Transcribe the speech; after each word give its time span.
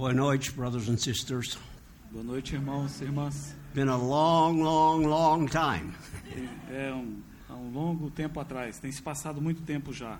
Boa 0.00 0.14
noite, 0.14 0.50
brothers 0.52 0.88
and 0.88 0.96
sisters. 0.98 1.58
Boa 2.10 2.24
noite, 2.24 2.54
irmãos 2.54 3.02
e 3.02 3.04
irmãs. 3.04 3.54
Been 3.74 3.88
a 3.90 3.96
long, 3.98 4.62
long, 4.62 5.02
long 5.06 5.46
time. 5.46 5.92
É 6.70 6.90
um, 6.90 7.20
há 7.46 7.54
um 7.54 7.70
longo 7.70 8.10
tempo 8.10 8.40
atrás, 8.40 8.78
tem 8.78 8.90
se 8.90 9.02
passado 9.02 9.42
muito 9.42 9.60
tempo 9.60 9.92
já. 9.92 10.12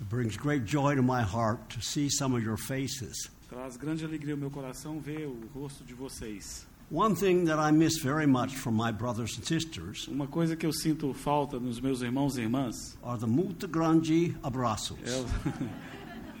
It 0.00 0.08
brings 0.08 0.38
great 0.38 0.64
joy 0.66 0.96
to 0.96 1.02
my 1.02 1.20
heart 1.20 1.60
to 1.74 1.84
see 1.84 2.08
some 2.10 2.34
of 2.34 2.42
your 2.46 2.56
faces. 2.56 3.30
Traz 3.50 3.76
grande 3.76 4.06
alegria 4.06 4.32
ao 4.32 4.40
meu 4.40 4.50
coração 4.50 4.98
ver 5.00 5.26
o 5.26 5.38
rosto 5.52 5.84
de 5.84 5.92
vocês. 5.92 6.66
One 6.90 7.14
thing 7.14 7.44
that 7.44 7.58
I 7.60 7.70
miss 7.76 7.98
very 8.02 8.26
much 8.26 8.56
from 8.56 8.72
my 8.72 8.90
brothers 8.90 9.36
and 9.38 9.42
sisters 9.44 10.08
Uma 10.08 10.26
coisa 10.26 10.56
que 10.56 10.64
eu 10.64 10.72
sinto 10.72 11.12
falta 11.12 11.60
nos 11.60 11.78
meus 11.78 12.00
irmãos 12.00 12.38
e 12.38 12.40
irmãs 12.40 12.96
are 13.02 13.20
the 13.20 13.26
muito 13.26 13.68
grande 13.68 14.34
abraços. 14.42 14.96
é 15.04 15.10
o, 15.10 15.26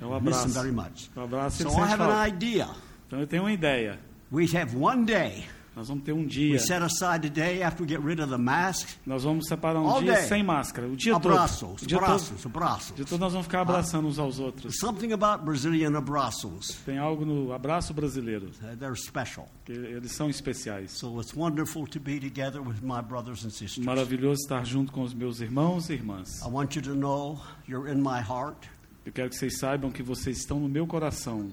é 0.00 0.06
o 0.06 0.16
I 0.16 0.22
miss 0.22 0.38
them 0.38 0.44
abraço. 0.46 0.48
very 0.48 0.72
much. 0.72 1.10
O 1.14 1.20
abraço 1.20 1.62
So 1.62 1.68
I 1.68 1.82
have 1.82 2.00
an 2.02 2.06
falta. 2.06 2.28
idea. 2.28 2.85
Então 3.06 3.20
eu 3.20 3.26
tenho 3.26 3.42
uma 3.44 3.52
ideia. 3.52 3.98
We 4.32 4.44
have 4.56 4.76
one 4.76 5.04
day. 5.04 5.44
Nós 5.76 5.88
vamos 5.88 6.04
ter 6.04 6.12
um 6.14 6.24
dia. 6.24 6.52
We 6.54 6.58
set 6.58 6.82
aside 6.82 7.26
a 7.26 7.30
day 7.30 7.62
after 7.62 7.82
we 7.84 7.88
get 7.88 8.00
rid 8.02 8.18
of 8.18 8.30
the 8.30 8.38
masks. 8.38 8.98
Nós 9.04 9.24
vamos 9.24 9.46
separar 9.46 9.78
um 9.78 9.86
All 9.86 10.02
dia 10.02 10.14
day. 10.14 10.22
sem 10.22 10.42
máscara. 10.42 10.88
O 10.88 10.96
dia 10.96 11.12
todo. 11.20 11.28
Abraços, 11.34 11.82
O 11.82 11.86
dia 11.86 11.98
todo, 11.98 12.04
abraços, 12.06 12.46
abraços. 12.46 12.90
o 12.90 12.94
dia 12.94 13.04
todo 13.04 13.20
nós 13.20 13.32
vamos 13.34 13.46
ficar 13.46 13.60
abraçando 13.60 14.08
uns 14.08 14.18
aos 14.18 14.38
outros. 14.38 14.78
Something 14.78 15.12
about 15.12 15.44
Brazilian 15.44 15.94
abraços. 15.94 16.78
Tem 16.86 16.96
algo 16.96 17.26
no 17.26 17.52
abraço 17.52 17.92
brasileiro. 17.92 18.46
Uh, 18.62 18.74
They're 18.78 18.96
special. 18.96 19.50
que 19.66 19.72
eles 19.72 20.12
são 20.12 20.30
especiais. 20.30 20.92
So 20.92 21.20
it's 21.20 21.34
wonderful 21.36 21.86
to 21.88 22.00
be 22.00 22.18
together 22.18 22.62
with 22.62 22.80
my 22.82 23.02
brothers 23.02 23.44
and 23.44 23.50
sisters. 23.50 23.84
Maravilhoso 23.84 24.40
estar 24.44 24.64
junto 24.64 24.90
com 24.90 25.02
os 25.02 25.12
meus 25.12 25.40
irmãos 25.42 25.90
e 25.90 25.92
irmãs. 25.92 26.40
I 26.40 26.48
want 26.48 26.74
you 26.74 26.80
to 26.82 26.94
know 26.94 27.38
you're 27.68 27.92
in 27.92 27.96
my 28.00 28.20
heart. 28.26 28.66
Eu 29.04 29.12
quero 29.12 29.28
que 29.28 29.36
vocês 29.36 29.58
saibam 29.58 29.90
que 29.90 30.02
vocês 30.02 30.38
estão 30.38 30.58
no 30.58 30.70
meu 30.70 30.86
coração 30.86 31.50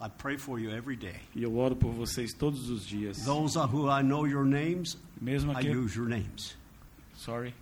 I 0.00 0.08
pray 0.08 0.36
for 0.36 0.58
you 0.60 0.70
every 0.70 0.96
day. 0.96 1.20
e 1.34 1.42
eu 1.42 1.56
oro 1.56 1.74
por 1.74 1.90
vocês 1.92 2.32
todos 2.34 2.68
os 2.68 2.86
dias. 2.86 3.24
Those 3.24 3.56
who 3.58 3.88
I 3.90 4.02
know 4.02 4.26
your 4.26 4.44
names, 4.44 4.98
Mesmo 5.20 5.52
I 5.52 5.56
aquele, 5.56 5.76
use 5.76 5.96
your 5.98 6.08
names. 6.08 6.56
sorry, 7.14 7.54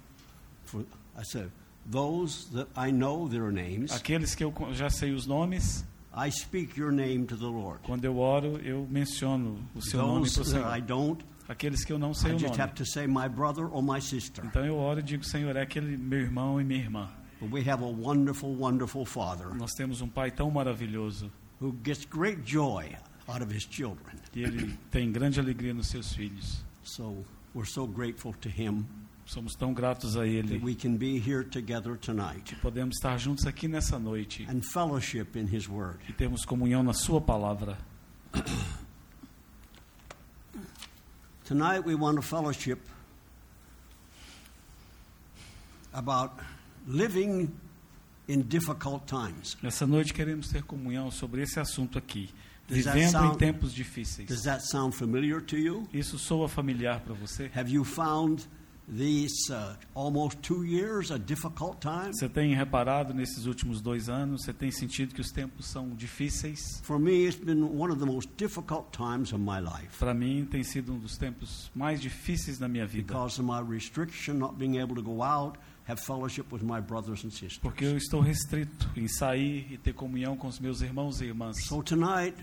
For 0.65 0.81
I 1.17 1.23
said, 1.25 1.51
those 1.89 2.47
that 2.53 2.69
I 2.77 2.91
know 2.91 3.29
their 3.29 3.53
names, 3.53 3.93
aqueles 3.93 4.35
que 4.35 4.43
eu 4.43 4.53
já 4.73 4.91
sei 4.91 5.13
os 5.13 5.27
nomes, 5.27 5.85
I 6.13 6.31
speak 6.31 6.77
your 6.79 6.91
name 6.93 7.27
to 7.27 7.37
the 7.37 7.45
Lord. 7.47 7.81
quando 7.85 8.05
eu 8.05 8.17
oro 8.19 8.59
eu 8.65 8.87
menciono 8.91 9.59
o 9.75 9.81
seu 9.83 10.01
nome 10.01 10.23
Those 10.29 10.35
para 10.35 10.43
o 10.43 10.45
that 10.63 10.67
I 10.67 10.85
Senhor. 10.85 10.87
don't, 10.87 11.25
Aqueles 11.47 11.85
que 11.85 11.93
eu 11.93 11.99
não 11.99 12.13
I 12.13 12.15
sei 12.15 12.31
o 12.33 12.39
just 12.39 12.53
nome. 12.53 12.61
have 12.63 12.75
to 12.75 12.87
say 12.87 13.07
my 13.07 13.29
brother 13.29 13.67
or 13.71 13.83
my 13.83 14.01
sister. 14.01 14.45
Então 14.47 14.65
eu 14.65 14.77
oro 14.77 15.01
e 15.01 15.03
digo, 15.03 15.23
Senhor, 15.25 15.55
é 15.55 15.63
aquele 15.63 15.97
meu 15.97 16.19
irmão 16.21 16.61
e 16.61 16.65
minha 16.65 16.81
irmã. 16.81 17.11
But 17.41 17.53
we 17.53 17.61
have 17.71 17.83
a 17.85 17.87
wonderful, 17.87 18.57
wonderful 18.57 19.05
Father 19.05 19.55
Nós 19.55 19.73
temos 19.73 20.01
um 20.01 20.09
pai 20.09 20.31
tão 20.31 20.51
maravilhoso 20.51 21.31
who 21.61 21.73
gets 21.83 22.05
great 22.05 22.45
joy 22.45 22.97
out 23.29 23.43
of 23.43 23.51
his 23.55 23.65
children. 23.65 24.19
e 24.35 24.43
ele 24.43 24.77
tem 24.91 25.11
grande 25.13 25.39
alegria 25.41 25.73
nos 25.75 25.89
seus 25.89 26.13
filhos. 26.15 26.63
So 26.83 27.25
we're 27.55 27.69
so 27.69 27.87
grateful 27.87 28.35
to 28.41 28.49
him 28.49 28.85
Somos 29.27 29.55
tão 29.55 29.73
gratos 29.73 30.19
a 30.19 30.27
ele 30.27 30.59
that 30.59 30.63
we 30.63 30.75
can 30.75 30.99
be 30.99 31.19
here 31.19 31.43
together 31.43 31.97
tonight 31.97 32.43
que 32.45 32.57
podemos 32.57 32.97
estar 32.97 33.19
juntos 33.19 33.47
aqui 33.47 33.67
nessa 33.67 33.99
noite 33.99 34.47
and 34.51 34.61
fellowship 34.63 35.35
in 35.35 35.47
his 35.47 35.67
word. 35.67 35.99
e 36.09 36.13
termos 36.13 36.45
comunhão 36.45 36.83
na 36.83 36.93
sua 36.93 37.21
palavra. 37.23 37.79
Tonight 41.45 41.85
we 41.87 41.95
want 41.95 42.17
to 42.17 42.23
fellowship 42.23 42.79
about 45.93 46.33
living 46.87 47.49
in 48.29 48.41
difficult 48.41 49.05
times. 49.07 49.57
Nessa 49.63 49.87
noite 49.87 50.13
queremos 50.15 50.49
ter 50.49 50.63
comunhão 50.63 51.11
sobre 51.11 51.43
esse 51.43 51.59
assunto 51.61 51.99
aqui, 51.99 52.31
Does 52.67 52.79
vivendo 52.79 52.99
em 53.03 53.11
sound- 53.11 53.39
tempos 53.39 53.75
difíceis. 53.75 54.29
Does 54.29 54.43
that 54.45 54.67
sound 54.67 54.97
familiar 54.97 55.41
to 55.43 55.57
you? 55.57 55.87
Isso 55.93 56.19
soa 56.19 56.49
familiar 56.49 57.01
para 57.01 57.15
você? 57.15 57.51
Have 57.55 57.71
you 57.71 57.85
found 57.85 58.47
these 58.87 59.51
uh, 59.51 59.77
almost 59.95 60.39
two 60.43 60.63
years 60.65 61.11
a 61.11 61.19
difficult 61.19 61.79
time? 61.81 62.13
Você 62.13 62.29
tem 62.29 62.55
reparado 62.55 63.13
nesses 63.15 63.47
últimos 63.47 63.81
dois 63.81 64.09
anos? 64.09 64.45
Você 64.45 64.53
tem 64.53 64.71
sentido 64.71 65.15
que 65.15 65.21
os 65.21 65.31
tempos 65.31 65.67
são 65.67 65.91
difíceis? 65.91 66.81
For 66.83 66.99
me, 66.99 67.27
it's 67.27 67.39
been 67.39 67.63
one 67.63 67.91
of 67.93 67.99
the 67.99 68.07
most 68.07 68.31
difficult 68.37 68.91
times 68.93 69.33
of 69.33 69.39
my 69.43 69.59
life 69.61 69.99
Para 69.99 70.15
mim 70.15 70.47
tem 70.51 70.63
sido 70.63 70.93
um 70.95 70.99
dos 70.99 71.17
tempos 71.17 71.71
mais 71.75 72.01
difíceis 72.01 72.59
da 72.59 72.69
minha 72.69 72.87
vida, 72.87 73.07
because 73.13 73.41
of 73.41 73.51
my 73.51 73.61
restriction, 73.67 74.35
not 74.35 74.55
being 74.57 74.79
able 74.79 74.95
to 74.95 75.03
go 75.03 75.23
out, 75.23 75.59
have 75.89 76.01
fellowship 76.01 76.45
with 76.53 76.63
my 76.63 76.81
brothers 76.81 77.25
and 77.25 77.31
sisters. 77.31 77.59
porque 77.61 77.85
eu 77.85 77.97
estou 77.97 78.21
restrito 78.21 78.89
em 78.97 79.07
sair 79.09 79.67
e 79.71 79.77
ter 79.77 79.93
comunhão 79.93 80.37
com 80.37 80.49
os 80.49 80.59
meus 80.59 80.81
irmãos 80.81 81.21
e 81.21 81.25
irmãs. 81.27 81.57
So 81.67 81.83
tonight, 81.83 82.35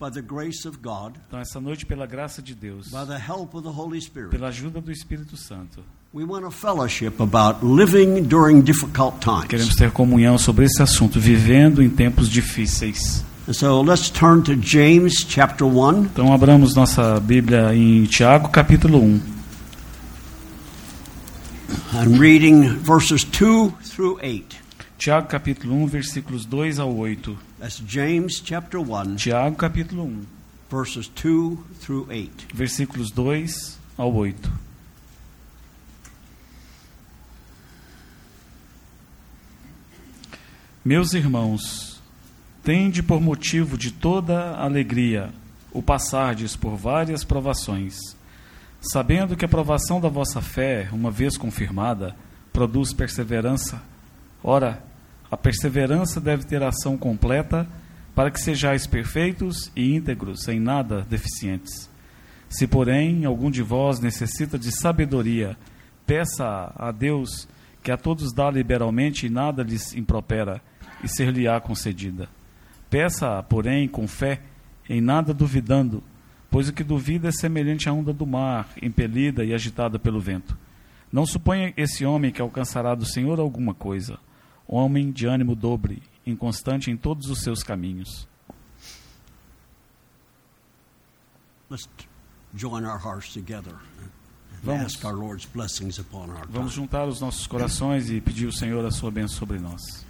by 0.00 0.10
the 0.12 0.22
grace 0.22 0.66
of 0.68 0.78
God, 0.82 1.14
Então 1.26 1.40
essa 1.40 1.60
noite 1.60 1.84
pela 1.86 2.06
graça 2.06 2.40
de 2.40 2.54
Deus, 2.54 2.86
by 2.88 3.06
the 3.06 3.18
help 3.18 3.54
of 3.54 3.62
the 3.62 3.74
Holy 3.74 4.00
Spirit, 4.00 4.30
pela 4.30 4.48
ajuda 4.48 4.80
do 4.80 4.92
Espírito 4.92 5.36
Santo, 5.36 5.82
we 6.14 6.24
want 6.24 6.44
to 6.44 6.50
fellowship 6.50 7.20
about 7.20 7.64
living 7.66 8.22
during 8.22 8.60
difficult 8.60 9.18
times. 9.20 9.46
queremos 9.48 9.74
ter 9.74 9.90
comunhão 9.90 10.38
sobre 10.38 10.64
esse 10.66 10.80
assunto, 10.82 11.18
vivendo 11.18 11.82
em 11.82 11.90
tempos 11.90 12.28
difíceis. 12.28 13.24
So 13.52 13.80
let's 13.82 14.10
turn 14.10 14.42
to 14.42 14.54
James 14.60 15.14
chapter 15.28 15.64
1. 15.66 16.02
Então 16.06 16.32
abramos 16.32 16.74
nossa 16.74 17.20
Bíblia 17.20 17.74
em 17.74 18.04
Tiago, 18.04 18.48
capítulo 18.48 19.00
1. 19.00 19.35
I'm 21.98 22.18
reading 22.18 22.76
verses 22.80 23.24
2 23.24 23.70
through 23.82 24.18
8. 24.20 24.60
Tiago, 24.98 25.28
capítulo 25.28 25.74
1, 25.76 25.86
versículos 25.86 26.44
2 26.44 26.78
ao 26.78 26.94
8. 26.94 27.38
That's 27.58 27.82
James 27.86 28.38
chapter 28.38 28.78
1, 28.78 29.16
Tiago, 29.16 29.56
capítulo 29.56 30.04
1, 30.04 30.26
verses 30.70 31.08
2 31.08 31.56
through 31.80 32.06
8. 32.10 32.48
versículos 32.52 33.10
2 33.10 33.78
ao 33.96 34.12
8. 34.12 34.52
Meus 40.84 41.14
irmãos, 41.14 42.02
tende 42.62 43.02
por 43.02 43.22
motivo 43.22 43.78
de 43.78 43.90
toda 43.90 44.54
alegria 44.56 45.30
o 45.72 45.80
passardes 45.80 46.54
por 46.56 46.76
várias 46.76 47.24
provações, 47.24 48.15
sabendo 48.92 49.36
que 49.36 49.44
a 49.44 49.48
provação 49.48 50.00
da 50.00 50.08
vossa 50.08 50.40
fé, 50.40 50.88
uma 50.92 51.10
vez 51.10 51.36
confirmada, 51.36 52.14
produz 52.52 52.92
perseverança. 52.92 53.82
Ora, 54.42 54.82
a 55.30 55.36
perseverança 55.36 56.20
deve 56.20 56.44
ter 56.44 56.62
ação 56.62 56.96
completa, 56.96 57.66
para 58.14 58.30
que 58.30 58.40
sejais 58.40 58.86
perfeitos 58.86 59.70
e 59.76 59.94
íntegros, 59.94 60.42
sem 60.44 60.58
nada 60.58 61.02
deficientes. 61.02 61.90
Se, 62.48 62.66
porém, 62.66 63.24
algum 63.24 63.50
de 63.50 63.62
vós 63.62 64.00
necessita 64.00 64.58
de 64.58 64.70
sabedoria, 64.74 65.56
peça 66.06 66.72
a 66.76 66.90
Deus, 66.92 67.46
que 67.82 67.90
a 67.90 67.96
todos 67.96 68.32
dá 68.32 68.50
liberalmente 68.50 69.26
e 69.26 69.30
nada 69.30 69.62
lhes 69.62 69.94
impropera, 69.94 70.62
e 71.04 71.08
ser-lhe-á 71.08 71.60
concedida. 71.60 72.28
Peça, 72.88 73.42
porém, 73.42 73.86
com 73.86 74.06
fé, 74.08 74.40
em 74.88 75.00
nada 75.00 75.34
duvidando, 75.34 76.02
pois 76.50 76.68
o 76.68 76.72
que 76.72 76.84
duvida 76.84 77.28
é 77.28 77.32
semelhante 77.32 77.88
à 77.88 77.92
onda 77.92 78.12
do 78.12 78.26
mar, 78.26 78.68
impelida 78.82 79.44
e 79.44 79.52
agitada 79.54 79.98
pelo 79.98 80.20
vento. 80.20 80.56
Não 81.12 81.24
suponha 81.26 81.72
esse 81.76 82.04
homem 82.04 82.32
que 82.32 82.42
alcançará 82.42 82.94
do 82.94 83.04
Senhor 83.06 83.38
alguma 83.38 83.72
coisa. 83.74 84.18
Homem 84.66 85.12
de 85.12 85.26
ânimo 85.26 85.54
dobre, 85.54 86.02
inconstante 86.26 86.90
em 86.90 86.96
todos 86.96 87.28
os 87.30 87.40
seus 87.40 87.62
caminhos. 87.62 88.26
Let's 91.70 91.86
t- 91.96 92.06
join 92.54 92.84
our 92.84 92.98
hearts 92.98 93.32
together 93.32 93.74
and 93.74 94.10
Vamos. 94.62 94.86
ask 94.94 95.04
our 95.04 95.14
Lord's 95.14 95.46
blessings 95.46 95.98
upon 95.98 96.30
our 96.30 96.46
Vamos 96.48 96.72
time. 96.74 96.82
juntar 96.84 97.06
os 97.06 97.20
nossos 97.20 97.46
corações 97.46 98.10
e 98.10 98.20
pedir 98.20 98.46
ao 98.46 98.52
Senhor 98.52 98.84
a 98.84 98.90
sua 98.90 99.10
bênção 99.10 99.36
sobre 99.38 99.58
nós. 99.58 100.04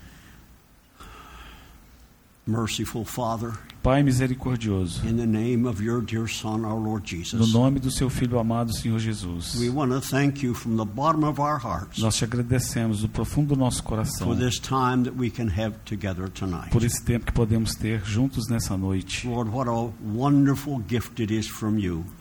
Merciful 2.47 3.05
Father, 3.05 3.53
Pai 3.87 4.03
misericordioso, 4.03 5.09
in 5.09 5.17
the 5.17 5.25
name 5.25 5.65
of 5.65 5.81
your 5.81 6.03
dear 6.03 6.27
Son, 6.27 6.65
our 6.65 6.77
Lord 6.77 7.05
no 7.35 7.47
nome 7.47 7.79
do 7.79 7.89
seu 7.89 8.11
Filho 8.11 8.37
amado, 8.37 8.73
Senhor 8.73 8.99
Jesus, 8.99 9.55
we 9.61 9.69
want 9.71 9.93
to 9.93 10.01
thank 10.01 10.45
you 10.45 10.55
from 10.55 10.77
the 10.77 10.85
bottom 10.85 11.23
of 11.23 11.41
our 11.41 11.57
hearts 11.57 12.01
nós 12.01 12.17
te 12.17 12.25
agradecemos 12.25 13.03
do 13.03 13.09
profundo 13.09 13.55
do 13.55 13.57
nosso 13.57 13.85
coração 13.85 14.27
for 14.27 14.37
this 14.37 14.59
time 14.59 15.05
that 15.05 15.17
we 15.17 15.31
can 15.31 15.47
have 15.47 15.77
together 15.85 16.29
tonight. 16.29 16.69
por 16.73 16.83
esse 16.83 17.01
tempo 17.01 17.27
que 17.27 17.33
podemos 17.33 17.77
ter 17.77 18.03
juntos 18.05 18.49
nessa 18.49 18.77
noite. 18.77 19.25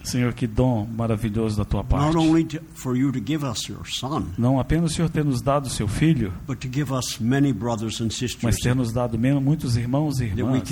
Senhor, 0.04 0.32
que 0.34 0.46
dom 0.46 0.86
maravilhoso 0.96 1.56
da 1.56 1.64
tua 1.64 1.80
Not 1.82 1.90
parte. 1.90 2.16
only 2.16 2.44
to, 2.44 2.60
for 2.74 2.96
you 2.96 3.10
to 3.10 3.18
give 3.18 3.44
us 3.44 3.66
your 3.68 3.84
Son, 3.88 4.26
Não 4.38 4.60
apenas 4.60 4.92
o 4.92 4.94
Senhor 4.94 5.08
ter 5.10 5.24
nos 5.24 5.42
dado 5.42 5.66
o 5.66 5.70
seu 5.70 5.88
Filho, 5.88 6.32
but 6.46 6.60
to 6.60 6.68
give 6.72 6.92
us 6.94 7.18
many 7.18 7.52
brothers 7.52 8.00
and 8.00 8.10
sisters 8.10 8.44
mas 8.44 8.54
ter 8.54 8.76
nos 8.76 8.92
dado 8.92 9.18
men- 9.18 9.40
muitos 9.40 9.76
irmãos 9.76 10.20
e 10.20 10.26
irmãs 10.26 10.62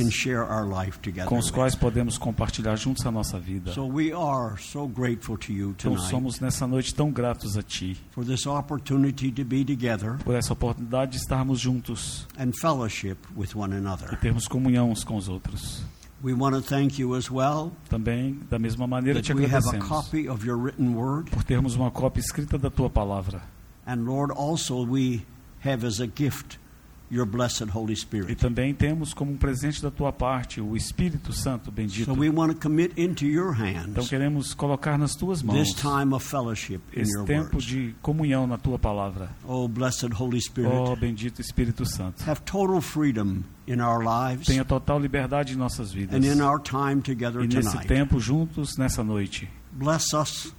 com 1.27 1.39
os 1.39 1.51
quais 1.51 1.75
podemos 1.75 2.19
compartilhar 2.19 2.77
juntos 2.77 3.05
a 3.07 3.11
nossa 3.11 3.39
vida. 3.39 3.73
So 3.73 3.87
we 3.87 4.13
are 4.13 4.61
so 4.61 4.87
grateful 4.89 5.37
to 5.39 5.53
you 5.53 5.71
Então 5.71 5.99
somos 5.99 6.41
nessa 6.41 6.67
noite 6.67 6.95
tão 6.95 7.11
gratos 7.11 7.57
a 7.57 7.63
Ti 7.63 7.97
for 8.11 8.25
this 8.25 8.47
opportunity 8.47 9.31
to 9.33 9.45
be 9.45 9.65
together 9.65 10.19
por 10.25 10.35
essa 10.35 10.53
oportunidade 10.53 11.13
de 11.13 11.19
estarmos 11.19 11.61
juntos 11.61 12.27
and 12.39 12.53
fellowship 12.61 13.17
with 13.37 13.49
one 13.55 13.75
e 13.75 13.79
another. 13.79 14.19
termos 14.21 14.47
comunhão 14.49 14.91
uns 14.91 15.05
com 15.05 15.17
os 15.17 15.29
outros. 15.29 15.83
We 16.23 16.33
want 16.33 16.55
to 16.55 16.63
thank 16.63 16.99
you 16.99 17.15
as 17.15 17.31
well 17.31 17.71
Também, 17.91 18.41
da 18.49 18.59
mesma 18.59 18.87
maneira, 18.87 19.21
te 19.21 19.29
that 19.35 19.39
we 19.39 19.45
have 19.45 19.57
a 19.67 19.77
agradecemos 19.77 19.89
copy 19.89 20.29
of 20.29 20.47
your 20.47 20.57
written 20.59 20.95
word. 20.95 21.31
por 21.31 21.45
termos 21.45 21.75
uma 21.75 21.91
cópia 21.91 22.21
escrita 22.21 22.57
da 22.57 22.71
tua 22.71 22.89
palavra. 22.89 23.43
And 23.87 24.05
Lord, 24.05 24.33
also 24.35 24.83
we 24.87 25.23
have 25.63 25.87
as 25.87 26.01
a 26.01 26.07
gift 26.07 26.59
your 27.15 27.27
blessed 27.27 27.69
Holy 27.75 27.93
E 27.93 27.97
Spirit. 27.97 28.35
também 28.37 28.75
temos 28.75 29.15
como 29.15 29.31
um 29.33 29.37
presente 29.37 29.81
da 29.83 29.91
tua 29.91 30.13
parte 30.13 30.61
o 30.61 30.77
Espírito 30.77 31.33
Santo 31.33 31.71
bendito. 31.71 32.07
So 32.13 32.19
we 32.21 32.29
want 32.29 32.53
to 32.53 32.59
commit 32.61 32.93
into 33.01 33.25
your 33.25 33.55
Então 33.55 33.95
hands 33.95 34.09
queremos 34.09 34.53
colocar 34.55 34.99
nas 34.99 35.15
tuas 35.15 35.39
this 35.41 35.47
mãos 35.47 35.75
time 35.75 36.15
of 36.15 36.25
fellowship 36.27 36.81
in 36.93 37.03
esse 37.03 37.15
your 37.17 37.25
tempo 37.27 37.55
words. 37.57 37.65
de 37.65 37.95
comunhão 38.03 38.47
na 38.47 38.59
tua 38.59 38.79
palavra. 38.79 39.31
Oh, 39.47 39.69
blessed 39.69 40.13
Holy 40.19 40.41
Spirit, 40.41 40.73
Ó 40.73 40.97
bendito 40.97 41.41
Espírito 41.41 41.87
Santo. 41.87 42.23
have 42.29 42.41
total 42.43 42.81
freedom 42.81 43.43
in 43.67 43.81
our 43.81 44.03
lives 44.05 44.47
Tenha 44.47 44.65
total 44.65 44.99
liberdade 44.99 45.55
em 45.55 45.57
nossas 45.57 45.93
vidas. 45.93 46.15
and 46.15 46.25
in 46.27 46.41
our 46.43 46.61
time 46.61 47.01
together 47.01 47.43
E 47.43 47.47
nesse 47.47 47.71
tonight. 47.71 47.87
tempo 47.89 48.19
juntos 48.19 48.77
nessa 48.77 49.05
noite. 49.05 49.49
Bless 49.73 50.13
us 50.15 50.55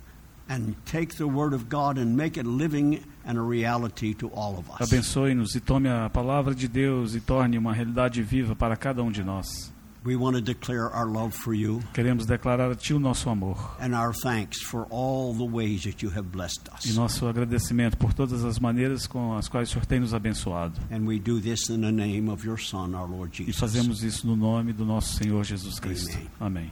and 0.47 0.74
take 0.86 1.15
the 1.15 1.25
word 1.25 1.53
of 1.53 1.65
God 1.69 1.97
and 1.97 2.15
make 2.15 2.39
it 2.39 2.45
living 2.47 3.01
and 3.25 3.38
a 3.38 3.42
reality 3.42 4.13
to 4.15 4.27
all 4.36 4.57
of 4.57 4.69
us. 4.69 4.81
Abençoe-nos 4.92 5.56
e 5.56 5.59
tome 5.59 5.89
a 5.89 6.09
palavra 6.09 6.53
de 6.53 6.68
Deus 6.68 7.15
e 7.15 7.19
torne 7.19 7.57
uma 7.57 7.74
realidade 7.74 8.21
viva 8.21 8.56
para 8.56 8.75
cada 8.77 9.01
um 9.03 9.12
de 9.12 9.24
nós. 9.24 9.74
We 10.07 10.15
want 10.15 10.36
to 10.36 10.42
declare 10.42 10.83
our 10.94 11.07
love 11.07 11.31
for 11.36 11.56
you 11.56 11.80
Queremos 11.92 12.27
declarar 12.27 12.69
a 12.69 12.75
Ti 12.75 12.94
o 12.94 13.00
nosso 13.00 13.27
amor 13.27 13.57
and 13.81 13.95
our 14.00 14.13
thanks 14.13 14.62
for 14.62 14.86
all 14.92 15.33
the 15.33 15.51
ways 15.51 15.81
that 15.86 16.06
you 16.06 16.12
have 16.15 16.30
blessed 16.30 16.62
e 16.86 16.89
us. 16.91 16.95
nosso 16.95 17.25
agradecimento 17.27 17.98
por 17.98 18.13
todas 18.13 18.45
as 18.45 18.59
maneiras 18.59 19.07
com 19.07 19.33
as 19.36 19.50
quais 19.50 19.68
o 19.69 19.71
Senhor 19.74 19.88
tem 19.88 20.00
nos 20.00 20.13
abençoado. 20.13 20.80
And 20.91 21.07
we 21.07 21.18
do 21.18 21.41
this 21.41 21.69
in 21.71 21.81
the 21.81 21.91
name 21.91 22.30
of 22.30 22.45
your 22.45 22.59
Son, 22.59 22.94
our 22.94 23.09
Lord 23.09 23.33
E 23.41 23.45
Jesus. 23.48 23.57
fazemos 23.57 24.03
isso 24.03 24.27
no 24.27 24.36
nome 24.36 24.74
do 24.74 24.86
nosso 24.86 25.15
Senhor 25.15 25.44
Jesus 25.44 25.80
Cristo. 25.80 26.15
Amém. 26.39 26.71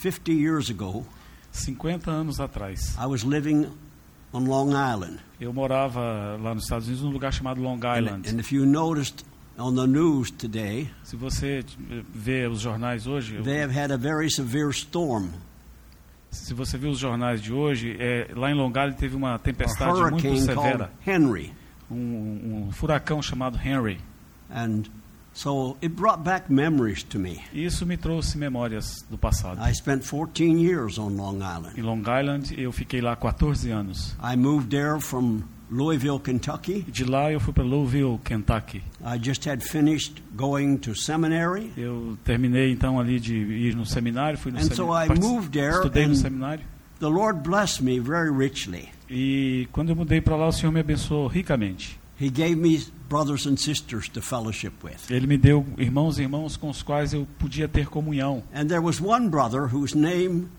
50 0.00 0.32
years 0.32 0.70
ago, 0.70 1.04
50 1.52 2.10
anos 2.10 2.40
atrás, 2.40 2.96
I 2.98 3.06
was 3.06 3.22
living 3.22 3.66
on 4.32 4.44
Long 4.46 4.70
Island. 4.70 5.18
eu 5.40 5.52
morava 5.52 6.38
lá 6.40 6.54
nos 6.54 6.64
Estados 6.64 6.86
Unidos 6.86 7.04
num 7.04 7.10
lugar 7.10 7.32
chamado 7.32 7.60
Long 7.60 7.78
And, 7.84 7.98
Island. 7.98 8.28
and 8.30 8.38
if 8.40 8.52
you 8.52 8.64
noticed 8.64 9.24
on 9.58 9.74
the 9.74 9.86
news 9.86 10.30
today, 10.30 10.88
Se 11.02 11.16
você 11.16 11.58
eh, 11.90 12.02
vê 12.14 12.46
os 12.46 12.60
jornais 12.60 13.06
hoje, 13.06 13.42
they 13.42 13.60
have 13.62 13.72
had 13.76 13.90
a 13.90 13.96
very 13.98 14.30
severe 14.30 14.70
storm, 14.70 15.28
se 16.30 16.54
você 16.54 16.78
vê 16.78 16.86
os 16.88 16.98
jornais 16.98 17.42
de 17.42 17.52
hoje, 17.52 17.96
é, 17.98 18.30
lá 18.36 18.50
em 18.50 18.54
Long 18.54 18.70
Island 18.70 18.96
teve 18.96 19.16
uma 19.16 19.38
tempestade 19.38 20.00
muito 20.12 20.36
severa, 20.38 20.92
Henry. 21.06 21.52
um, 21.90 22.68
um 22.68 22.72
furacão 22.72 23.20
chamado 23.20 23.58
Henry. 23.58 23.98
And 24.48 24.82
so 25.32 25.76
it 25.82 25.94
brought 25.94 26.22
back 26.22 26.50
memories 26.50 27.02
to 27.04 27.18
me. 27.18 27.40
Isso 27.52 27.86
me 27.86 27.96
trouxe 27.96 28.36
memórias 28.36 29.04
do 29.10 29.16
passado. 29.16 29.60
I 29.60 29.72
spent 29.72 30.04
14 30.04 30.58
years 30.58 30.98
on 30.98 31.16
Long 31.16 31.42
Island. 31.42 31.78
Em 31.78 31.82
Long 31.82 32.02
Island, 32.02 32.54
eu 32.58 32.72
fiquei 32.72 33.00
lá 33.00 33.16
14 33.16 33.70
anos. 33.70 34.16
I 34.22 34.36
moved 34.36 34.70
there 34.70 35.00
from 35.00 35.42
Louisville, 35.70 36.18
Kentucky. 36.18 36.84
De 36.88 37.04
lá 37.04 37.30
eu 37.30 37.38
fui 37.38 37.52
para 37.52 37.62
Louisville, 37.62 38.18
Kentucky. 38.24 38.82
I 39.04 39.18
just 39.22 39.46
had 39.46 39.62
finished 39.62 40.20
going 40.36 40.78
to 40.78 40.94
seminary. 40.94 41.72
Eu 41.76 42.18
terminei 42.24 42.72
então 42.72 42.98
ali 42.98 43.20
de 43.20 43.36
ir 43.36 43.76
no 43.76 43.86
seminário, 43.86 44.36
fui 44.36 44.50
no 44.50 44.58
And 44.58 44.62
so 44.62 44.92
I 44.92 45.08
moved 45.08 45.52
there 45.52 45.76
estudei 45.76 46.06
no 46.08 46.16
seminário. 46.16 46.64
The 46.98 47.08
Lord 47.08 47.48
blessed 47.48 47.82
me 47.82 48.00
very 48.00 48.30
richly. 48.30 48.88
E 49.08 49.68
quando 49.72 49.90
eu 49.90 49.96
mudei 49.96 50.20
para 50.20 50.36
lá, 50.36 50.48
o 50.48 50.52
Senhor 50.52 50.72
me 50.72 50.80
abençoou 50.80 51.28
ricamente. 51.28 51.99
He 52.20 52.28
gave 52.28 52.58
me 52.58 52.78
brothers 53.08 53.46
and 53.46 53.58
sisters 53.58 54.08
to 54.10 54.20
fellowship 54.20 54.84
with. 54.84 55.10
Ele 55.10 55.26
me 55.26 55.38
deu 55.38 55.64
irmãos 55.78 56.18
e 56.18 56.22
irmãos 56.22 56.54
com 56.56 56.68
os 56.68 56.82
quais 56.82 57.14
eu 57.14 57.26
podia 57.38 57.66
ter 57.66 57.88
comunhão. 57.88 58.42
And 58.52 58.68
there 58.68 58.82
was 58.82 59.00
one 59.00 59.30
brother 59.30 59.68
whose 59.68 59.96
name 59.96 60.50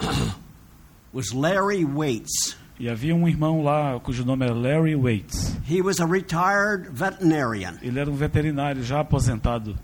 was 1.12 1.32
Larry 1.32 1.84
Waits. 1.84 2.56
E 2.80 2.88
havia 2.88 3.14
um 3.14 3.28
irmão 3.28 3.62
lá 3.62 3.98
cujo 4.00 4.24
nome 4.24 4.44
era 4.44 4.54
Larry 4.54 4.96
Waits. 4.96 5.56
He 5.68 5.80
was 5.80 6.00
a 6.00 6.06
retired 6.06 6.90
veterinarian 6.90 7.78
Ele 7.80 7.98
era 7.98 8.10
um 8.10 8.14
veterinário 8.14 8.82
já 8.82 9.00
aposentado. 9.00 9.78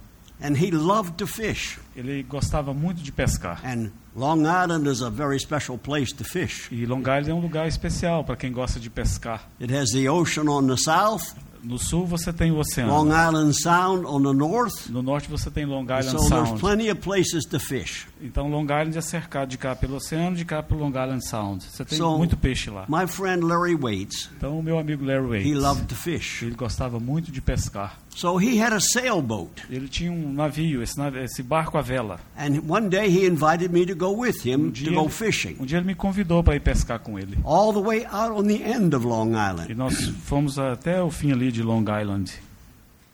And 0.44 0.56
he 0.56 0.70
loved 0.70 1.14
to 1.16 1.26
fish. 1.26 1.78
Ele 1.96 2.22
gostava 2.22 2.74
muito 2.74 3.02
de 3.02 3.10
pescar. 3.10 3.60
And 3.64 3.90
Long 4.14 4.42
Island 4.42 4.88
is 4.88 5.02
a 5.02 5.10
very 5.10 5.38
special 5.40 5.78
place 5.78 6.12
to 6.14 6.24
fish. 6.24 6.68
E 6.70 6.84
Long 6.86 7.00
Island 7.00 7.30
é 7.30 7.34
um 7.34 7.40
lugar 7.40 7.66
especial 7.66 8.22
para 8.24 8.36
quem 8.36 8.52
gosta 8.52 8.78
de 8.78 8.90
pescar. 8.90 9.48
It 9.60 9.74
has 9.74 9.90
the 9.90 10.08
ocean 10.10 10.44
on 10.48 10.66
the 10.66 10.76
south, 10.76 11.34
No 11.64 11.78
sul 11.78 12.04
você 12.04 12.30
tem 12.30 12.50
o 12.50 12.56
Long 12.56 12.60
oceano. 12.60 13.08
Island 13.08 13.54
Sound 13.58 14.04
on 14.06 14.22
the 14.22 14.34
north. 14.36 14.90
No 14.90 15.02
norte 15.02 15.30
você 15.30 15.50
tem 15.50 15.64
Long 15.64 15.84
Island 15.84 16.10
So 16.10 16.18
there's 16.28 16.48
Sound. 16.48 16.60
plenty 16.60 16.90
of 16.90 17.00
places 17.00 17.46
to 17.46 17.58
fish. 17.58 18.06
Então 18.20 18.50
Long 18.50 18.64
Island 18.64 18.98
é 18.98 19.00
cercado 19.00 19.48
de 19.48 19.56
cá 19.56 19.74
pelo 19.74 19.96
oceano, 19.96 20.36
de 20.36 20.44
cá 20.44 20.62
pelo 20.62 20.80
Long 20.80 20.90
Island 20.90 21.26
Sound. 21.26 21.64
Você 21.64 21.82
tem 21.82 21.96
So- 21.96 22.18
muito 22.18 22.36
peixe 22.36 22.68
lá. 22.68 22.84
My 22.86 23.06
friend 23.06 23.42
Larry 23.46 23.74
Waits, 23.76 24.28
Então 24.36 24.58
o 24.58 24.62
meu 24.62 24.78
amigo 24.78 25.02
Larry 25.06 25.26
Waits, 25.26 25.46
he 25.50 25.54
loved 25.54 25.86
to 25.86 25.94
fish. 25.94 26.42
ele 26.42 26.54
gostava 26.54 27.00
muito 27.00 27.32
de 27.32 27.40
pescar. 27.40 27.98
So 28.14 28.38
he 28.38 28.60
had 28.62 28.72
a 28.72 28.80
sailboat. 28.80 29.62
Ele 29.68 29.88
tinha 29.88 30.12
um 30.12 30.32
navio, 30.32 30.82
esse, 30.82 30.96
nav- 30.96 31.16
esse 31.16 31.42
barco 31.42 31.76
à 31.76 31.82
vela. 31.82 32.20
And 32.38 32.60
one 32.68 32.88
day 32.88 33.08
he 33.08 33.26
invited 33.26 33.72
me 33.72 33.84
to 33.86 33.94
go 33.94 34.12
with 34.16 34.46
him 34.46 34.66
Um 34.68 34.72
to 34.72 34.92
go 34.92 35.08
fishing. 35.08 35.56
um 35.58 35.64
dia 35.66 35.78
ele 35.78 35.86
me 35.86 35.94
convidou 35.94 36.42
para 36.42 36.54
ir 36.54 36.60
pescar 36.60 37.00
com 37.00 37.18
ele. 37.18 37.36
All 37.44 37.72
the 37.72 37.80
way 37.80 38.04
out 38.06 38.30
on 38.32 38.44
the 38.44 38.62
end 38.62 38.94
of 38.94 39.04
Long 39.04 39.32
E 39.32 39.50
Island. 39.50 39.74
nós 39.74 40.08
fomos 40.24 40.58
até 40.58 41.02
o 41.02 41.10
fim 41.10 41.32
ali 41.32 41.50
de 41.50 41.62
Long 41.62 41.84
Island. 42.00 42.32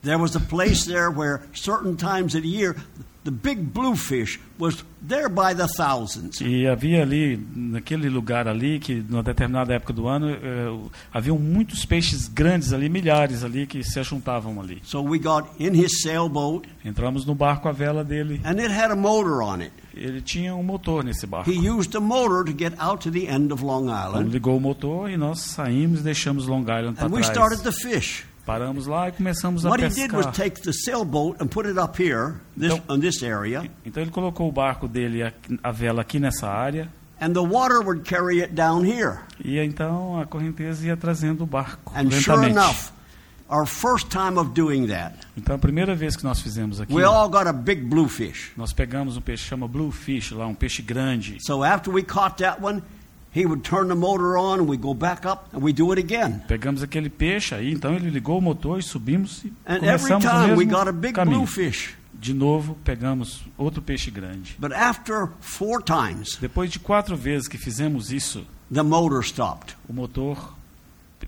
There 0.03 0.19
was 0.19 0.35
a 0.35 0.41
place 0.41 0.85
there 0.87 1.11
where 1.11 1.43
certain 1.53 1.95
times 1.97 2.35
of 2.35 2.43
the 2.43 2.49
year 2.49 2.75
the 3.23 3.31
big 3.31 3.59
bluefish 3.75 4.41
was 4.59 4.83
there 5.07 5.29
by 5.29 5.53
the 5.53 5.69
thousands. 5.69 6.41
E 6.41 6.65
havia 6.65 7.03
ali, 7.03 7.37
naquele 7.55 8.09
lugar 8.09 8.49
ali, 8.49 8.79
que 8.81 9.05
numa 9.07 9.23
determinada 9.23 9.75
época 9.75 9.93
do 9.93 10.09
ano, 10.09 10.31
eh, 10.31 10.91
haviam 11.13 11.39
muitos 11.39 11.85
peixes 11.85 12.29
grandes 12.29 12.73
ali, 12.73 12.89
milhares 12.89 13.45
ali, 13.45 13.67
que 13.67 13.85
se 13.85 14.01
ajuntavam 14.01 14.59
ali. 14.59 14.81
So 14.85 15.03
we 15.03 15.19
got 15.19 15.51
in 15.59 15.75
his 15.75 16.01
sailboat 16.01 16.67
Entramos 16.83 17.27
no 17.27 17.35
barco 17.35 17.69
à 17.69 17.73
vela 17.73 18.03
dele. 18.03 18.41
and 18.43 18.59
it 18.59 18.71
had 18.73 18.91
a 18.91 18.97
motor 18.97 19.43
on 19.43 19.61
it. 19.61 19.73
Ele 19.95 20.23
tinha 20.23 20.55
um 20.55 20.63
motor 20.63 21.05
nesse 21.05 21.27
barco. 21.27 21.51
He 21.51 21.59
used 21.69 21.93
the 21.93 22.01
motor 22.01 22.43
to 22.43 22.55
get 22.57 22.73
out 22.81 23.03
to 23.03 23.11
the 23.11 23.27
end 23.29 23.53
of 23.53 23.63
Long 23.63 23.91
Island 23.91 24.31
ligou 24.33 24.57
o 24.57 24.61
motor 24.61 25.11
e 25.11 25.19
nós 25.19 25.41
saímos 25.41 26.01
e 26.01 26.03
deixamos 26.05 26.47
Long 26.47 26.63
Island 26.63 26.95
para 26.95 27.07
and 27.07 27.11
we 27.13 27.21
trás. 27.21 27.27
started 27.37 27.63
to 27.63 27.71
fish. 27.73 28.25
Paramos 28.51 28.87
lá 28.89 29.09
e 29.09 29.13
começamos 29.13 29.65
a 29.65 29.69
What 29.71 29.81
he 29.85 29.89
did 29.89 30.13
was 30.13 30.27
pescar. 30.27 30.33
take 30.51 30.61
the 30.63 30.73
sailboat 30.73 31.41
and 31.41 31.47
put 31.47 31.69
it 31.69 31.79
up 31.79 32.03
here, 32.03 32.35
this, 32.59 32.73
Então- 32.73 32.97
on 32.97 32.99
this 32.99 33.23
area, 33.23 33.71
Então 33.87 34.03
ele 34.03 34.11
colocou 34.11 34.49
o 34.49 34.53
barco 34.53 34.89
dele, 34.89 35.23
a 35.63 35.71
vela 35.71 36.01
aqui 36.03 36.19
nessa 36.19 36.49
área, 36.49 36.89
and 37.21 37.33
the 37.33 37.39
water 37.41 37.79
would 37.79 38.03
carry 38.03 38.43
it 38.43 38.53
down 38.53 38.85
here. 38.85 39.19
e 39.45 39.57
então 39.61 40.21
a 40.21 40.27
correnteza 40.27 40.85
ia 40.85 40.97
trazendo 40.97 41.45
o 41.45 41.47
barco 41.47 41.93
And 41.95 42.11
sure 42.11 42.39
lentamente. 42.41 42.51
enough, 42.59 42.91
our 43.49 43.67
first 43.67 44.09
time 44.09 44.37
of 44.37 44.51
doing 44.51 44.89
that, 44.89 45.15
Então 45.37 45.55
a 45.55 45.59
primeira 45.59 45.95
vez 45.95 46.17
que 46.17 46.25
nós 46.25 46.41
fizemos 46.41 46.81
aqui, 46.81 46.93
we 46.93 47.05
all 47.05 47.29
got 47.29 47.47
a 47.47 47.53
big 47.53 47.83
bluefish. 47.83 48.51
nós 48.57 48.73
pegamos 48.73 49.17
um 49.17 49.21
peixe 49.21 49.45
chama 49.45 49.69
bluefish 49.69 50.33
lá, 50.33 50.49
um 50.49 50.55
peixe 50.57 50.83
grande. 50.83 51.37
So 51.41 51.63
after 51.63 51.95
we 51.95 52.03
caught 52.03 52.43
that 52.43 52.61
one, 52.61 52.83
he 53.33 53.47
would 53.47 53.63
turn 53.63 53.89
the 53.89 53.95
motor 53.95 54.37
on, 54.37 54.61
and 54.61 54.69
we 54.69 54.77
go 54.77 54.93
back 54.95 55.25
up, 55.25 55.49
and 55.53 55.63
we 55.63 55.73
do 55.73 55.93
it 55.93 55.99
again. 56.01 56.43
Pegamos 56.49 56.83
aquele 56.83 57.09
peixe 57.09 57.55
aí, 57.55 57.73
então 57.73 57.95
ele 57.95 58.11
ligou 58.11 58.39
o 58.39 58.41
motor 58.43 58.79
e 58.79 58.83
subimos 58.83 59.45
e 59.45 59.53
And 59.67 59.77
every 59.85 59.99
começamos 60.13 60.25
o 60.25 60.29
time 60.29 60.51
we 60.57 60.65
mesmo 60.65 60.79
got 60.79 60.89
a 60.89 60.93
big 60.93 61.15
caminho. 61.15 61.39
bluefish. 61.39 61.95
De 62.13 62.35
novo, 62.35 62.77
pegamos 62.85 63.43
outro 63.57 63.81
peixe 63.81 64.11
grande. 64.11 64.57
But 64.59 64.73
after 64.73 65.29
four 65.41 65.81
times, 65.83 66.37
Depois 66.41 66.71
de 66.71 66.79
quatro 66.79 67.17
vezes 67.17 67.49
que 67.49 67.57
fizemos 67.57 68.13
isso, 68.13 68.45
the 68.71 68.83
motor 68.83 69.23
stopped, 69.25 69.75
o 69.89 69.93
motor 69.93 70.55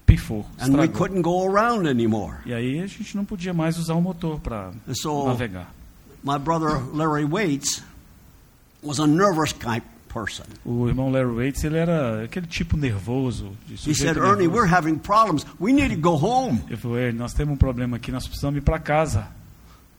pifou, 0.04 0.44
and 0.60 0.76
we 0.76 0.88
couldn't 0.88 1.22
go 1.22 1.46
around 1.46 1.88
anymore. 1.88 2.38
E 2.44 2.52
aí 2.52 2.80
a 2.80 2.86
gente 2.86 3.16
não 3.16 3.24
podia 3.24 3.54
mais 3.54 3.78
usar 3.78 3.94
o 3.94 4.02
motor 4.02 4.38
para 4.40 4.72
so 4.92 5.26
navegar. 5.28 5.72
my 6.24 6.36
brother 6.38 6.80
Larry 6.92 7.24
Waits 7.24 7.82
was 8.82 8.98
a 8.98 9.06
nervous 9.06 9.52
type 9.52 9.84
person. 10.12 10.44
O 10.64 10.88
irmão 10.88 11.10
Larry 11.10 11.34
Waits, 11.34 11.64
ele 11.64 11.78
era 11.78 12.24
aquele 12.24 12.46
tipo 12.46 12.76
nervoso. 12.76 13.52
He 13.70 13.94
said, 13.94 14.16
Ernie, 14.16 14.46
nervoso. 14.46 14.50
we're 14.50 14.74
having 14.74 14.98
problems. 14.98 15.46
We 15.60 15.72
need 15.72 15.94
to 15.94 16.00
go 16.00 16.16
home. 16.16 16.62
Ele 16.68 16.76
falou, 16.76 16.98
"Ernie, 16.98 17.18
nós 17.18 17.32
temos 17.32 17.54
um 17.54 17.56
problema 17.56 17.96
aqui, 17.96 18.12
nós 18.12 18.26
precisamos 18.26 18.58
ir 18.58 18.62
para 18.62 18.78
casa. 18.78 19.28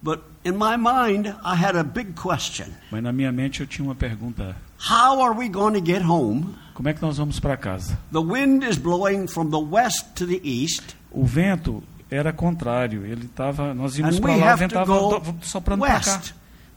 But 0.02 0.20
in 0.44 0.58
my 0.58 0.76
mind, 0.76 1.28
I 1.28 1.56
had 1.56 1.78
a 1.78 1.84
big 1.84 2.12
question. 2.14 2.68
Mas 2.92 3.02
na 3.02 3.14
minha 3.14 3.32
mente 3.32 3.62
eu 3.62 3.68
tinha 3.68 3.86
uma 3.88 3.96
pergunta. 3.96 4.56
How 4.90 5.22
are 5.24 5.34
we 5.34 5.48
going 5.48 5.80
to 5.80 5.86
get 5.86 6.04
home? 6.04 6.56
Como 6.74 6.90
é 6.90 6.94
que 6.94 7.02
nós 7.02 7.18
vamos 7.18 7.40
para 7.40 7.56
casa? 7.56 7.98
The 8.12 8.20
wind 8.20 8.64
is 8.64 8.78
blowing 8.78 9.28
from 9.28 9.50
the 9.50 9.58
west 9.58 10.08
to 10.16 10.28
the 10.28 10.42
east, 10.44 10.98
O 11.10 11.24
vento 11.24 11.82
era 12.10 12.34
contrário. 12.34 13.06
Ele 13.06 13.28
tava, 13.28 13.74
nós 13.74 13.98
íamos 13.98 14.20
para 14.20 14.36
lá, 14.36 14.54
o 14.54 14.58
vento 14.58 14.74
to 14.74 14.82
estava 14.82 15.36
soprando 15.42 15.80
para 15.82 16.00
cá. 16.00 16.22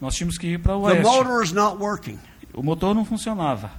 Nós 0.00 0.14
tínhamos 0.14 0.38
que 0.38 0.46
ir 0.46 0.58
para 0.58 0.76
o 0.76 0.82
The 0.86 1.02
oeste. 1.02 2.18
O 2.56 2.62
motor 2.62 2.94
não 2.94 3.04
funcionava. 3.04 3.70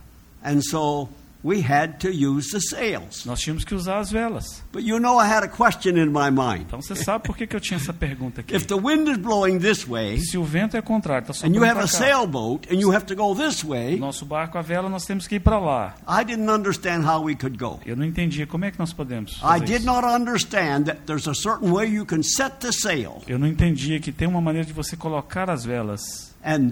And 0.43 0.61
so 0.61 1.09
we 1.43 1.61
had 1.61 1.97
to 1.99 2.09
use 2.09 2.49
the 2.51 2.59
sails. 2.59 3.25
nós 3.25 3.39
tínhamos 3.39 3.63
que 3.63 3.73
usar 3.73 3.99
as 3.99 4.11
velas. 4.11 4.63
But 4.71 4.83
you 4.83 4.99
know, 4.99 5.19
I 5.19 5.25
had 5.27 5.43
a 5.43 5.47
question 5.47 5.97
in 5.97 6.07
my 6.11 6.29
mind. 6.31 6.65
Então 6.67 6.81
você 6.81 6.95
sabe 6.95 7.23
por 7.25 7.35
que, 7.35 7.47
que 7.47 7.55
eu 7.55 7.59
tinha 7.59 7.77
essa 7.77 7.91
pergunta 7.93 8.41
aqui? 8.41 8.55
If 8.55 8.65
the 8.67 8.75
wind 8.75 9.07
is 9.09 9.17
blowing 9.17 9.57
this 9.59 9.83
way, 9.87 10.19
Se 10.19 10.37
o 10.37 10.43
vento 10.43 10.77
é 10.77 10.81
contrário, 10.81 11.29
está 11.29 11.45
and 11.47 11.49
you 11.51 11.55
soprando 11.55 11.65
have 11.65 11.79
a 11.79 11.87
para 11.87 11.99
cá. 11.99 12.05
sailboat, 12.05 12.69
and 12.73 12.79
you 12.79 12.93
have 12.93 13.05
to 13.05 13.15
go 13.15 13.33
this 13.35 13.63
way, 13.63 13.97
Nosso 13.97 14.25
barco, 14.25 14.57
a 14.57 14.61
vela, 14.61 14.89
nós 14.89 15.05
temos 15.05 15.27
que 15.27 15.35
ir 15.35 15.39
para 15.39 15.57
lá. 15.59 15.95
I 16.07 16.23
didn't 16.23 16.49
understand 16.49 17.03
how 17.07 17.23
we 17.23 17.35
could 17.35 17.57
go. 17.57 17.79
Eu 17.85 17.95
não 17.95 18.05
entendia 18.05 18.45
como 18.45 18.65
é 18.65 18.71
que 18.71 18.77
nós 18.79 18.93
podemos 18.93 19.39
I 19.43 19.59
did 19.59 19.77
isso. 19.81 19.85
not 19.85 20.05
understand 20.05 20.83
that 20.85 21.01
there's 21.05 21.27
a 21.27 21.33
certain 21.33 21.71
way 21.71 21.87
you 21.89 22.05
can 22.05 22.21
set 22.23 22.57
the 22.59 22.71
sail. 22.71 23.21
Eu 23.27 23.39
não 23.39 23.47
entendia 23.47 23.99
que 23.99 24.11
tem 24.11 24.27
uma 24.27 24.41
maneira 24.41 24.67
de 24.67 24.73
você 24.73 24.95
colocar 24.95 25.49
as 25.49 25.65
velas, 25.65 26.27
And 26.45 26.71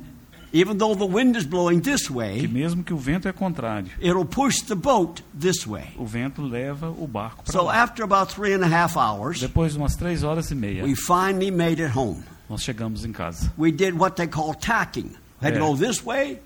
even 0.54 0.78
though 0.78 0.96
the 0.96 1.06
wind 1.06 1.36
is 1.38 1.46
blowing 1.46 1.80
this 1.82 2.08
que 2.08 2.14
way, 2.16 2.48
mesmo 2.48 2.84
que 2.84 2.94
o 2.94 2.98
vento 2.98 3.28
é 3.28 3.34
contrário, 3.34 3.90
it'll 4.00 4.26
push 4.26 4.62
the 4.62 4.76
boat 4.76 5.24
this 5.40 5.66
way. 5.68 5.88
o 5.98 6.06
vento 6.06 6.42
leva 6.42 6.90
o 6.90 7.08
barco 7.08 7.44
para 7.44 7.52
So 7.54 7.64
lá. 7.64 7.82
after 7.84 8.04
about 8.04 8.34
three 8.34 8.54
and 8.54 8.64
a 8.64 8.68
half 8.68 8.96
hours, 8.98 9.40
Depois 9.40 9.74
de 9.74 9.78
umas 9.80 9.96
três 9.96 10.24
horas 10.24 10.52
e 10.52 10.56
meia, 10.56 10.84
we 10.84 10.96
finally 10.96 11.52
made 11.52 11.82
it 11.82 11.98
home. 11.98 12.24
nós 12.50 12.62
chegamos 12.62 13.04
em 13.06 13.12
casa. 13.12 13.52
We 13.58 13.72
did 13.72 13.94
what 13.98 14.16
they 14.16 14.28
call 14.28 14.54
tacking. 14.54 15.12
Had 15.42 15.54
to 15.54 15.60
Yeah. 15.60 15.72
go 15.72 15.76
this 15.78 16.02
way, 16.04 16.40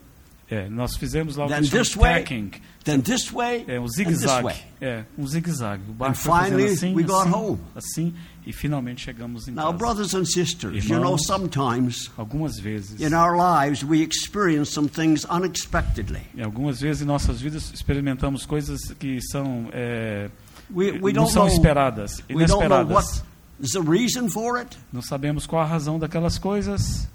É, 0.50 0.68
nós 0.68 0.96
fizemos 0.98 1.36
lá 1.36 1.46
o 1.46 1.48
que 1.48 1.70
tacking. 2.00 2.51
Then 2.89 3.01
this 3.01 3.31
way, 3.31 3.63
É 3.67 3.79
um 3.79 3.84
and 3.84 3.88
this 3.88 3.96
zigue-zague. 3.98 4.43
way. 4.46 4.55
É, 4.81 5.03
um 5.17 5.27
zigue-zague. 5.27 5.84
O 5.89 5.93
barco 5.93 6.17
finally, 6.17 6.65
assim, 6.65 6.93
we 6.96 7.03
got 7.03 7.27
assim, 7.27 7.34
home. 7.34 7.60
assim, 7.75 8.13
e 8.46 8.53
finalmente 8.53 9.01
chegamos 9.01 9.48
em 9.48 9.51
Now, 9.51 9.65
casa. 9.67 9.77
brothers 9.77 10.13
and 10.15 10.25
sisters, 10.25 10.84
you 10.86 10.96
know, 10.96 11.03
Irmãos. 11.15 11.25
sometimes 11.25 12.10
Algumas 12.17 12.58
vezes, 12.60 13.00
in 13.01 13.13
our 13.13 13.36
lives 13.38 13.84
we 13.84 14.01
experience 14.01 14.72
some 14.72 14.88
things 14.89 15.25
unexpectedly. 15.29 16.22
em 16.36 16.41
algumas 16.43 16.79
vezes 16.79 17.01
em 17.01 17.05
nossas 17.05 17.39
vidas 17.41 17.72
experimentamos 17.74 18.46
coisas 18.46 18.79
que 18.98 19.19
são 19.22 19.69
é, 19.74 20.29
We, 20.74 20.91
we 21.01 21.12
não 21.13 21.24
don't 21.24 21.34
são 21.34 21.46
know, 21.46 21.53
esperadas, 21.53 22.22
inesperadas. 22.29 23.24
is 23.60 23.72
the 23.72 23.81
reason 23.81 24.29
for 24.29 24.58
it, 24.58 24.77
Não 24.93 25.01
sabemos 25.01 25.46
qual 25.46 25.62
a 25.62 25.65
razão 25.65 25.98
daquelas 26.00 26.38
coisas, 26.38 27.08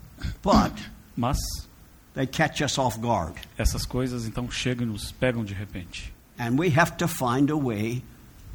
but 0.43 0.73
mas 1.17 1.39
they 2.15 2.27
catch 2.27 2.63
us 2.63 2.79
off 2.79 2.99
guard. 2.99 3.35
essas 3.59 3.85
coisas 3.85 4.27
então 4.27 4.51
chegam 4.51 4.87
e 4.87 4.91
nos 4.91 5.13
pegam 5.13 5.45
de 5.45 5.55
repente. 5.55 6.13
And 6.39 6.57
we 6.59 6.69
have 6.77 6.93
to 6.97 7.07
find 7.07 7.51
a 7.51 7.57
way 7.57 8.03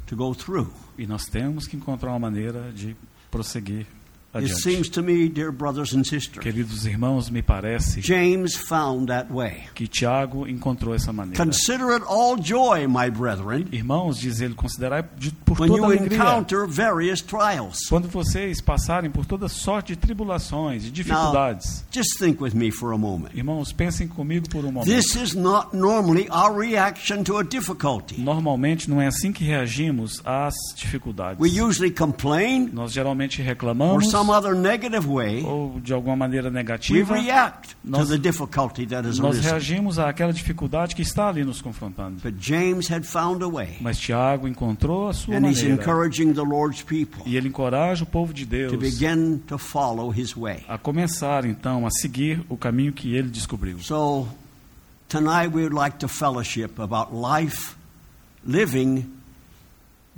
to 0.06 0.16
go 0.16 0.34
through. 0.34 0.72
E 0.98 1.06
nós 1.06 1.26
temos 1.26 1.66
que 1.66 1.76
encontrar 1.76 2.10
uma 2.10 2.18
maneira 2.18 2.72
de 2.72 2.96
prosseguir 3.30 3.86
It 4.32 4.44
adiante. 4.44 4.62
seems 4.62 4.88
to 4.90 5.02
me, 5.02 5.28
dear 5.28 5.50
brothers 5.50 5.92
and 5.92 6.04
sisters, 6.04 6.38
Queridos 6.44 6.86
irmãos, 6.86 7.28
me 7.30 7.42
parece 7.42 8.00
James 8.00 8.54
found 8.54 9.08
that 9.08 9.28
way. 9.32 9.64
que 9.74 9.88
Tiago 9.88 10.46
encontrou 10.46 10.94
essa 10.94 11.12
maneira. 11.12 11.36
Consider 11.44 11.90
it 11.96 12.04
all 12.06 12.36
joy, 12.40 12.86
my 12.86 13.10
brethren, 13.10 13.66
Irmãos, 13.72 14.18
diz 14.20 14.40
ele, 14.40 14.54
considerai 14.54 15.02
de, 15.18 15.32
por 15.44 15.58
when 15.60 15.68
toda 15.68 15.80
you 15.80 15.84
alegria. 15.84 16.16
encounter 16.16 16.64
various 16.66 17.20
trials. 17.20 17.80
Quando 17.88 18.08
vocês 18.08 18.60
passarem 18.60 19.10
por 19.10 19.26
toda 19.26 19.48
sorte 19.48 19.94
de 19.94 19.96
tribulações 19.98 20.84
e 20.86 20.90
dificuldades. 20.92 21.84
Just 21.90 22.16
think 22.20 22.40
with 22.40 22.54
me 22.54 22.70
for 22.70 22.92
a 22.92 22.98
moment. 22.98 23.30
Irmãos, 23.34 23.72
pensem 23.72 24.06
comigo 24.06 24.48
por 24.48 24.64
um 24.64 24.70
momento. 24.70 24.86
This 24.94 25.16
is 25.16 25.34
not 25.34 25.76
normally 25.76 26.28
our 26.30 26.56
reaction 26.56 27.24
to 27.24 27.36
a 27.38 27.42
difficulty. 27.42 28.20
Normalmente 28.20 28.88
não 28.88 29.00
é 29.00 29.08
assim 29.08 29.32
que 29.32 29.42
reagimos 29.42 30.22
às 30.24 30.54
dificuldades. 30.76 31.40
We 31.40 31.60
usually 31.60 31.90
complain 31.92 32.70
Nós 32.72 32.92
geralmente 32.92 33.42
reclamamos 33.42 34.04
some 34.20 34.30
other 34.30 34.54
negative 34.54 35.06
way. 35.08 35.42
ou 35.44 35.80
de 35.80 35.92
alguma 35.92 36.14
maneira 36.16 36.48
We 36.48 36.54
negativa 36.54 37.14
react 37.14 37.70
to 37.74 37.76
Nós- 37.90 38.08
the 38.08 38.18
difficulty 38.18 38.86
that 38.86 39.06
has 39.06 39.18
nós 39.18 39.38
reagimos 39.40 39.98
àquela 39.98 40.32
dificuldade 40.32 40.94
que 40.94 41.02
está 41.02 41.28
ali 41.28 41.44
nos 41.44 41.60
confrontando. 41.62 42.20
But 42.22 42.34
James 42.40 42.90
had 42.90 43.04
found 43.04 43.42
a 43.42 43.48
way, 43.48 43.76
Mas 43.80 43.98
Tiago 43.98 44.46
encontrou 44.48 45.08
a 45.08 45.12
sua 45.12 45.34
and 45.36 45.46
he's 45.48 45.58
maneira. 45.62 45.82
encouraging 45.82 46.32
the 46.34 46.42
Lord's 46.42 46.82
people 46.82 47.22
E 47.26 47.36
ele 47.36 47.48
encoraja 47.48 48.04
o 48.04 48.06
povo 48.06 48.32
de 48.34 48.44
Deus 48.44 48.72
to 48.72 48.78
begin 48.78 49.38
to 49.46 49.56
follow 49.58 50.10
his 50.12 50.36
way. 50.36 50.64
a 50.68 50.76
começar 50.78 51.44
então 51.44 51.86
a 51.86 51.90
seguir 51.90 52.44
o 52.48 52.56
caminho 52.56 52.92
que 52.92 53.14
ele 53.14 53.28
descobriu. 53.28 53.78
So, 53.80 54.26
tonight 55.08 55.48
we 55.54 55.62
would 55.62 55.74
like 55.74 55.98
to 55.98 56.08
fellowship 56.08 56.78
about 56.78 57.10
life 57.14 57.74
living 58.44 59.04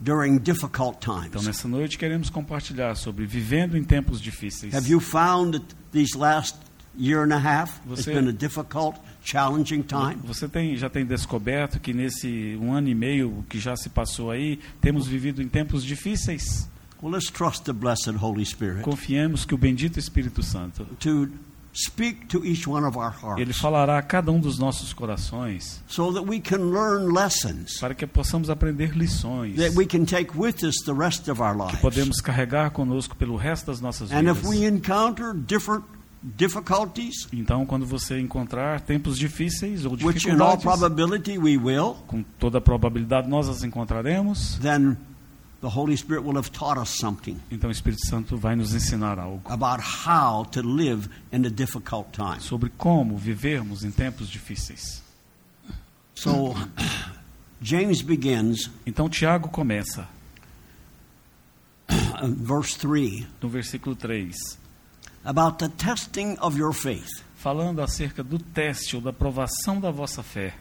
during 0.02 0.38
difficult 0.38 0.96
Então 1.02 1.20
times. 1.30 1.46
nessa 1.46 1.68
noite 1.68 1.96
queremos 1.96 2.28
compartilhar 2.30 2.94
sobre 2.96 3.26
vivendo 3.26 3.76
em 3.76 3.84
tempos 3.84 4.20
difíceis. 4.20 4.74
Have 4.74 4.90
you 4.90 5.00
found 5.00 5.58
that 5.60 5.74
these 5.92 6.16
last 6.16 6.56
year 6.98 7.22
and 7.24 7.32
a 7.34 7.38
half 7.38 7.80
has 7.90 8.04
Você- 8.04 8.12
been 8.12 8.28
a 8.28 8.32
difficult, 8.32 8.98
challenging 9.24 9.82
time? 9.82 10.16
Você 10.24 10.48
tem, 10.48 10.76
já 10.76 10.90
tem 10.90 11.04
descoberto 11.06 11.78
que 11.80 11.92
nesse 11.94 12.58
um 12.60 12.72
ano 12.72 12.88
e 12.88 12.94
meio 12.94 13.44
que 13.48 13.58
já 13.58 13.76
se 13.76 13.88
passou 13.88 14.30
aí, 14.30 14.58
temos 14.80 15.06
vivido 15.06 15.40
em 15.42 15.48
tempos 15.48 15.84
difíceis? 15.84 16.68
Well, 17.02 17.12
let's 17.12 17.30
trust 17.30 17.64
the 17.64 17.72
blessed 17.72 18.16
Holy 18.22 18.44
Spirit 18.46 18.82
Confiemos 18.82 19.44
que 19.44 19.54
o 19.54 19.58
bendito 19.58 19.98
Espírito 19.98 20.40
Santo, 20.42 20.84
to 21.00 21.28
speak 21.74 22.26
to 22.28 22.44
each 22.44 22.68
one 22.68 22.86
of 22.86 22.96
our 22.98 23.12
ele 23.36 23.44
hearts 23.44 23.58
falará 23.58 23.96
a 23.98 24.02
cada 24.02 24.30
um 24.30 24.38
dos 24.38 24.58
nossos 24.58 24.92
corações 24.92 25.82
so 25.88 26.12
that 26.12 26.26
we 26.28 26.38
can 26.38 26.58
learn 26.70 27.12
lessons 27.12 27.78
para 27.80 27.94
que 27.94 28.06
possamos 28.06 28.50
aprender 28.50 28.96
lições 28.96 29.56
that 29.56 29.74
we 29.76 29.86
can 29.86 30.04
take 30.04 30.30
with 30.36 30.62
us 30.62 30.74
the 30.84 30.92
rest 30.92 31.28
of 31.28 31.40
our 31.40 31.54
que 31.56 31.62
lives. 31.64 31.80
podemos 31.80 32.20
carregar 32.20 32.70
conosco 32.72 33.16
pelo 33.16 33.36
resto 33.36 33.66
das 33.66 33.80
nossas 33.80 34.12
And 34.12 34.30
if 34.30 34.44
we 34.44 34.58
vidas. 34.58 34.72
encounter 34.74 35.34
different 35.34 35.84
difficulties, 36.36 37.26
Então, 37.32 37.64
quando 37.66 37.84
você 37.86 38.20
encontrar 38.20 38.80
tempos 38.80 39.18
difíceis 39.18 39.84
ou 39.84 39.92
which 39.92 40.28
in 40.28 40.32
all 40.40 40.56
dificuldades, 40.56 40.62
probability 40.62 41.38
we 41.38 41.56
will, 41.56 41.94
com 42.06 42.22
toda 42.38 42.58
a 42.58 42.60
probabilidade 42.60 43.28
nós 43.28 43.48
as 43.48 43.62
encontraremos, 43.64 44.58
then 44.60 44.96
the 45.62 45.68
Holy 45.68 45.96
Spirit 45.96 46.22
will 46.24 46.36
have 46.36 46.50
taught 46.52 46.78
us 46.78 46.90
something 46.90 47.40
então 47.50 47.70
o 47.70 47.72
Espírito 47.72 48.06
Santo 48.06 48.36
vai 48.36 48.54
nos 48.54 48.74
ensinar 48.74 49.18
algo 49.18 49.50
about 49.50 49.80
how 49.80 50.44
to 50.44 50.60
live 50.60 51.08
in 51.32 51.46
a 51.46 51.50
difficult 51.50 52.12
time. 52.12 52.40
sobre 52.40 52.68
como 52.76 53.16
vivermos 53.16 53.82
em 53.84 53.90
tempos 53.90 54.28
difíceis. 54.28 55.02
So, 56.14 56.54
James 57.60 58.02
begins 58.02 58.70
Então 58.84 59.08
Tiago 59.08 59.48
começa 59.48 60.06
verse 62.36 62.78
3 62.78 63.26
no 63.40 63.48
versículo 63.48 63.96
3, 63.96 64.58
about 65.24 65.58
the 65.58 65.68
testing 65.68 66.36
of 66.40 66.58
your 66.58 66.72
faith. 66.72 67.22
falando 67.36 67.80
acerca 67.80 68.22
do 68.22 68.38
teste 68.38 68.94
ou 68.94 69.02
da 69.02 69.12
provação 69.12 69.80
da 69.80 69.90
vossa 69.90 70.22
fé. 70.22 70.54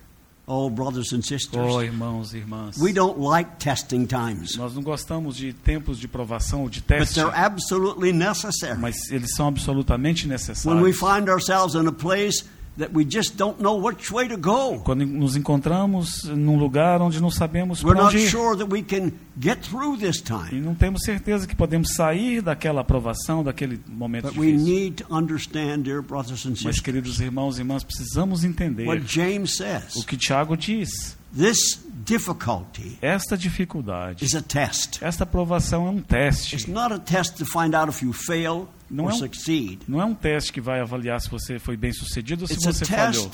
Oh, 0.54 0.70
brothers 0.70 1.14
and 1.14 1.20
Oh, 1.20 1.22
sisters, 1.22 1.84
irmãos 1.84 2.34
e 2.34 2.38
irmãs, 2.40 2.76
we 2.78 2.92
don't 2.92 3.18
like 3.22 3.52
testing 3.58 4.06
times, 4.06 4.58
nós 4.58 4.74
não 4.76 4.82
gostamos 4.84 5.38
de 5.38 5.54
tempos 5.54 5.98
de 5.98 6.08
provação 6.10 6.64
ou 6.64 6.70
de 6.70 6.80
but 6.82 6.88
teste, 6.88 7.16
they're 7.16 7.34
absolutely 7.34 8.12
necessary. 8.12 8.78
mas 8.78 9.10
eles 9.12 9.34
são 9.34 9.48
absolutamente 9.48 10.24
When 10.28 10.34
we 10.34 10.34
necessários. 10.34 10.98
find 11.00 11.30
ourselves 11.30 11.76
in 11.76 11.88
a 11.88 11.92
place 11.94 12.44
that 12.78 12.92
we 12.94 13.04
just 13.06 13.36
don't 13.38 13.60
know 13.60 13.76
which 13.78 14.12
way 14.12 14.28
to 14.28 14.38
go, 14.38 14.80
Quando 14.84 15.06
nos 15.06 15.36
encontramos 15.36 16.24
num 16.24 16.58
lugar 16.58 17.02
onde 17.02 17.20
não 17.22 17.30
sabemos 17.30 17.84
we're 17.84 17.94
para 17.96 18.06
not 18.06 18.16
onde 18.16 18.24
ir 18.26 18.30
sure 18.30 18.58
that 18.58 18.72
we 18.72 18.82
can 18.82 19.12
get 19.40 19.60
through 19.62 19.98
this 19.98 20.18
e 20.18 20.24
time. 20.24 20.62
não 20.62 20.74
temos 20.74 21.02
certeza 21.04 21.46
que 21.46 21.56
podemos 21.56 21.94
sair 21.94 22.42
daquela 22.42 22.82
aprovação, 22.82 23.44
daquele 23.44 23.80
momento 23.88 24.30
But 24.30 24.38
we 24.38 24.54
difícil. 24.54 24.66
need 24.74 25.04
to 25.04 25.14
understand, 25.14 25.84
dear 25.84 26.02
brothers 26.02 26.46
and 26.46 26.52
Mas, 26.52 26.60
sisters, 26.60 26.80
queridos 26.80 27.20
irmãos 27.20 27.58
e 27.58 27.62
irmãs, 27.62 27.84
precisamos 27.84 28.44
entender 28.44 28.88
what 28.88 29.04
James 29.06 29.54
o 29.54 29.58
says. 29.58 30.06
que 30.06 30.16
Tiago 30.18 30.56
diz. 30.56 31.18
This 31.36 31.80
difficulty 32.06 32.98
Esta 33.02 33.38
dificuldade, 33.38 34.24
is 34.24 34.34
a 34.36 34.42
test. 34.42 35.02
esta 35.02 35.26
provação 35.26 35.88
é 35.88 35.90
um 35.90 35.98
It's 36.00 36.08
teste. 36.08 36.72
not 36.72 36.94
a 36.94 37.00
test 37.00 37.38
to 37.38 37.46
find 37.46 37.74
out 37.76 37.90
if 37.90 38.02
you 38.04 38.12
fail 38.14 38.68
Não 38.92 39.10
é 39.10 39.14
um-. 39.14 39.30
Não 39.88 40.02
é 40.02 40.06
um 40.06 40.14
teste 40.14 40.52
que 40.52 40.60
vai 40.60 40.82
avaliar 40.82 41.22
se 41.22 41.30
você 41.30 41.58
foi 41.58 41.78
bem 41.78 41.94
sucedido 41.94 42.44
ou 42.44 42.48
se 42.48 42.54
It's 42.54 42.66
você 42.66 42.86
falhou. 42.86 43.32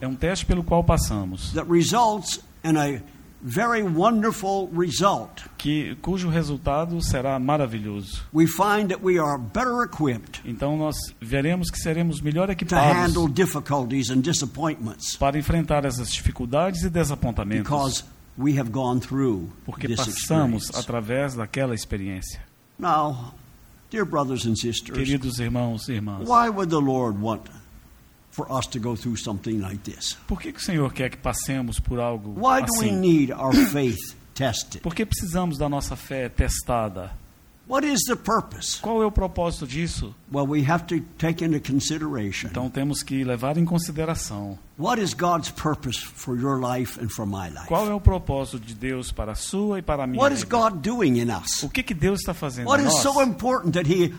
É 0.00 0.06
um 0.06 0.14
teste 0.14 0.44
pelo 0.44 0.62
qual 0.62 0.84
passamos, 0.84 1.52
that 1.52 1.70
results 1.70 2.40
in 2.62 2.76
a 2.76 3.00
very 3.40 3.82
wonderful 3.82 4.68
result. 4.72 5.42
que, 5.58 5.96
cujo 6.02 6.28
resultado 6.28 7.00
será 7.02 7.38
maravilhoso. 7.38 8.22
We 8.32 8.46
find 8.46 8.88
that 8.88 9.00
we 9.02 9.18
are 9.18 9.38
better 9.38 9.82
equipped 9.84 10.40
Então 10.44 10.76
nós 10.76 10.94
veremos 11.20 11.70
que 11.70 11.78
seremos 11.78 12.20
melhor 12.20 12.46
to 12.46 12.52
equipados 12.52 12.96
handle 12.96 13.28
difficulties 13.28 14.10
and 14.10 14.20
disappointments 14.20 15.16
para 15.16 15.38
enfrentar 15.38 15.84
essas 15.84 16.12
dificuldades 16.12 16.82
e 16.82 16.90
desapontamentos, 16.90 17.64
because 17.68 18.04
we 18.38 18.58
have 18.58 18.70
gone 18.70 19.00
through 19.00 19.48
porque 19.64 19.86
this 19.88 19.96
passamos 19.96 20.64
experience. 20.64 20.78
através 20.78 21.34
daquela 21.34 21.74
experiência. 21.74 22.40
Now, 22.78 23.34
dear 23.92 24.04
brothers 24.06 24.46
and 24.46 24.56
sisters, 24.56 24.96
Queridos 24.96 25.38
irmãos 25.38 25.88
e 25.88 25.92
irmãs, 25.92 26.26
why 26.26 26.48
would 26.48 26.70
the 26.70 26.80
Lord 26.80 27.20
want 27.20 27.42
for 28.30 28.50
us 28.50 28.66
to 28.68 28.78
go 28.80 28.96
through 28.96 29.16
something 29.16 29.60
like 29.60 29.82
this? 29.84 30.14
por 30.26 30.40
que, 30.40 30.50
que 30.50 30.58
o 30.58 30.62
Senhor 30.62 30.90
quer 30.92 31.10
que 31.10 31.18
passemos 31.18 31.78
por 31.78 32.00
algo 32.00 32.30
Why 32.34 32.62
do 32.62 32.72
we 32.80 32.88
assim? 32.88 32.98
need 33.00 33.30
our 33.30 33.52
faith 33.54 34.16
tested? 34.34 34.80
Por 34.82 34.94
que 34.94 35.04
precisamos 35.04 35.58
da 35.58 35.68
nossa 35.68 35.94
fé 35.94 36.28
testada? 36.30 37.12
What 37.68 37.86
is 37.86 38.00
the 38.08 38.16
purpose? 38.16 38.80
Qual 38.80 39.02
é 39.02 39.06
o 39.06 39.10
propósito 39.10 39.66
disso? 39.66 40.14
Well, 40.32 40.46
we 40.46 40.68
have 40.68 40.84
to 40.86 41.00
take 41.16 41.44
into 41.44 41.60
consideration 41.60 42.48
Então 42.50 42.68
temos 42.68 43.02
que 43.02 43.22
levar 43.24 43.56
em 43.56 43.64
consideração 43.64 44.58
what 44.78 45.00
is 45.00 45.14
God's 45.14 45.50
purpose 45.50 46.00
for 46.04 46.36
your 46.36 46.58
life 46.60 46.98
and 47.00 47.08
for 47.08 47.24
my 47.24 47.48
life? 47.48 47.68
qual 47.68 47.88
é 47.88 47.94
o 47.94 48.00
propósito 48.00 48.58
de 48.58 48.74
Deus 48.74 49.12
para 49.12 49.32
a 49.32 49.34
sua 49.36 49.78
e 49.78 49.82
para 49.82 50.04
a 50.04 50.06
minha 50.06 50.20
What 50.20 50.34
is 50.34 50.42
vida. 50.42 50.56
God 50.56 50.82
doing 50.82 51.18
in 51.20 51.30
us? 51.30 51.62
O 51.62 51.68
que, 51.68 51.82
que 51.82 51.94
Deus 51.94 52.20
está 52.20 52.34
fazendo 52.34 52.66
What 52.68 52.82
em 52.82 52.86
is 52.88 52.94
nós? 52.94 53.02
so 53.02 53.22
important 53.22 53.72
that 53.74 53.88
He 53.88 54.12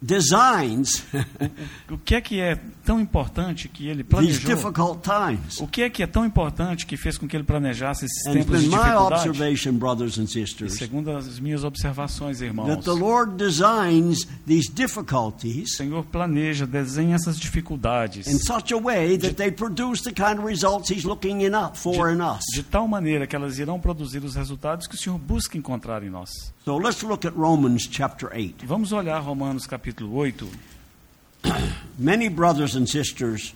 designs 0.00 1.04
O 1.90 1.96
que 1.98 2.14
é 2.14 2.20
que 2.20 2.40
é 2.40 2.58
tão 2.84 3.00
importante 3.00 3.68
que 3.68 3.88
Ele 3.88 4.02
these 4.02 4.08
planejou? 4.10 4.54
difficult 4.54 5.00
times? 5.02 5.58
O 5.60 5.66
que 5.66 5.82
é 5.82 5.90
que 5.90 6.02
é 6.02 6.06
tão 6.06 6.24
importante 6.24 6.84
que 6.86 6.96
fez 6.96 7.16
com 7.16 7.26
que 7.26 7.36
Ele 7.36 7.44
planejasse 7.44 8.04
esses 8.04 8.22
tempos 8.24 8.60
de 8.60 8.68
dificuldade? 8.68 9.28
observation, 9.28 9.72
brothers 9.74 10.18
and 10.18 10.24
E 10.24 10.28
sisters, 10.28 10.74
segundo 10.74 11.10
as 11.10 11.38
minhas 11.38 11.64
observações, 11.64 12.38
that 12.38 12.46
irmãos, 12.46 12.84
the 12.84 12.90
Lord 12.92 13.36
designs 13.36 14.26
these 14.46 14.70
o 14.70 14.74
difficulties 14.74 15.76
Senhor 15.76 16.04
planeja, 16.04 16.66
desenha 16.66 17.14
essas 17.14 17.38
dificuldades 17.38 18.26
in 18.26 18.38
such 18.38 18.72
a 18.74 18.78
way 18.78 19.16
that 19.18 19.34
they 19.34 19.50
produce 19.50 20.02
the 20.02 20.12
kind 20.12 20.38
of 20.38 20.46
results 20.46 20.90
He's 20.90 21.04
looking 21.04 21.42
in 21.42 21.54
up 21.54 21.76
for 21.78 22.10
in 22.10 22.20
us. 22.20 22.44
de 22.52 22.62
tal 22.62 22.86
maneira 22.88 23.26
que 23.26 23.34
elas 23.36 23.58
irão 23.58 23.78
produzir 23.80 24.24
os 24.24 24.34
resultados 24.34 24.86
que 24.86 24.94
o 24.94 24.98
Senhor 24.98 25.18
busca 25.18 25.56
encontrar 25.56 26.02
em 26.02 26.10
nós. 26.10 26.30
So 26.64 26.78
let's 26.78 27.02
look 27.02 27.26
at 27.26 27.34
Romans 27.34 27.88
chapter 27.90 28.30
8. 28.34 28.66
Vamos 28.66 28.92
olhar 28.92 29.18
Romanos 29.20 29.66
capítulo 29.66 29.83
8. 29.84 30.44
Many 31.98 32.28
brothers 32.28 32.74
and 32.74 32.88
sisters 32.88 33.54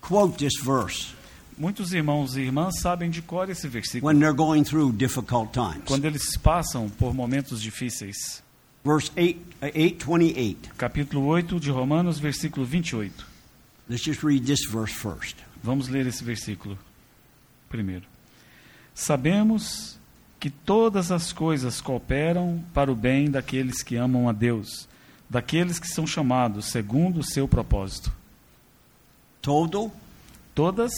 quote 0.00 0.38
this 0.38 0.60
verse 0.62 1.14
Muitos 1.56 1.92
irmãos 1.92 2.36
e 2.36 2.40
irmãs 2.40 2.80
sabem 2.80 3.08
de 3.10 3.22
cor 3.22 3.48
esse 3.48 3.68
versículo 3.68 4.04
when 4.04 4.18
they're 4.18 4.34
going 4.34 4.64
through 4.64 4.92
difficult 4.92 5.52
times. 5.52 5.84
quando 5.86 6.04
eles 6.04 6.36
passam 6.36 6.90
por 6.90 7.14
momentos 7.14 7.62
difíceis. 7.62 8.42
Verse 8.84 9.10
8, 9.16 9.38
uh, 9.62 9.66
828. 9.66 10.74
Capítulo 10.76 11.26
8 11.26 11.60
de 11.60 11.70
Romanos, 11.70 12.18
versículo 12.18 12.66
28. 12.66 13.24
Let's 13.88 14.02
just 14.02 14.22
read 14.22 14.44
this 14.46 14.66
verse 14.68 14.92
first. 14.92 15.36
Vamos 15.62 15.88
ler 15.88 16.06
esse 16.06 16.24
versículo 16.24 16.76
primeiro. 17.68 18.04
Sabemos 18.94 19.93
que 20.44 20.50
todas 20.50 21.10
as 21.10 21.32
coisas 21.32 21.80
cooperam 21.80 22.62
para 22.74 22.92
o 22.92 22.94
bem 22.94 23.30
daqueles 23.30 23.82
que 23.82 23.96
amam 23.96 24.28
a 24.28 24.32
Deus, 24.32 24.86
daqueles 25.26 25.78
que 25.78 25.88
são 25.88 26.06
chamados 26.06 26.66
segundo 26.66 27.20
o 27.20 27.24
seu 27.24 27.48
propósito. 27.48 28.12
Total, 29.40 29.90
Todas, 30.54 30.92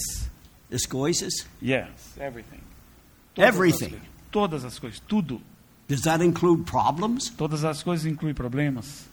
as 0.69 0.85
coisas. 0.85 1.47
yes, 1.63 1.89
everything. 2.19 2.59
Everything. 3.37 3.95
As 3.95 4.03
todas 4.33 4.65
as 4.65 4.81
coisas, 4.81 4.99
tudo. 5.07 5.41
Does 5.87 6.01
that 6.01 6.25
include 6.25 6.65
problems? 6.65 7.31
Todas 7.31 7.65
as 7.65 7.85
coisas 7.85 8.05
incluem 8.05 8.35
problemas. 8.35 9.05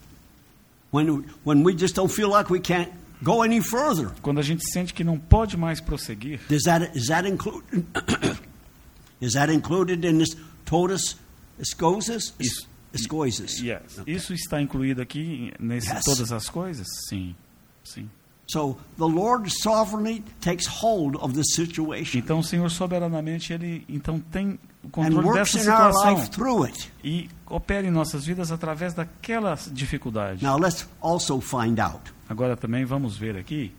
When, 0.91 1.25
when 1.45 1.63
we 1.63 1.75
just 1.77 1.93
don't 1.93 2.11
feel 2.11 2.29
like 2.31 2.51
we 2.51 2.59
can't 2.59 2.91
go 3.21 3.43
any 3.43 3.61
further? 3.61 4.09
Quando 4.23 4.39
a 4.39 4.43
gente 4.43 4.63
sente 4.71 4.95
que 4.95 5.03
não 5.03 5.19
pode 5.19 5.55
mais 5.55 5.79
prosseguir, 5.79 6.39
Does 6.49 6.63
that, 6.63 6.97
is 6.97 7.05
that 7.05 7.29
include, 7.29 7.63
is 9.23 9.33
that 9.33 9.51
included 9.51 10.05
in 10.05 10.17
this 10.17 10.35
totus 10.65 11.17
escoses? 11.59 12.33
Isso. 12.39 12.67
Escoises. 12.93 13.59
yes. 13.59 13.97
Okay. 13.99 14.13
isso 14.13 14.33
está 14.35 14.61
incluído 14.61 15.01
aqui 15.01 15.51
nesse 15.59 15.89
Yes. 15.91 16.03
todas 16.03 16.31
as 16.31 16.47
coisas? 16.47 16.85
Sim, 17.09 17.35
sim. 17.83 18.07
So 18.45 18.77
the 18.97 19.05
Lord 19.05 19.49
sovereignly 19.49 20.23
takes 20.41 20.67
hold 20.67 21.15
of 21.15 21.33
the 21.33 21.43
situation 21.43 22.19
Então 22.19 22.39
o 22.39 22.43
Senhor 22.43 22.69
soberanamente 22.69 23.51
ele 23.53 23.83
então 23.89 24.19
tem 24.19 24.59
o 24.83 24.87
and 24.87 24.89
controle 24.91 25.25
works 25.25 25.53
dessa 25.53 25.59
situação 25.59 26.29
e 27.03 27.29
opera 27.47 27.87
em 27.87 27.89
nossas 27.89 28.25
vidas 28.25 28.51
através 28.51 28.93
daquela 28.93 29.57
dificuldade. 29.71 30.43
Now 30.43 30.57
let's 30.59 30.87
also 31.01 31.39
find 31.41 31.79
out 31.79 32.13
Agora 32.29 32.55
também 32.55 32.85
vamos 32.85 33.17
ver 33.17 33.37
aqui 33.37 33.71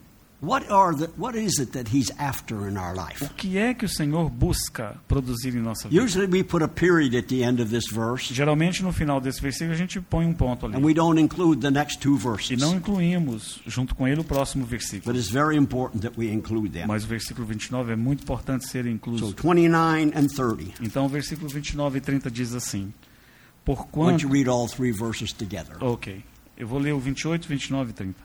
what 0.45 0.69
are 0.71 0.95
the 0.95 1.09
what 1.17 1.37
is 1.37 1.59
it 1.59 1.71
that 1.71 1.89
He's 1.95 2.11
after 2.19 2.69
in 2.69 2.77
our 2.77 2.95
life. 2.95 3.23
o 3.23 3.29
que 3.29 3.57
é 3.57 3.73
que 3.73 3.85
o 3.85 3.89
Senhor 3.89 4.29
busca 4.29 4.95
produzir 5.07 5.55
em 5.55 5.59
nossa 5.61 5.89
vida. 5.89 6.03
Usually 6.03 6.27
we 6.31 6.43
put 6.43 6.63
a 6.63 6.67
period 6.67 7.15
at 7.17 7.27
the 7.27 7.43
end 7.43 7.61
of 7.61 7.69
this 7.71 7.85
verse, 7.91 8.33
Geralmente 8.33 8.83
no 8.83 8.91
final 8.91 9.19
desse 9.19 9.41
versículo 9.41 9.73
a 9.73 9.77
gente 9.77 9.99
põe 9.99 10.25
um 10.25 10.33
ponto 10.33 10.65
ali 10.65 10.75
and 10.75 10.85
we 10.85 10.93
don't 10.93 11.19
include 11.19 11.61
the 11.61 11.71
next 11.71 11.99
two 11.99 12.15
e 12.15 12.19
verses. 12.19 12.59
não 12.59 12.75
incluímos 12.75 13.61
junto 13.65 13.95
com 13.95 14.07
ele 14.07 14.21
o 14.21 14.23
próximo 14.23 14.65
versículo. 14.65 15.13
But 15.13 15.19
it's 15.19 15.31
very 15.31 15.57
important 15.57 16.01
that 16.03 16.17
we 16.19 16.31
include 16.31 16.69
them. 16.69 16.87
Mas 16.87 17.03
o 17.03 17.07
versículo 17.07 17.45
29 17.47 17.93
é 17.93 17.95
muito 17.95 18.23
importante 18.23 18.65
ser 18.67 18.83
So 18.83 18.89
incluso. 18.89 19.35
29 19.35 20.11
and 20.15 20.27
30. 20.27 20.83
Então 20.83 21.05
o 21.05 21.09
versículo 21.09 21.49
29 21.49 21.97
e 21.97 22.01
30 22.01 22.29
diz 22.31 22.53
assim: 22.53 22.93
Why 23.65 23.73
don't 23.75 23.83
Porquanto 23.83 24.23
you 24.25 24.31
read 24.31 24.47
all 24.47 24.67
three 24.67 24.91
verses 24.91 25.33
together? 25.33 25.75
Ok. 25.81 26.23
Eu 26.57 26.67
vou 26.67 26.79
ler 26.79 26.93
o 26.93 26.99
28, 26.99 27.47
29 27.47 27.89
e 27.89 27.93
30. 27.93 28.24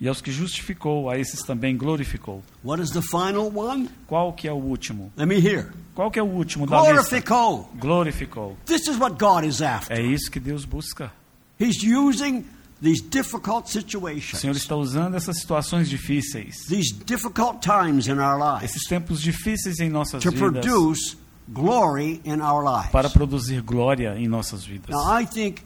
E 0.00 0.08
aos 0.08 0.22
que 0.22 0.32
justificou, 0.32 1.10
a 1.10 1.18
esses 1.18 1.42
também 1.42 1.76
glorificou. 1.76 2.42
What 2.64 2.82
is 2.82 2.90
the 2.90 3.02
final 3.02 3.52
one? 3.54 3.90
Qual 4.06 4.32
que 4.32 4.48
é 4.48 4.52
o 4.52 4.56
último? 4.56 5.12
Let 5.16 5.26
me 5.26 5.36
hear. 5.38 5.72
Qual 5.94 6.10
que 6.10 6.18
é 6.18 6.22
o 6.22 6.26
último 6.26 6.66
da 6.66 6.78
lista? 6.80 7.20
Glorifico. 7.20 7.68
Glorificou. 7.78 8.56
This 8.64 8.88
is 8.88 8.96
what 8.98 9.16
God 9.18 9.44
is 9.44 9.60
after. 9.60 9.94
É 9.98 10.00
isso 10.00 10.30
que 10.30 10.40
Deus 10.40 10.64
busca. 10.64 11.12
He's 11.60 11.82
using 11.82 12.46
these 12.82 13.02
difficult 13.02 13.66
O 13.66 13.70
Senhor 13.70 13.82
situations, 13.82 14.56
está 14.56 14.74
usando 14.74 15.14
essas 15.14 15.38
situações 15.38 15.88
difíceis, 15.88 16.64
these 16.66 16.94
difficult 16.94 17.60
times 17.60 18.06
in 18.08 18.18
our 18.18 18.38
lives, 18.38 18.70
esses 18.70 18.88
tempos 18.88 19.20
difíceis 19.20 19.78
em 19.80 19.90
nossas 19.90 20.22
to 20.22 20.30
vidas, 20.30 20.64
produce 20.64 21.16
glory 21.46 22.22
in 22.24 22.40
our 22.40 22.64
para 22.90 23.02
lives. 23.02 23.12
produzir 23.12 23.60
glória 23.60 24.16
em 24.16 24.26
nossas 24.26 24.64
vidas. 24.64 24.90
Now, 24.94 25.20
I 25.20 25.26
think 25.26 25.62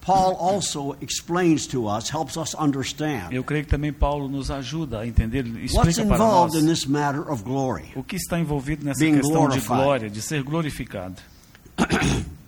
Paul 0.00 0.34
also 0.36 0.96
explains 1.02 1.66
to 1.66 1.86
us, 1.86 2.08
helps 2.10 2.36
us 2.36 2.54
understand 2.54 3.32
Eu 3.32 3.44
creio 3.44 3.64
que 3.64 3.70
também 3.70 3.92
Paulo 3.92 4.28
nos 4.28 4.50
ajuda 4.50 5.00
a 5.00 5.06
entender, 5.06 5.44
what's 5.44 5.74
explica 5.74 6.06
para 6.06 6.18
nós 6.18 6.54
involved 6.54 6.58
in 6.58 6.66
this 6.66 6.86
matter 6.86 7.30
of 7.30 7.42
glory. 7.42 7.92
o 7.94 8.02
que 8.02 8.16
está 8.16 8.38
envolvido 8.40 8.84
nessa 8.84 9.04
questão 9.04 9.20
de 9.20 9.28
glorified. 9.28 9.66
glória, 9.66 10.10
de 10.10 10.22
ser 10.22 10.42
glorificado. 10.42 11.16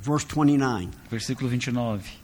Verse 0.00 0.26
29. 0.26 0.88
Versículo 1.10 1.48
29. 1.48 2.22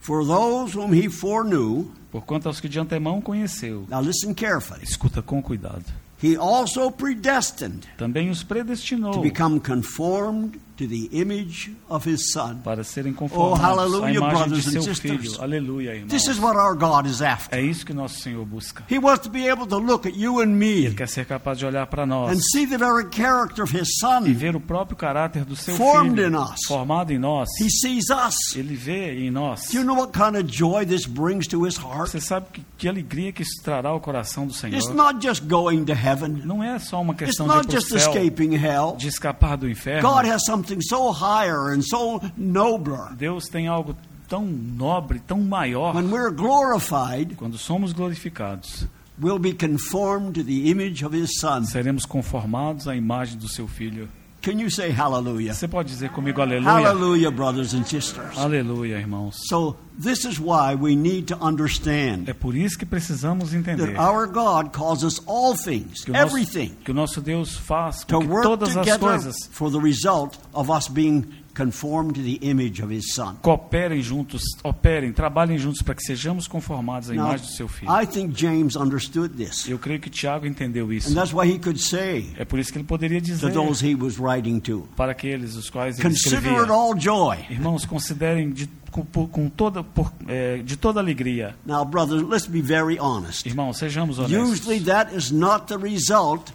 For 0.00 0.24
those 0.24 0.74
whom 0.74 0.92
he 0.94 1.08
foreknew, 1.08 1.90
Porquanto 2.12 2.48
aos 2.48 2.60
que 2.60 2.68
de 2.68 2.78
antemão 2.78 3.20
conheceu, 3.20 3.86
now 3.90 4.00
listen 4.00 4.32
carefully, 4.32 4.82
escuta 4.84 5.20
com 5.20 5.42
cuidado, 5.42 5.84
he 6.22 6.36
also 6.36 6.90
predestined 6.90 7.86
também 7.98 8.30
os 8.30 8.40
to 8.40 8.46
predestinou 8.46 9.20
become 9.20 9.58
conformed 9.60 10.58
to 10.76 10.86
the 10.86 11.08
image 11.12 11.72
of 11.88 12.08
his 12.08 12.30
son. 12.32 12.56
para 12.62 12.84
serem 12.84 13.12
conformados 13.12 13.60
Oh, 13.60 13.62
à 13.62 13.68
hallelujah, 13.68 14.18
imagem 14.18 14.36
brothers 14.38 14.62
de 14.64 14.68
and 14.68 14.72
seu 14.72 14.82
sisters. 14.82 15.20
filho. 15.20 15.42
Aleluia, 15.42 15.94
irmãos. 15.94 16.08
This 16.10 16.26
is 16.28 16.38
what 16.38 16.56
our 16.58 16.74
God 16.76 17.06
is 17.06 17.22
after. 17.22 17.58
É 17.58 17.62
isso 17.62 17.84
que 17.86 17.92
nosso 17.92 18.20
Senhor 18.20 18.44
busca. 18.44 18.84
He 18.90 18.98
wants 18.98 19.20
to 19.24 19.30
be 19.30 19.48
able 19.48 19.66
to 19.66 19.78
look 19.78 20.06
at 20.06 20.14
you 20.16 20.40
and 20.40 20.46
me 20.48 20.84
Ele 20.86 20.94
quer 20.94 21.08
ser 21.08 21.24
capaz 21.26 21.58
de 21.58 21.64
olhar 21.66 21.86
para 21.86 22.04
nós 22.06 22.36
and 22.36 22.40
see 22.40 22.66
the 22.66 22.76
very 22.78 23.06
character 23.10 23.62
of 23.64 23.76
his 23.76 23.88
e 23.88 24.00
son. 24.00 24.22
ver 24.34 24.54
o 24.56 24.60
próprio 24.60 24.96
caráter 24.96 25.44
do 25.44 25.56
seu 25.56 25.76
Formed 25.76 26.16
filho 26.16 26.30
in 26.30 26.36
us. 26.36 26.60
formado 26.66 27.12
em 27.12 27.18
nós. 27.18 27.48
He 27.60 27.70
sees 27.70 28.04
us. 28.10 28.54
Ele 28.56 28.74
vê 28.74 29.14
em 29.18 29.30
nós. 29.30 29.70
Do 29.70 29.78
you 29.78 29.84
know 29.84 29.96
what 29.96 30.12
kind 30.12 30.36
of 30.36 30.44
joy 30.50 30.84
this 30.84 31.06
brings 31.06 31.46
to 31.48 31.66
his 31.66 31.76
heart? 31.76 32.10
Você 32.10 32.20
sabe 32.20 32.46
que, 32.52 32.62
que 32.78 32.88
alegria 32.88 33.32
que 33.32 33.42
isso 33.42 33.62
trará 33.62 33.88
ao 33.90 34.00
coração 34.00 34.46
do 34.46 34.52
Senhor. 34.52 34.76
It's 34.76 34.92
not 34.94 35.24
just 35.26 35.44
going 35.44 35.84
to 35.84 35.92
heaven. 35.92 36.42
Não 36.44 36.62
é 36.62 36.78
só 36.78 37.00
uma 37.00 37.12
It's 37.14 37.26
questão 37.26 37.46
de 37.46 37.52
ir 37.52 37.56
not 37.56 37.66
para 37.68 37.76
o 37.76 37.80
just 37.80 37.88
céu, 37.88 37.98
escaping 38.12 38.54
hell. 38.54 38.94
de 38.98 39.08
escapar 39.08 39.56
do 39.56 39.68
inferno. 39.68 40.08
God 40.08 40.26
has 40.26 40.44
something 40.66 40.80
so 40.82 41.12
higher 41.12 41.70
and 41.72 41.82
so 41.84 42.20
nobler. 42.36 43.14
Deus 43.16 43.48
tem 43.48 43.68
algo 43.68 43.96
tão 44.28 44.44
nobre, 44.44 45.20
tão 45.20 45.40
maior. 45.40 45.94
When 45.94 46.10
we're 46.10 46.30
glorified, 46.30 47.36
Quando 47.36 47.56
somos 47.56 47.92
glorificados, 47.92 48.86
we'll 49.20 49.38
be 49.38 49.52
conformed 49.52 50.34
to 50.34 50.42
the 50.42 50.68
image 50.70 51.04
of 51.04 51.16
his 51.16 51.38
son. 51.38 51.64
seremos 51.64 52.04
conformados 52.04 52.88
à 52.88 52.96
imagem 52.96 53.38
do 53.38 53.48
seu 53.48 53.68
filho. 53.68 54.08
Can 54.46 54.60
you 54.60 54.70
say 54.70 54.92
hallelujah? 54.92 55.52
Você 55.52 55.66
pode 55.66 55.88
dizer 55.88 56.10
comigo 56.10 56.40
aleluia? 56.40 56.70
Hallelujah, 56.70 57.32
brothers 57.32 57.74
and 57.74 57.82
sisters. 57.84 58.38
Aleluia, 58.38 58.96
irmãos. 58.96 59.34
So, 59.48 59.76
this 59.98 60.24
is 60.24 60.38
why 60.38 60.76
we 60.76 60.94
need 60.94 61.26
to 61.26 61.44
understand 61.44 62.28
É 62.28 62.32
por 62.32 62.54
isso 62.54 62.78
que 62.78 62.86
precisamos 62.86 63.52
entender 63.52 63.92
that 63.92 63.98
our 63.98 64.28
God 64.28 64.70
causes 64.72 65.20
all 65.26 65.56
things, 65.56 66.04
que 66.04 66.12
nosso, 66.12 66.26
everything, 66.28 66.76
que 66.84 66.92
o 66.92 66.94
nosso 66.94 67.20
Deus 67.20 67.56
faz 67.56 68.04
to 68.04 68.20
que 68.20 68.24
work 68.24 68.44
todas 68.44 68.76
as 68.76 68.86
together 68.86 69.00
coisas 69.00 69.34
for 69.50 69.68
the 69.68 69.80
result 69.80 70.38
of 70.54 70.70
us 70.70 70.86
being 70.86 71.24
conformed 71.56 72.14
to 72.14 72.22
the 72.22 72.38
image 72.42 72.82
of 72.82 72.94
his 72.94 73.14
son. 73.14 73.36
Cooperem 73.40 74.02
juntos, 74.02 74.42
operem, 74.62 75.12
trabalhem 75.12 75.56
juntos 75.56 75.80
para 75.80 75.94
que 75.94 76.02
sejamos 76.02 76.46
conformados 76.46 77.10
à 77.10 77.14
Now, 77.14 77.28
imagem 77.28 77.46
do 77.46 77.52
seu 77.52 77.66
filho. 77.66 77.90
I 77.90 78.06
think 78.06 78.38
James 78.38 78.76
understood 78.76 79.34
this. 79.36 79.66
Eu 79.66 79.78
creio 79.78 79.98
que 79.98 80.10
Tiago 80.10 80.46
entendeu 80.46 80.92
isso. 80.92 81.10
And 81.10 81.14
that's 81.14 81.32
why 81.32 81.50
he 81.50 81.58
could 81.58 81.80
say 81.80 82.30
É 82.36 82.44
por 82.44 82.58
isso 82.58 82.70
que 82.70 82.78
ele 82.78 82.84
poderia 82.84 83.20
to 83.20 83.26
dizer 83.26 83.52
those 83.52 83.84
he 83.84 83.94
was 83.94 84.18
writing 84.18 84.60
to, 84.60 84.86
para 84.96 85.12
aqueles 85.12 85.56
os 85.56 85.70
quais 85.70 85.98
ele 85.98 86.08
Consider 86.08 86.36
it 86.36 86.46
escrevia: 86.46 86.72
all 86.72 86.98
joy. 86.98 87.38
Irmãos, 87.48 87.86
considerem 87.86 88.50
de, 88.50 88.68
com, 88.90 89.04
com 89.26 89.48
toda, 89.48 89.82
por, 89.82 90.12
é, 90.28 90.58
de 90.58 90.76
toda 90.76 91.00
alegria. 91.00 91.56
Now, 91.64 91.84
brothers, 91.84 92.22
let's 92.22 92.46
be 92.46 92.60
very 92.60 92.98
honest. 92.98 93.46
Irmãos, 93.46 93.78
sejamos 93.78 94.18
honestos. 94.18 94.50
Usually, 94.50 94.80
that 94.80 95.14
is 95.16 95.30
not 95.30 95.66
the 95.66 95.78
result 95.78 96.52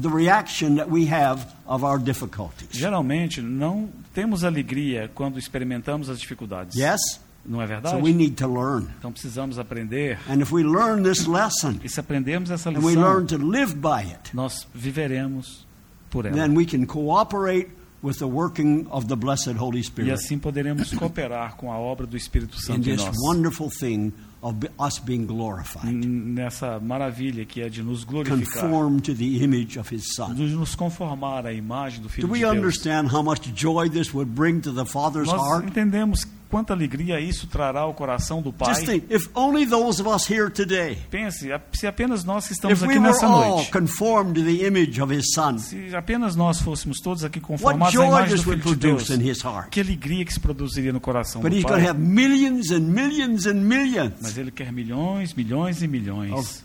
the 0.00 0.08
reaction 0.08 0.76
that 0.76 0.88
we 0.90 1.06
have 1.10 1.46
of 1.66 1.84
our 1.84 1.98
difficulties. 1.98 2.68
Geralmente, 2.72 3.40
não 3.40 3.88
temos 4.12 4.44
alegria 4.44 5.10
quando 5.14 5.38
experimentamos 5.38 6.08
as 6.08 6.18
dificuldades. 6.20 6.76
Yes? 6.76 7.20
Não 7.46 7.60
é 7.60 7.66
So 7.66 7.68
verdade? 7.68 8.02
we 8.02 8.12
need 8.14 8.36
to 8.36 8.48
learn. 8.48 8.86
Então 8.98 9.12
precisamos 9.12 9.58
aprender. 9.58 10.18
And 10.28 10.40
if 10.40 10.50
we 10.50 10.62
learn 10.62 11.02
this 11.02 11.26
lesson 11.26 11.78
E 11.84 11.88
se 11.90 12.00
aprendermos 12.00 12.50
essa 12.50 12.70
and 12.70 12.78
we 12.78 12.94
learn 12.96 13.24
lição, 13.24 13.38
to 13.38 13.46
live 13.46 13.74
by 13.76 14.00
it, 14.10 14.34
nós 14.34 14.66
viveremos 14.74 15.66
por 16.10 16.24
ela. 16.24 16.34
then 16.34 16.56
we 16.56 16.64
can 16.64 16.86
cooperate 16.86 17.68
with 18.02 18.18
the 18.18 18.26
working 18.26 18.86
of 18.90 19.08
the 19.08 19.16
blessed 19.16 19.56
Holy 19.58 19.80
E 19.80 19.84
Spirit 19.84 20.10
assim 20.12 20.38
poderemos 20.38 20.90
cooperar 20.94 21.56
com 21.56 21.70
a 21.70 21.78
obra 21.78 22.06
do 22.06 22.16
Espírito 22.16 22.58
Santo 22.60 22.80
em 22.88 22.96
this 22.96 23.04
nós. 23.04 23.16
wonderful 23.20 23.68
thing 23.70 24.12
of 24.46 24.56
us 24.78 24.98
being 24.98 25.24
glorified, 25.26 25.90
Nessa 25.94 26.78
maravilha 26.78 27.46
que 27.46 27.62
é 27.62 27.68
de 27.70 27.82
nos 27.82 28.04
glorificar, 28.04 28.62
conform 28.64 29.00
to 29.00 29.14
the 29.14 29.42
image 29.42 29.78
of 29.78 29.88
His 29.94 30.14
Son. 30.14 30.34
de 30.34 30.44
nos 30.54 30.74
conformar 30.74 31.46
à 31.46 31.52
imagem 31.54 32.02
do 32.02 32.10
Filho 32.10 32.28
Do 32.28 32.32
we 32.34 32.40
de 32.40 32.44
Deus. 32.44 32.56
understand 32.56 33.08
how 33.10 33.22
much 33.22 33.50
joy 33.54 33.88
this 33.88 34.12
would 34.12 34.30
bring 34.34 34.60
to 34.60 34.70
the 34.70 34.84
Father's 34.84 35.28
Nós 35.28 35.40
heart? 35.40 35.66
entendemos 35.66 36.26
quanta 36.54 36.72
alegria 36.72 37.18
isso 37.18 37.48
trará 37.48 37.80
ao 37.80 37.92
coração 37.94 38.40
do 38.40 38.52
Pai. 38.52 38.72
Just 38.72 38.86
think, 38.86 39.12
if 39.12 39.28
only 39.34 39.66
those 39.66 40.00
of 40.00 40.08
us 40.08 40.30
here 40.30 40.48
today, 40.48 40.96
Pense, 41.10 41.48
se 41.72 41.84
apenas 41.84 42.22
nós 42.22 42.46
que 42.46 42.52
estamos 42.52 42.78
if 42.78 42.82
we 42.86 42.90
aqui 42.94 42.98
were 43.00 43.08
nessa 43.08 43.26
all 43.26 43.56
noite, 43.56 43.72
conformed 43.72 44.34
to 44.38 44.44
the 44.44 44.64
image 44.64 45.02
of 45.02 45.12
His 45.12 45.32
Son, 45.34 45.58
se 45.58 45.92
apenas 45.96 46.36
nós 46.36 46.60
fôssemos 46.60 47.00
todos 47.00 47.24
aqui 47.24 47.40
conformados 47.40 47.98
à 47.98 48.06
imagem 48.06 48.36
do 48.36 48.42
Filho 48.44 48.56
de 48.56 48.76
Deus, 48.76 49.02
produce 49.08 49.14
in 49.14 49.28
His 49.28 49.42
heart. 49.44 49.70
que 49.70 49.80
alegria 49.80 50.24
que 50.24 50.32
se 50.32 50.38
produziria 50.38 50.92
no 50.92 51.00
coração 51.00 51.42
But 51.42 51.50
do 51.50 51.56
He's 51.56 51.64
going 51.64 51.74
to 51.74 51.80
Pai. 51.80 51.90
have 51.90 51.98
millions 51.98 52.70
and 52.70 52.82
millions 52.82 53.46
and 53.46 53.54
millions 53.54 54.12
Mas 54.22 54.38
Ele 54.38 54.52
quer 54.52 54.72
milhões, 54.72 55.34
milhões 55.34 55.82
e 55.82 55.88
milhões 55.88 56.63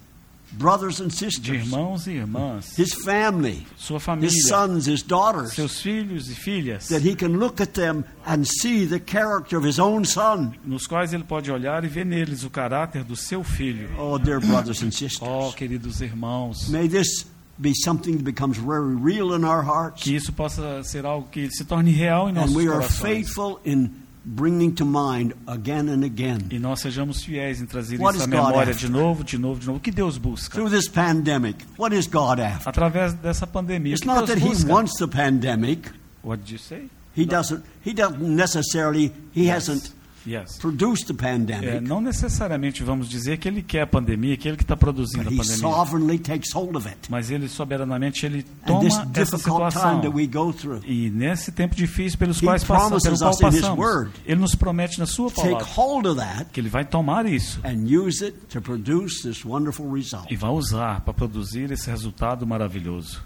brothers 0.51 0.99
and 0.99 1.07
de 1.09 1.15
sisters, 1.15 1.67
irmãos 1.67 2.07
e 2.07 2.11
irmãs, 2.11 2.77
His 2.77 2.93
family, 2.93 3.65
sua 3.77 3.99
família, 3.99 4.27
His 4.29 4.47
sons, 4.47 4.87
His 4.87 5.01
daughters, 5.03 5.53
seus 5.53 5.79
filhos 5.79 6.29
e 6.29 6.35
filhas, 6.35 6.87
that 6.87 7.07
He 7.07 7.15
can 7.15 7.37
look 7.37 7.61
at 7.61 7.73
them 7.73 8.03
and 8.25 8.43
see 8.45 8.85
the 8.85 8.99
character 8.99 9.57
of 9.57 9.65
His 9.67 9.79
own 9.79 10.05
Son. 10.05 10.53
nos 10.65 10.87
quais 10.87 11.13
Ele 11.13 11.23
pode 11.23 11.51
olhar 11.51 11.83
e 11.83 11.87
ver 11.87 12.05
neles 12.05 12.43
o 12.43 12.49
caráter 12.49 13.03
do 13.03 13.15
seu 13.15 13.43
Filho. 13.43 13.89
Oh, 13.97 14.17
dear 14.17 14.39
brothers 14.39 14.81
and 14.81 14.91
sisters, 14.91 15.19
Oh, 15.21 15.51
queridos 15.53 16.01
irmãos, 16.01 16.67
may 16.69 16.87
this 16.87 17.25
be 17.61 17.73
something 17.83 18.13
that 18.13 18.23
becomes 18.23 18.57
very 18.57 18.95
real 18.95 19.33
in 19.35 19.43
our 19.43 19.61
hearts. 19.61 20.01
que 20.03 20.15
isso 20.15 20.31
possa 20.31 20.81
ser 20.83 21.05
algo 21.05 21.27
que 21.29 21.49
se 21.51 21.65
torne 21.65 21.91
real 21.91 22.27
em 22.29 22.31
And 22.31 22.35
nossos 22.35 22.55
we 22.55 22.63
are 22.67 22.79
corações. 22.79 23.01
faithful 23.01 23.59
in 23.65 23.89
bringing 24.25 24.71
to 24.75 24.85
mind 24.85 25.33
again 25.47 25.89
and 25.89 26.03
again 26.03 26.39
E 26.51 26.59
nós 26.59 26.81
sejamos 26.81 27.23
fiéis 27.23 27.61
em 27.61 27.65
trazer 27.65 27.99
What 27.99 28.17
isso 28.17 28.25
à 28.25 28.27
memória 28.27 28.73
de 28.73 28.89
novo, 28.89 29.23
de 29.23 29.37
novo, 29.37 29.59
de 29.59 29.67
novo. 29.67 29.77
O 29.77 29.81
que 29.81 29.91
Deus 29.91 30.17
busca? 30.17 30.53
through 30.55 30.69
this 30.69 30.87
pandemic. 30.89 31.57
What 31.77 31.95
is 31.95 32.05
God 32.07 32.39
after? 32.39 32.69
Através 32.69 33.13
dessa 33.13 33.47
pandemia. 33.47 33.93
O 33.93 33.95
It's 33.95 34.01
que 34.01 34.07
not 34.07 34.25
Deus 34.25 34.29
that 34.29 34.39
He 34.45 34.49
busca? 34.49 34.69
wants 34.69 34.97
the 34.99 35.07
pandemic. 35.07 35.89
What 36.21 36.41
did 36.43 36.51
you 36.51 36.57
say? 36.59 36.89
He 37.15 37.25
doesn't. 37.25 37.63
He 37.83 37.93
doesn't 37.93 38.21
necessarily. 38.21 39.11
He 39.33 39.47
hasn't 39.47 39.91
Yes. 40.27 40.57
produced 40.59 41.07
the 41.07 41.13
É, 41.13 41.31
pandemic. 41.31 41.81
não 41.87 42.01
necessariamente 42.01 42.83
vamos 42.83 43.07
dizer 43.09 43.37
que 43.37 43.47
ele 43.47 43.61
quer 43.61 43.81
a 43.81 43.87
pandemia, 43.87 44.35
que 44.37 44.47
ele 44.47 44.57
que 44.57 44.63
está 44.63 44.75
produzindo 44.75 45.23
But 45.29 45.33
a 45.33 45.37
pandemia. 45.37 45.57
sovereignly 45.59 46.19
takes 46.19 46.51
hold 46.53 46.75
of 46.75 46.87
it. 46.87 46.97
Mas 47.09 47.29
ele 47.31 47.47
soberanamente 47.47 48.25
ele 48.25 48.43
toma 48.65 48.87
essa 49.15 49.37
situação. 49.37 50.01
that 50.01 50.09
we 50.13 50.27
go 50.27 50.51
through, 50.53 50.81
E 50.85 51.09
nesse 51.09 51.51
tempo 51.51 51.75
difícil 51.75 52.17
pelos 52.19 52.39
quais 52.41 52.63
passamos, 52.63 53.03
pelo 53.03 53.17
qual 53.17 53.37
passamos, 53.37 53.77
word. 53.79 54.11
ele 54.25 54.39
nos 54.39 54.55
promete 54.55 54.99
na 54.99 55.05
sua 55.05 55.29
palavra 55.31 56.15
that 56.15 56.45
que 56.51 56.59
ele 56.59 56.69
vai 56.69 56.85
tomar 56.85 57.25
isso 57.25 57.59
and 57.63 57.85
use 57.87 58.23
it 58.23 58.35
to 58.49 58.61
produce 58.61 59.21
this 59.23 59.43
wonderful 59.45 59.89
result 59.91 60.25
e 60.31 60.35
vai 60.35 60.51
usar 60.51 61.01
para 61.01 61.13
produzir 61.13 61.71
esse 61.71 61.89
resultado 61.89 62.45
maravilhoso 62.45 63.21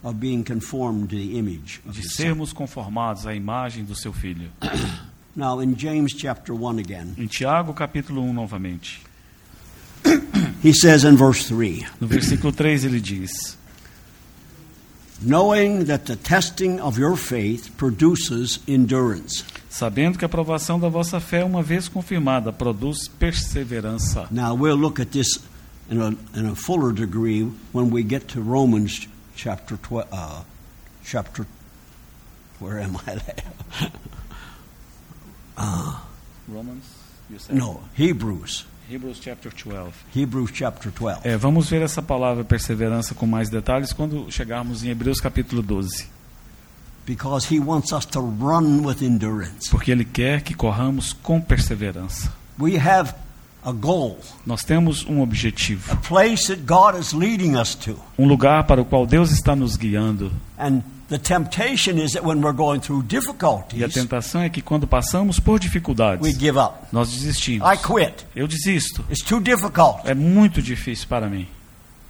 de 1.86 2.10
sermos 2.10 2.54
conformados 2.54 3.26
à 3.28 3.34
imagem 3.34 3.84
do 3.84 3.96
seu 3.96 4.14
filho. 4.14 4.50
Now, 5.36 5.60
in 5.60 5.76
James 5.76 6.14
chapter 6.14 6.54
1 6.54 6.80
again, 6.80 7.16
Em 7.18 7.28
Tiago, 7.28 7.74
capítulo 7.74 8.22
1, 8.22 8.34
novamente. 8.34 9.02
he 10.62 10.74
says 10.74 11.04
in 11.06 11.16
verse 11.18 11.48
3 11.48 11.86
No 12.00 12.08
versículo 12.08 12.52
3 12.54 12.86
ele 12.86 13.00
diz: 13.00 13.58
knowing 15.22 15.86
that 15.86 16.06
the 16.06 16.16
testing 16.16 16.80
of 16.82 16.98
your 17.00 17.16
faith 17.16 17.76
produces 17.78 18.60
endurance. 18.68 19.44
Sabendo 19.70 20.18
que 20.20 20.26
a 20.26 20.28
aprovação 20.28 20.80
da 20.80 20.88
vossa 20.90 21.20
fé, 21.20 21.44
uma 21.44 21.64
vez 21.64 21.88
confirmada, 21.88 22.52
produz 22.52 23.08
perseverança. 23.08 24.28
Now, 24.30 24.54
we'll 24.54 24.76
look 24.78 25.00
at 25.00 25.12
this 25.12 25.40
in 25.90 26.00
a, 26.00 26.10
in 26.38 26.46
a 26.46 26.56
fuller 26.56 26.94
degree 26.94 27.44
when 27.72 27.90
we 27.90 28.04
get 28.04 28.28
to 28.34 28.42
Romans 28.42 29.08
chapter 29.36 29.78
12. 29.78 30.08
Uh, 30.12 30.44
chapter, 31.04 31.48
where 32.60 32.80
am 32.80 32.98
I 33.08 33.18
there? 35.56 35.96
Romans, 36.50 36.84
you 37.30 37.40
said? 37.40 37.56
No, 37.56 37.80
Hebrews. 37.98 38.66
Hebrews 38.90 39.20
chapter 39.22 39.50
12. 39.50 39.94
Hebrews 40.14 40.52
chapter 40.54 40.92
12. 40.92 41.22
É, 41.24 41.38
vamos 41.38 41.70
ver 41.70 41.82
essa 41.82 42.02
palavra 42.02 42.44
perseverança 42.44 43.16
com 43.16 43.26
mais 43.26 43.50
detalhes 43.50 43.94
quando 43.94 44.30
chegarmos 44.32 44.84
em 44.84 44.90
Hebreus 44.90 45.20
capítulo 45.22 45.62
12. 45.62 46.08
Because 47.06 47.46
he 47.54 47.60
wants 47.60 47.92
us 47.92 48.06
to 48.06 48.20
run 48.20 48.86
with 48.86 49.02
endurance. 49.02 49.70
Porque 49.70 49.92
ele 49.92 50.06
quer 50.06 50.42
que 50.42 50.54
corramos 50.54 51.12
com 51.14 51.40
perseverança. 51.42 52.32
We 52.60 52.78
have 52.78 53.14
a 53.66 53.72
goal, 53.72 54.20
Nós 54.46 54.64
temos 54.64 55.06
um 55.06 55.22
objetivo, 55.22 55.92
a 55.92 55.96
place 55.96 56.48
that 56.48 56.64
God 56.64 57.00
is 57.00 57.14
leading 57.14 57.56
us 57.58 57.76
to. 57.76 57.98
um 58.18 58.28
lugar 58.28 58.66
para 58.66 58.82
o 58.82 58.86
qual 58.86 59.06
Deus 59.08 59.32
está 59.32 59.56
nos 59.56 59.76
guiando. 59.78 60.32
And 60.58 60.82
the 61.10 61.18
temptation 61.18 61.98
is 61.98 62.14
that 62.14 62.24
when 62.26 62.42
we're 62.42 62.56
going 62.56 62.80
through 62.80 63.02
E 63.02 63.06
a 63.06 63.08
difficulties, 63.20 63.94
tentação 63.94 64.42
é 64.42 64.50
que 64.50 64.62
quando 64.62 64.88
passamos 64.88 65.40
por 65.40 65.54
we 65.54 65.60
dificuldades, 65.60 66.38
give 66.38 66.58
up. 66.58 66.88
nós 66.92 67.10
desistimos. 67.12 67.68
I 67.68 67.78
quit. 67.78 68.26
Eu 68.36 68.48
desisto. 68.48 69.04
It's 69.10 69.24
too 69.24 69.40
difficult. 69.40 70.00
É 70.06 70.14
muito 70.14 70.62
difícil 70.62 71.08
para 71.08 71.28
mim. 71.30 71.48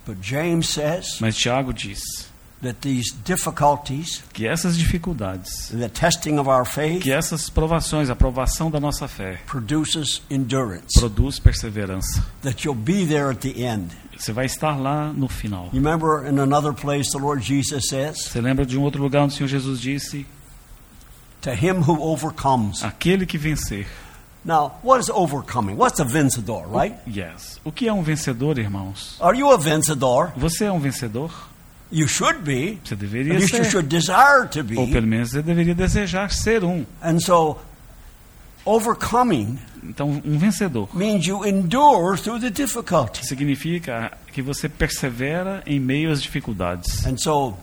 But 0.05 0.17
James 0.21 0.67
says 0.69 1.17
Mas 1.21 1.35
Tiago 1.37 1.71
diz 1.73 2.01
that 2.61 2.79
these 2.81 3.13
difficulties, 3.25 4.23
que 4.33 4.47
essas 4.47 4.77
dificuldades, 4.77 5.67
the 5.69 5.89
testing 5.89 6.37
of 6.39 6.49
our 6.49 6.65
faith, 6.65 7.01
que 7.01 7.11
essas 7.11 7.49
provações, 7.49 8.09
a 8.09 8.15
provação 8.15 8.71
da 8.71 8.79
nossa 8.79 9.07
fé, 9.07 9.39
produces 9.45 10.21
endurance. 10.29 10.97
produz 10.99 11.39
perseverança. 11.39 12.23
That 12.41 12.65
you'll 12.65 12.75
be 12.79 13.05
there 13.05 13.29
at 13.31 13.39
the 13.39 13.63
end. 13.63 13.87
Você 14.23 14.31
vai 14.31 14.45
estar 14.45 14.79
lá 14.79 15.11
no 15.11 15.27
final. 15.27 15.65
You 15.73 15.81
remember 15.81 16.25
in 16.25 16.39
another 16.39 16.71
place 16.71 17.11
the 17.11 17.17
Lord 17.17 17.43
Jesus 17.45 17.89
says, 17.89 18.15
Você 18.25 18.39
lembra 18.39 18.65
de 18.65 18.77
um 18.77 18.81
outro 18.81 19.01
lugar 19.03 19.23
onde 19.23 19.33
o 19.33 19.35
Senhor 19.35 19.49
Jesus 19.49 19.81
disse: 19.81 20.25
To 21.41 21.49
him 21.49 21.81
who 21.85 22.01
overcomes. 22.01 22.81
Aquele 22.85 23.25
que 23.25 23.37
vencer. 23.37 23.85
Now, 24.45 24.79
what 24.81 25.01
is 25.01 25.09
overcoming? 25.09 25.75
What's 25.75 25.99
a 25.99 26.05
vencedor, 26.05 26.67
right? 26.69 26.95
Yes. 27.05 27.59
O 27.65 27.71
que 27.71 27.85
é 27.85 27.91
um 27.91 28.01
vencedor, 28.01 28.57
irmãos? 28.57 29.17
Are 29.19 29.37
you 29.37 29.51
a 29.51 29.57
vencedor? 29.57 30.31
Você 30.37 30.65
é 30.65 30.71
um 30.71 30.79
vencedor? 30.79 31.29
You 31.91 32.07
should 32.07 32.43
be. 32.43 32.79
Você 32.81 32.95
deveria 32.95 33.33
least 33.33 33.51
you 33.53 33.65
ser. 33.65 33.71
should 33.71 33.89
desire 33.89 34.47
to 34.47 34.59
Ou 34.59 34.85
be. 34.85 34.91
pelo 34.93 35.05
menos 35.05 35.31
você 35.31 35.41
deveria 35.41 35.75
desejar 35.75 36.31
ser 36.31 36.63
um. 36.63 36.85
And 37.01 37.19
so, 37.19 37.57
overcoming 38.65 39.57
Então, 39.83 40.21
um 40.23 40.37
vencedor 40.37 40.87
means 40.95 41.25
you 41.25 41.45
endure 41.45 42.17
through 42.17 42.39
the 42.39 42.49
difficulties. 42.49 43.27
significa 43.27 44.11
que 44.31 44.41
você 44.41 44.69
persevera 44.69 45.61
em 45.65 45.79
meio 45.79 46.11
às 46.11 46.21
dificuldades. 46.21 47.05
And 47.05 47.17
so, 47.17 47.55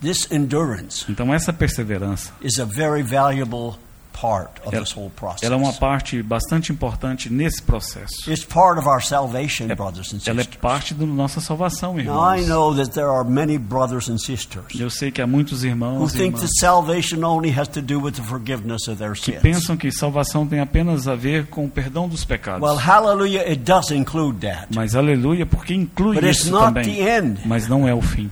this 0.00 0.30
endurance 0.30 1.06
Então, 1.08 1.32
essa 1.32 1.52
perseverança, 1.52 2.32
is 2.42 2.58
a 2.58 2.64
very 2.64 3.02
valuable 3.02 3.78
part 4.12 4.50
of 4.64 4.74
Ela- 4.74 4.84
this 4.84 4.96
whole 4.96 5.10
process. 5.10 5.42
ela 5.42 5.54
é 5.54 5.58
uma 5.58 5.72
parte 5.72 6.22
bastante 6.22 6.72
importante 6.72 7.30
nesse 7.32 7.62
processo. 7.62 8.30
It's 8.30 8.44
part 8.44 8.78
of 8.78 8.88
our 8.88 9.02
salvation, 9.02 9.68
brothers 9.68 10.12
and 10.12 10.18
Ela 10.26 10.40
é 10.40 10.44
sisters. 10.44 10.60
parte 10.60 10.94
da 10.94 11.06
nossa 11.06 11.40
salvação, 11.40 11.94
Now, 11.94 12.00
I 12.00 12.40
irmãos. 12.40 12.46
know 12.48 12.74
that 12.76 12.90
there 12.92 13.06
are 13.08 13.24
many 13.28 13.56
brothers 13.58 14.08
and 14.08 14.18
sisters 14.18 14.78
Eu 14.78 14.90
sei 14.90 15.10
que 15.10 15.22
há 15.22 15.26
muitos 15.26 15.62
who 15.62 15.68
irmãos 15.68 16.12
think 16.12 16.32
that 16.32 16.44
irmãs 16.44 16.50
salvation 16.60 17.24
only 17.24 17.50
has 17.58 17.68
to 17.68 17.80
do 17.80 18.00
with 18.00 18.12
the 18.12 18.22
forgiveness 18.22 18.88
of 18.88 18.96
their 18.98 19.12
que 19.14 19.32
sins. 19.32 19.40
pensam 19.42 19.76
que 19.76 19.90
salvação 19.92 20.46
tem 20.46 20.60
apenas 20.60 21.06
a 21.08 21.14
ver 21.14 21.46
com 21.46 21.64
o 21.64 21.70
perdão 21.70 22.08
dos 22.08 22.24
pecados. 22.24 22.62
Well, 22.62 22.76
hallelujah, 22.78 23.42
it 23.42 23.58
does 23.62 23.90
include 23.90 24.40
that. 24.46 24.66
Mas 24.74 24.94
aleluia, 24.94 25.46
porque 25.46 25.74
inclui 25.74 26.16
But 26.16 26.24
it's 26.24 26.40
isso 26.42 26.50
not 26.50 26.66
também. 26.74 26.84
the 26.96 27.18
end. 27.18 27.40
Mas 27.46 27.66
não 27.68 27.86
é 27.88 27.94
o 27.94 28.02
fim. 28.02 28.30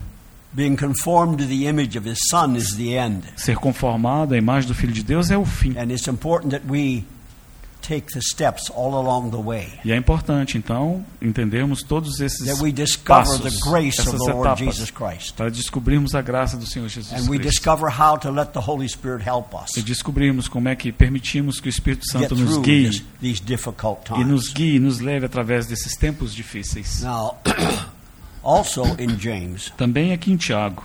Being 0.53 0.77
conformed 0.77 1.39
to 1.39 1.47
the 1.47 1.67
image 1.67 1.97
of 1.99 2.09
his 2.09 2.19
son 2.31 2.57
is 2.57 2.75
the 2.77 2.97
end. 2.97 3.23
Ser 3.37 3.57
conformado 3.57 4.35
à 4.35 4.39
imagem 4.39 4.69
do 4.69 4.75
Filho 4.75 4.93
de 4.93 5.03
Deus 5.03 5.31
é 5.31 5.37
o 5.37 5.45
fim. 5.45 5.77
And 5.79 5.93
it's 5.93 6.09
important 6.09 6.51
that 6.53 6.65
we 6.67 7.05
take 7.83 8.13
the 8.13 8.21
steps 8.21 8.71
all 8.75 8.95
along 8.95 9.31
the 9.31 9.37
way. 9.39 9.69
E 9.85 9.93
é 9.93 9.97
importante, 9.97 10.59
então, 10.59 11.05
entendermos 11.23 11.83
todos 11.83 12.21
esses 12.21 12.47
That 12.47 12.63
we 12.63 12.73
discover 12.73 13.25
passos, 13.25 13.41
the 13.41 13.71
grace 13.71 14.01
of 14.01 14.09
essas 14.09 14.21
the 14.21 14.33
Lord 14.33 14.49
etapas, 14.49 14.59
Jesus 14.77 14.91
Christ. 14.91 15.35
para 15.35 15.51
descobrirmos 15.51 16.15
a 16.15 16.21
graça 16.23 16.57
do 16.57 16.67
Senhor 16.67 16.89
Jesus 16.89 17.13
And 17.13 17.31
we 17.31 17.39
Cristo. 17.39 17.51
discover 17.51 17.89
how 17.91 18.19
to 18.19 18.31
let 18.31 18.53
the 18.53 18.61
Holy 18.61 18.87
Spirit 18.89 19.23
help 19.27 19.55
us 19.55 19.77
E 19.77 19.83
descobrirmos 19.83 20.49
como 20.49 20.69
é 20.69 20.77
que 20.77 20.91
permitimos 20.93 21.61
que 21.61 21.69
o 21.69 21.71
Espírito 21.71 22.05
Santo 22.11 22.35
nos 22.35 22.59
guie 22.59 22.89
this, 22.91 23.05
these 23.21 23.43
difficult 23.43 24.11
e 24.19 24.25
nos 24.25 24.53
guie, 24.53 24.79
nos 24.79 24.99
leve 25.01 25.27
através 25.27 25.67
desses 25.67 25.95
tempos 25.97 26.35
difíceis. 26.35 27.03
Now, 27.03 27.39
also 28.43 28.85
in 28.99 29.19
James, 29.19 29.73
Também 29.77 30.13
aqui 30.13 30.33
em 30.33 30.37
Tiago, 30.37 30.83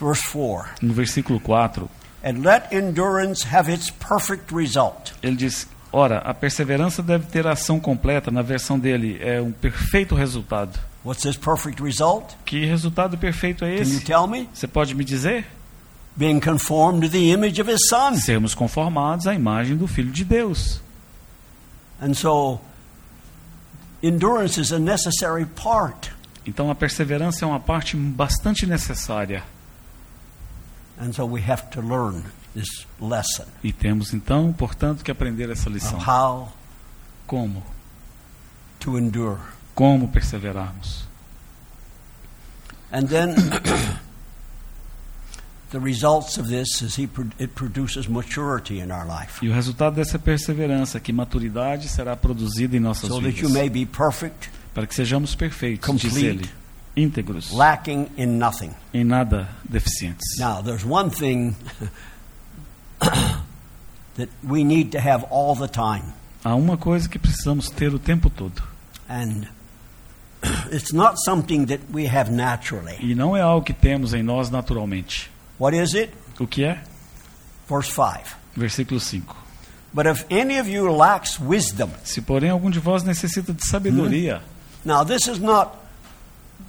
verse 0.00 0.22
4, 0.30 0.68
no 0.82 0.92
versículo 0.92 1.40
4, 1.40 1.88
and 2.24 2.42
let 2.42 2.72
endurance 2.72 3.44
have 3.54 3.70
its 3.72 3.90
perfect 3.90 4.52
result. 4.54 5.12
ele 5.22 5.36
diz: 5.36 5.66
Ora, 5.92 6.18
a 6.18 6.34
perseverança 6.34 7.02
deve 7.02 7.26
ter 7.26 7.46
ação 7.46 7.78
completa, 7.80 8.30
na 8.30 8.42
versão 8.42 8.78
dele, 8.78 9.18
é 9.20 9.40
um 9.40 9.52
perfeito 9.52 10.14
resultado. 10.14 10.78
What's 11.04 11.22
this 11.22 11.36
perfect 11.36 11.80
result? 11.82 12.34
Que 12.44 12.64
resultado 12.66 13.16
perfeito 13.16 13.64
é 13.64 13.76
Can 13.76 13.82
you 13.84 13.96
esse? 13.96 14.00
tell 14.04 14.26
me? 14.26 14.48
Você 14.52 14.66
pode 14.66 14.94
me 14.94 15.04
dizer? 15.04 15.46
Being 16.16 16.40
conformed 16.40 17.02
to 17.06 17.10
the 17.10 17.30
image 17.30 17.60
of 17.60 17.70
his 17.70 17.86
son. 17.88 18.16
Sermos 18.16 18.54
conformados 18.54 19.26
à 19.26 19.34
imagem 19.34 19.76
do 19.76 19.86
Filho 19.86 20.10
de 20.10 20.24
Deus. 20.24 20.80
And 22.02 22.12
so, 22.14 22.60
endurance 24.06 24.60
is 24.60 24.72
a 24.72 24.78
necessary 24.78 25.46
part. 25.46 26.10
Então 26.46 26.70
a 26.70 26.74
perseverança 26.74 27.44
é 27.44 27.48
uma 27.48 27.60
parte 27.60 27.96
bastante 27.96 28.66
necessária. 28.66 29.42
And 30.98 31.12
so 31.12 31.26
we 31.26 31.42
have 31.42 31.64
to 31.72 31.80
learn 31.80 32.22
this 32.54 32.86
lesson 33.00 33.44
E 33.62 33.70
temos 33.72 34.14
então, 34.14 34.52
portanto, 34.52 35.04
que 35.04 35.10
aprender 35.10 35.50
essa 35.50 35.68
lição. 35.68 35.98
of 35.98 36.08
how 36.08 36.48
Como? 37.26 37.62
to 38.80 38.96
endure. 38.98 39.38
Como 39.74 40.08
perseverarmos? 40.08 41.04
And 42.92 43.08
then 43.08 43.34
E 49.42 49.48
o 49.48 49.52
resultado 49.52 49.94
dessa 49.96 50.18
perseverança, 50.18 50.98
que 51.00 51.12
maturidade 51.12 51.88
será 51.88 52.16
produzida 52.16 52.76
em 52.76 52.80
nossas 52.80 53.08
So 53.08 53.20
that 53.20 53.28
you 53.40 53.48
vidas, 53.48 53.52
may 53.52 53.68
be 53.68 53.84
perfect, 53.86 54.50
para 54.74 54.86
que 54.86 54.94
sejamos 54.94 55.34
perfeitos, 55.34 55.88
diz 56.00 56.12
Complete. 56.12 56.26
ele, 56.26 56.50
íntegros, 56.96 57.52
lacking 57.52 58.08
in 58.16 58.26
nothing. 58.38 58.70
em 58.94 59.04
nada 59.04 59.48
deficientes. 59.68 60.24
Now, 60.38 60.62
there's 60.62 60.84
one 60.84 61.10
thing 61.10 61.54
that 64.16 64.28
we 64.42 64.64
need 64.64 64.90
to 64.92 64.98
have 64.98 65.24
all 65.30 65.54
the 65.54 65.68
time. 65.68 66.12
Há 66.44 66.54
uma 66.54 66.76
coisa 66.76 67.08
que 67.08 67.18
precisamos 67.18 67.68
ter 67.70 67.92
o 67.92 67.98
tempo 67.98 68.30
todo, 68.30 68.62
And 69.08 69.46
it's 70.70 70.92
not 70.92 71.16
something 71.24 71.66
that 71.66 71.82
we 71.92 72.06
have 72.06 72.30
naturally. 72.30 72.96
e 73.00 73.14
não 73.14 73.36
é 73.36 73.40
algo 73.40 73.64
que 73.64 73.72
temos 73.72 74.14
em 74.14 74.22
nós 74.22 74.50
naturalmente. 74.50 75.30
What 75.58 75.74
is 75.76 75.94
it? 75.94 76.12
O 76.38 76.46
que 76.46 76.64
é? 76.64 76.78
Verse 77.68 77.90
5. 77.90 78.36
Versículo 78.56 79.00
5. 79.00 79.34
But 79.92 80.06
if 80.06 80.26
any 80.30 80.58
of 80.58 80.68
you 80.68 80.90
lacks 80.90 81.38
wisdom, 81.40 81.90
Se 82.04 82.20
porém 82.20 82.50
algum 82.50 82.70
de 82.70 82.78
vós 82.78 83.02
necessita 83.02 83.52
de 83.52 83.66
sabedoria, 83.66 84.42
now 84.84 85.04
this 85.04 85.26
is 85.26 85.38
not 85.38 85.70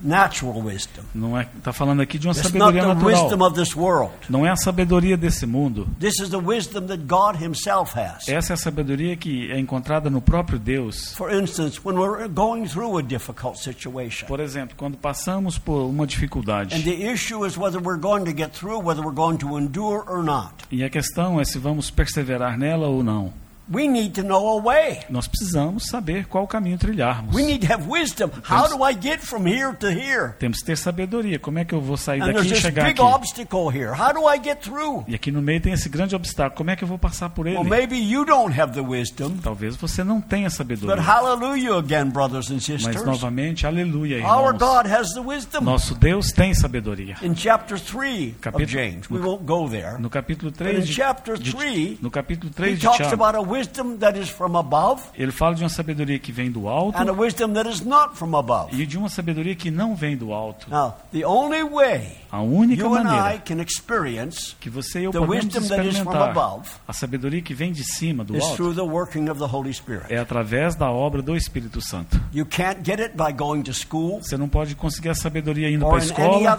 natural 0.01 0.61
wisdom. 0.61 1.03
não 1.13 1.37
é? 1.37 1.47
Está 1.57 1.73
falando 1.73 2.01
aqui 2.01 2.17
de 2.19 2.27
uma 2.27 2.31
It's 2.33 2.43
not 2.43 2.53
sabedoria 2.53 2.95
the 2.95 3.05
wisdom 3.05 3.23
natural. 3.37 3.47
of 3.47 3.55
this 3.59 3.75
world. 3.75 4.13
Não 4.29 4.45
é 4.45 4.49
a 4.49 4.55
sabedoria 4.55 5.17
desse 5.17 5.45
mundo. 5.45 5.87
This 5.99 6.19
is 6.19 6.29
the 6.29 6.37
wisdom 6.37 6.87
that 6.87 7.03
God 7.03 7.41
Himself 7.41 7.97
has. 7.97 8.27
Essa 8.27 8.53
é 8.53 8.55
a 8.55 8.57
sabedoria 8.57 9.15
que 9.15 9.51
é 9.51 9.59
encontrada 9.59 10.09
no 10.09 10.21
próprio 10.21 10.59
Deus. 10.59 11.13
For 11.15 11.33
instance, 11.33 11.79
when 11.83 11.97
we're 11.97 12.27
going 12.27 12.65
through 12.67 12.97
a 12.97 13.03
difficult 13.03 13.57
situation, 13.57 14.27
Por 14.27 14.39
exemplo, 14.39 14.75
quando 14.77 14.97
passamos 14.97 15.57
por 15.57 15.87
uma 15.89 16.03
and 16.03 16.07
dificuldade, 16.07 16.83
the 16.83 17.11
issue 17.11 17.45
is 17.45 17.57
whether 17.57 17.79
we're 17.81 17.99
going 17.99 18.23
to 18.25 18.33
get 18.33 18.51
through, 18.51 18.79
whether 18.79 19.01
we're 19.01 19.15
going 19.15 19.37
to 19.37 19.57
endure 19.57 20.03
or 20.07 20.23
not, 20.23 20.53
e 20.71 20.83
a 20.83 20.89
questão 20.89 21.39
é 21.39 21.45
se 21.45 21.57
vamos 21.57 21.89
perseverar 21.89 22.57
nela 22.57 22.87
ou 22.87 23.03
não. 23.03 23.33
We 23.71 23.87
need 23.87 24.13
to 24.13 24.23
know 24.23 24.57
a 24.57 24.61
way. 24.61 24.99
Nós 25.09 25.27
precisamos 25.27 25.87
saber 25.87 26.25
qual 26.27 26.47
caminho 26.47 26.77
trilharmos. 26.77 27.35
We 27.35 27.43
need 27.43 27.65
to 27.65 27.73
have 27.73 27.87
wisdom. 27.89 28.31
How 28.49 28.67
do 28.67 28.83
I 28.83 28.93
get 28.99 29.19
from 29.19 29.45
here 29.47 29.73
to 29.79 29.87
here? 29.87 30.33
Temos 30.39 30.59
que 30.59 30.65
ter 30.65 30.77
sabedoria. 30.77 31.39
Como 31.39 31.59
é 31.59 31.65
que 31.65 31.73
eu 31.73 31.81
vou 31.81 31.97
sair 31.97 32.21
And 32.21 32.33
daqui 32.33 32.53
e 32.53 32.55
chegar 32.55 32.85
big 32.85 32.99
aqui? 33.01 33.13
obstacle 33.13 33.69
here. 33.69 33.91
How 33.93 34.13
do 34.13 34.27
I 34.27 34.39
get 34.41 34.61
through? 34.61 35.03
E 35.07 35.15
aqui 35.15 35.31
no 35.31 35.41
meio 35.41 35.59
tem 35.61 35.73
esse 35.73 35.89
grande 35.89 36.15
obstáculo. 36.15 36.57
Como 36.57 36.69
é 36.71 36.75
que 36.75 36.83
eu 36.83 36.87
vou 36.87 36.97
passar 36.97 37.29
por 37.29 37.45
ele? 37.47 37.57
Well, 37.57 37.65
maybe 37.67 37.97
you 37.97 38.23
don't 38.25 38.57
have 38.59 38.73
the 38.73 38.81
wisdom, 38.81 39.37
Talvez 39.43 39.75
você 39.75 40.03
não 40.03 40.21
tenha 40.21 40.47
but 40.47 40.55
sabedoria. 40.57 41.01
hallelujah 41.01 41.77
again, 41.77 42.09
brothers 42.09 42.49
and 42.49 42.55
Mas 42.55 42.63
sisters. 42.63 43.03
novamente, 43.05 43.67
aleluia, 43.67 44.17
Our 44.25 44.53
irmãos. 44.53 44.57
God 44.59 44.87
has 44.91 45.09
the 45.13 45.19
wisdom. 45.19 45.61
Nosso 45.63 45.93
Deus 45.95 46.31
tem 46.31 46.53
sabedoria. 46.53 47.15
In 47.21 47.33
chapter 47.35 47.77
3 47.77 48.35
of 48.53 48.65
James, 48.65 49.09
we 49.09 49.19
won't 49.19 49.43
go 49.45 49.67
there. 49.69 49.97
No 49.99 50.09
capítulo 50.09 50.51
But 50.51 50.61
in 50.67 50.73
3 50.75 50.85
de, 50.85 50.93
chapter 50.93 51.37
de- 51.37 51.51
3, 51.51 51.99
no 52.01 52.09
capítulo 52.09 52.49
he 52.51 52.53
3 52.55 52.75
de 52.77 52.81
talks 52.81 52.97
Tiago, 52.97 53.13
about 53.15 53.35
a 53.35 53.41
wisdom 53.41 53.56
that 53.99 54.19
is 54.19 54.29
from 54.29 54.55
above 54.57 55.01
ele 55.15 55.31
fala 55.31 55.55
de 55.55 55.63
uma 55.63 55.69
sabedoria 55.69 56.19
que 56.19 56.31
vem 56.31 56.51
do 56.51 56.67
alto 56.67 56.97
and 56.97 57.09
a 57.09 57.13
wisdom 57.13 57.53
that 57.53 57.69
is 57.69 57.81
not 57.81 58.15
from 58.15 58.35
above. 58.35 58.75
e 58.75 58.85
de 58.85 58.97
uma 58.97 59.09
sabedoria 59.09 59.55
que 59.55 59.71
não 59.71 59.95
vem 59.95 60.15
do 60.17 60.33
alto. 60.33 60.69
Now, 60.69 60.95
the 61.11 61.25
only 61.25 61.63
way 61.63 62.17
A 62.31 62.41
única 62.41 62.81
you 62.83 62.93
and 62.93 63.01
I 63.01 63.03
maneira 63.03 63.39
can 63.39 63.61
experience 63.61 64.55
que 64.59 64.69
você 64.69 64.99
e 64.99 65.03
eu 65.05 65.11
the 65.11 65.19
podemos 65.19 65.45
wisdom 65.45 65.67
that 65.67 65.87
is 65.87 65.97
from 65.97 66.11
experimentar 66.11 66.29
above 66.29 66.69
a 66.87 66.93
sabedoria 66.93 67.41
que 67.41 67.53
vem 67.53 67.71
de 67.71 67.83
cima, 67.83 68.23
do 68.23 68.35
is 68.35 68.43
alto, 68.43 68.55
through 68.55 68.75
the 68.75 68.81
working 68.81 69.29
of 69.29 69.39
the 69.39 69.45
Holy 69.45 69.73
Spirit. 69.73 70.05
é 70.09 70.17
através 70.17 70.75
da 70.75 70.91
obra 70.91 71.21
do 71.21 71.35
Espírito 71.35 71.81
Santo. 71.81 72.19
You 72.33 72.45
can't 72.45 72.81
get 72.83 72.99
it 72.99 73.15
by 73.15 73.31
going 73.31 73.63
to 73.63 73.73
school 73.73 74.21
Você 74.21 74.37
não 74.37 74.49
pode 74.49 74.75
conseguir 74.75 75.09
a 75.09 75.15
sabedoria 75.15 75.69
indo 75.69 75.85
para 75.85 75.97
a 75.97 75.99
escola 75.99 76.57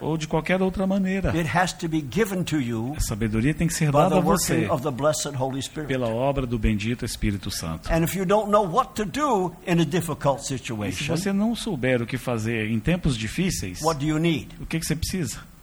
ou 0.00 0.16
de 0.16 0.26
qualquer 0.28 0.62
outra 0.62 0.86
maneira. 0.86 1.30
It 1.30 1.48
has 1.56 1.72
to 1.74 1.88
be 1.88 2.04
given 2.08 2.44
to 2.44 2.60
you 2.60 2.94
A 2.96 3.00
sabedoria 3.00 3.52
tem 3.54 3.66
que 3.66 3.74
ser 3.74 3.90
dada 3.90 4.10
the 4.10 4.18
a 4.18 4.20
você 4.20 4.52
working 4.52 4.70
of 4.70 4.82
the 4.82 4.90
blessed 4.90 5.34
Holy 5.36 5.60
Spirit. 5.62 5.88
pela 5.88 6.08
obra 6.08 6.46
do 6.46 6.58
bendito 6.58 7.04
Espírito 7.04 7.50
Santo. 7.50 7.92
And 7.92 8.04
if 8.04 8.14
you 8.14 8.24
don't 8.24 8.50
know 8.50 8.64
what 8.64 8.94
to 8.94 9.04
do 9.04 9.52
in 9.66 9.80
a 9.80 9.84
difficult 9.84 10.40
E 10.40 10.44
se 10.44 10.58
situation, 10.58 11.16
você 11.16 11.32
não 11.32 11.54
souber 11.54 12.02
o 12.02 12.06
que 12.06 12.16
fazer 12.16 12.70
em 12.70 12.78
tempos 12.78 13.16
difíceis, 13.16 13.80
what 13.82 13.98
do 13.98 14.06
you 14.06 14.18
need? 14.18 14.48
o 14.60 14.66
que, 14.66 14.78
que 14.78 14.86
você 14.86 14.94
precisa? 14.94 15.09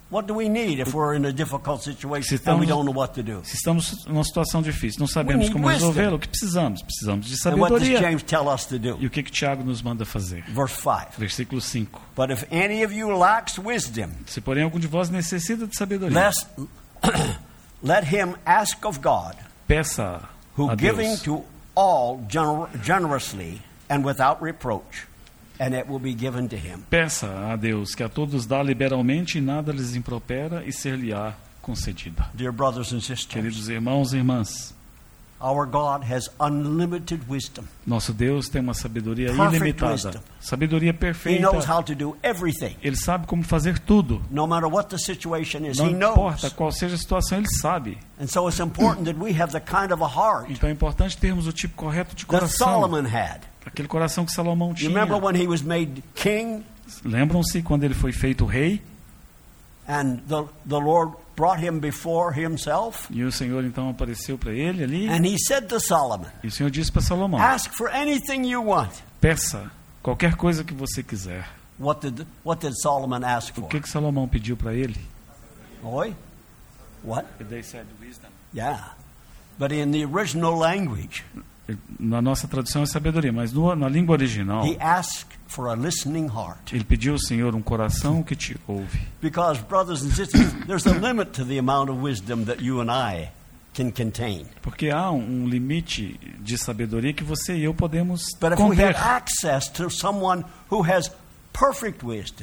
What 0.10 0.26
do 0.26 0.34
we 0.34 0.48
need 0.48 0.80
if 0.80 0.94
we're 0.94 1.16
in 1.18 1.26
a 1.26 1.34
difficult 1.34 1.84
situation 1.84 2.30
Se 2.30 2.36
and 2.36 2.40
estamos- 2.40 2.62
we 2.62 2.66
don't 2.66 2.86
know 2.86 2.94
what 2.96 3.14
to 3.16 3.22
do? 3.24 3.42
Se 3.44 3.56
estamos 3.58 4.06
numa 4.06 4.24
situação 4.24 4.62
difícil, 4.62 5.02
não 5.02 5.08
sabemos 5.08 5.50
como 5.50 5.68
wisdom. 5.68 5.88
resolvê-la, 5.90 6.16
o 6.16 6.20
que 6.20 6.30
precisamos? 6.30 6.82
Precisamos 6.82 7.26
de 7.26 7.34
And 7.50 7.56
what 7.58 7.72
does 7.74 7.82
sabedoria. 7.84 8.00
James 8.00 8.24
tell 8.24 8.48
us 8.48 8.66
to 8.68 8.80
do? 8.80 8.98
E 9.02 9.06
o 9.06 9.10
que, 9.10 9.22
que 9.22 9.30
Tiago 9.32 9.66
nos 9.66 9.82
manda 9.82 10.06
fazer? 10.06 10.44
Verse 10.48 10.76
5. 10.82 11.18
Versículo 11.20 11.60
5. 11.60 12.00
But 12.16 12.30
if 12.32 12.46
any 12.50 12.84
of 12.86 12.94
you 12.96 13.10
lacks 13.18 13.58
wisdom, 13.60 14.12
Se 14.26 14.40
porém 14.40 14.64
algum 14.64 14.80
de 14.80 14.88
vós 14.88 15.10
necessita 15.10 15.68
de 15.68 15.76
sabedoria, 15.76 16.16
let, 17.84 18.06
him 18.06 18.36
ask 18.46 18.86
of 18.86 19.00
God, 19.02 19.36
peça 19.68 20.22
who 20.58 20.70
a 20.72 20.76
giving 20.78 21.10
Deus. 21.10 21.24
to 21.24 21.44
all 21.76 22.20
gener- 22.30 22.70
generously 22.82 23.62
and 23.90 24.06
without 24.06 24.42
reproach, 24.42 25.06
and 25.60 25.74
it 25.76 25.88
will 25.90 26.00
be 26.00 26.14
given 26.14 26.48
to 26.48 26.56
him. 26.56 26.80
Peça 26.90 27.28
a 27.52 27.56
Deus 27.56 27.96
que 27.96 28.04
a 28.04 28.10
todos 28.10 28.46
dá 28.46 28.62
liberalmente 28.62 29.38
e 29.38 29.42
nada 29.42 29.72
lhes 29.72 29.96
impropera 29.96 30.64
e 30.66 30.72
ser-lhe-á 30.72 31.34
concedida. 31.62 32.30
Dear 32.34 32.52
brothers 32.52 32.92
and 32.94 33.00
sisters, 33.02 33.26
Queridos 33.28 33.68
irmãos 33.70 34.14
e 34.14 34.18
irmãs, 34.18 34.74
our 35.40 35.68
God 35.68 36.02
has 36.10 36.30
unlimited 36.40 37.22
wisdom. 37.30 37.64
nosso 37.86 38.12
Deus 38.14 38.50
tem 38.50 38.62
uma 38.62 38.74
sabedoria 38.74 39.28
Perfect 39.28 39.56
ilimitada, 39.58 39.92
wisdom. 39.94 40.20
sabedoria 40.40 40.90
He 40.90 40.94
perfeita. 40.94 41.42
knows 41.42 41.66
how 41.70 41.84
to 41.84 41.94
do 41.94 42.18
everything. 42.24 42.76
Ele 42.82 42.96
sabe 42.96 43.28
como 43.28 43.44
fazer 43.44 43.78
tudo. 43.80 44.22
No 44.32 44.48
matter 44.48 44.68
what 44.72 44.90
the 44.90 44.98
situation 44.98 45.66
is, 45.66 45.78
Não 45.78 45.88
he 45.90 45.94
knows. 45.94 46.14
importa 46.18 46.50
qual 46.52 46.72
seja 46.72 46.96
a 46.96 46.98
situação, 46.98 47.38
ele 47.40 47.50
sabe. 47.62 47.98
And 48.20 48.28
so 48.28 48.48
it's 48.48 48.60
important 48.60 49.04
that 49.06 49.20
we 49.20 49.32
have 49.40 49.52
the 49.52 49.60
kind 49.60 49.92
of 49.92 50.02
a 50.04 50.08
heart 50.08 50.50
Então 50.50 50.70
é 50.70 50.72
importante 50.72 51.18
termos 51.18 51.46
o 51.48 51.52
tipo 51.52 51.76
correto 51.76 52.16
de 52.16 52.26
that 52.26 52.28
coração. 52.40 52.68
Solomon 52.74 53.06
had. 53.08 53.42
Aquele 53.68 53.88
coração 53.88 54.26
que 54.26 54.32
Salomão 54.32 54.74
tinha. 54.74 54.90
remember 54.90 55.18
when 55.24 55.36
he 55.36 55.48
was 55.48 55.62
made 55.62 56.04
king 56.16 56.64
Lembram-se 57.04 57.62
quando 57.62 57.84
ele 57.84 57.94
foi 57.94 58.12
feito 58.12 58.46
rei 58.46 58.82
and 59.88 60.18
the, 60.28 60.44
the 60.68 60.78
Lord 60.78 61.14
brought 61.36 61.62
him 61.64 61.80
before 61.80 62.34
himself? 62.34 63.08
e 63.12 63.24
o 63.24 63.32
Senhor 63.32 63.64
então 63.66 63.90
apareceu 63.90 64.38
para 64.38 64.52
ele 64.54 64.84
ali 64.84 65.08
And 65.10 65.26
he 65.26 65.38
said 65.38 65.68
to 65.68 65.80
Solomon, 65.80 66.28
e 66.44 66.48
o 66.48 66.52
Senhor 66.52 66.70
disse 66.70 66.92
para 66.92 67.02
Salomão: 67.02 67.40
Ask 67.42 67.72
for 67.74 67.90
anything 67.90 68.48
you 68.50 68.64
want. 68.66 68.92
peça 69.22 69.70
qualquer 70.02 70.36
coisa 70.36 70.64
que 70.64 70.74
você 70.74 71.04
quiser. 71.04 71.48
What 71.80 72.10
did, 72.10 72.26
what 72.44 72.66
did 72.66 72.74
Solomon 72.82 73.24
ask 73.24 73.52
O 73.58 73.62
for? 73.62 73.70
que 73.70 73.82
que 73.82 73.90
Salomão 73.90 74.28
pediu 74.28 74.58
para 74.58 74.74
ele? 74.74 75.00
Oi? 75.84 76.16
What? 77.04 77.28
Yeah. 78.54 78.94
But 79.60 79.72
in 79.72 79.92
the 79.92 80.04
original 80.06 80.56
language, 80.58 81.24
Na 82.00 82.22
nossa 82.22 82.48
tradução 82.48 82.84
é 82.84 82.86
sabedoria, 82.86 83.32
mas 83.34 83.52
no- 83.52 83.76
na 83.76 83.90
língua 83.90 84.14
original, 84.16 84.66
He 84.66 84.78
asked 84.80 85.28
for 85.48 85.68
a 85.70 85.76
listening 85.76 86.28
heart. 86.28 86.72
ele 86.74 86.84
pediu 86.84 87.14
ao 87.14 87.20
Senhor 87.20 87.54
um 87.56 87.62
coração 87.62 88.24
que 88.24 88.36
te 88.36 88.56
ouve. 88.68 89.00
Because, 89.22 89.62
brothers 89.64 90.02
and 90.04 90.12
sisters, 90.12 90.54
there's 90.66 90.88
a 90.88 90.94
limit 90.94 91.32
to 91.32 91.44
the 91.46 91.58
amount 91.60 91.90
of 91.92 92.02
wisdom 92.02 92.46
that 92.46 92.64
you 92.64 92.80
and 92.82 92.90
I 92.92 93.30
can 93.74 93.92
contain. 93.92 94.46
Porque 94.62 94.90
há 94.90 95.12
um 95.12 95.44
um 95.44 95.48
limite 95.48 96.20
de 96.40 96.58
sabedoria 96.58 97.14
que 97.14 97.24
você 97.24 97.56
e 97.58 97.64
eu 97.66 97.74
podemos 97.74 98.22
But 98.40 98.54
if 98.54 98.60
we 98.60 98.70
conter. 98.70 98.96
had 98.96 98.96
access 98.96 99.68
to 99.74 99.90
someone 99.90 100.44
who 100.72 100.82
has 100.90 101.12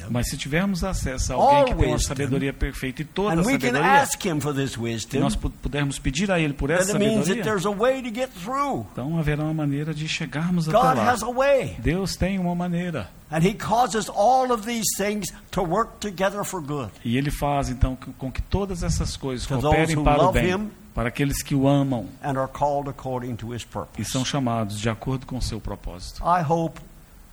Mas 0.09 0.29
se 0.29 0.37
tivermos 0.37 0.83
acesso 0.83 1.33
a 1.33 1.35
alguém 1.35 1.65
que 1.65 1.73
tem 1.75 1.85
uma 1.87 1.93
wisdom, 1.95 2.07
sabedoria 2.07 2.53
perfeita 2.53 3.01
e 3.01 3.05
toda 3.05 3.29
a 3.41 3.43
sabedoria, 3.69 3.81
e 5.17 5.19
nós 5.19 5.35
pu- 5.35 5.49
pudermos 5.49 5.97
pedir 5.99 6.31
a 6.31 6.39
Ele 6.39 6.53
por 6.53 6.69
essa 6.69 6.91
sabedoria, 6.93 7.43
a 7.43 7.45
então 8.91 9.17
haverá 9.17 9.43
uma 9.43 9.53
maneira 9.53 9.93
de 9.93 10.07
chegarmos 10.07 10.67
até 10.67 10.77
lá. 10.77 10.91
a. 10.91 10.95
Deus 11.79 12.15
tem 12.15 12.39
uma 12.39 12.55
maneira. 12.55 13.09
And 13.31 13.39
He 13.39 13.53
causes 13.53 14.09
all 14.09 14.51
of 14.51 14.65
these 14.65 14.85
things 14.97 15.33
to 15.51 15.61
work 15.63 15.93
together 15.99 16.43
for 16.43 16.61
good. 16.61 16.91
E 17.03 17.17
Ele 17.17 17.31
faz, 17.31 17.69
então, 17.69 17.97
com 18.17 18.31
que 18.31 18.41
todas 18.41 18.83
essas 18.83 19.17
coisas 19.17 19.47
cooperem 19.47 20.03
para 20.03 20.23
o 20.23 20.31
bem, 20.31 20.71
para 20.93 21.09
aqueles 21.09 21.41
que 21.41 21.53
o 21.53 21.67
amam 21.67 22.07
and 22.23 22.39
are 22.39 22.49
called 22.51 22.89
according 22.89 23.35
to 23.35 23.53
his 23.53 23.67
e 23.97 24.05
são 24.05 24.23
chamados 24.23 24.79
de 24.79 24.89
acordo 24.89 25.25
com 25.25 25.37
o 25.37 25.41
seu 25.41 25.59
propósito. 25.59 26.23
I 26.23 26.41
hope 26.47 26.79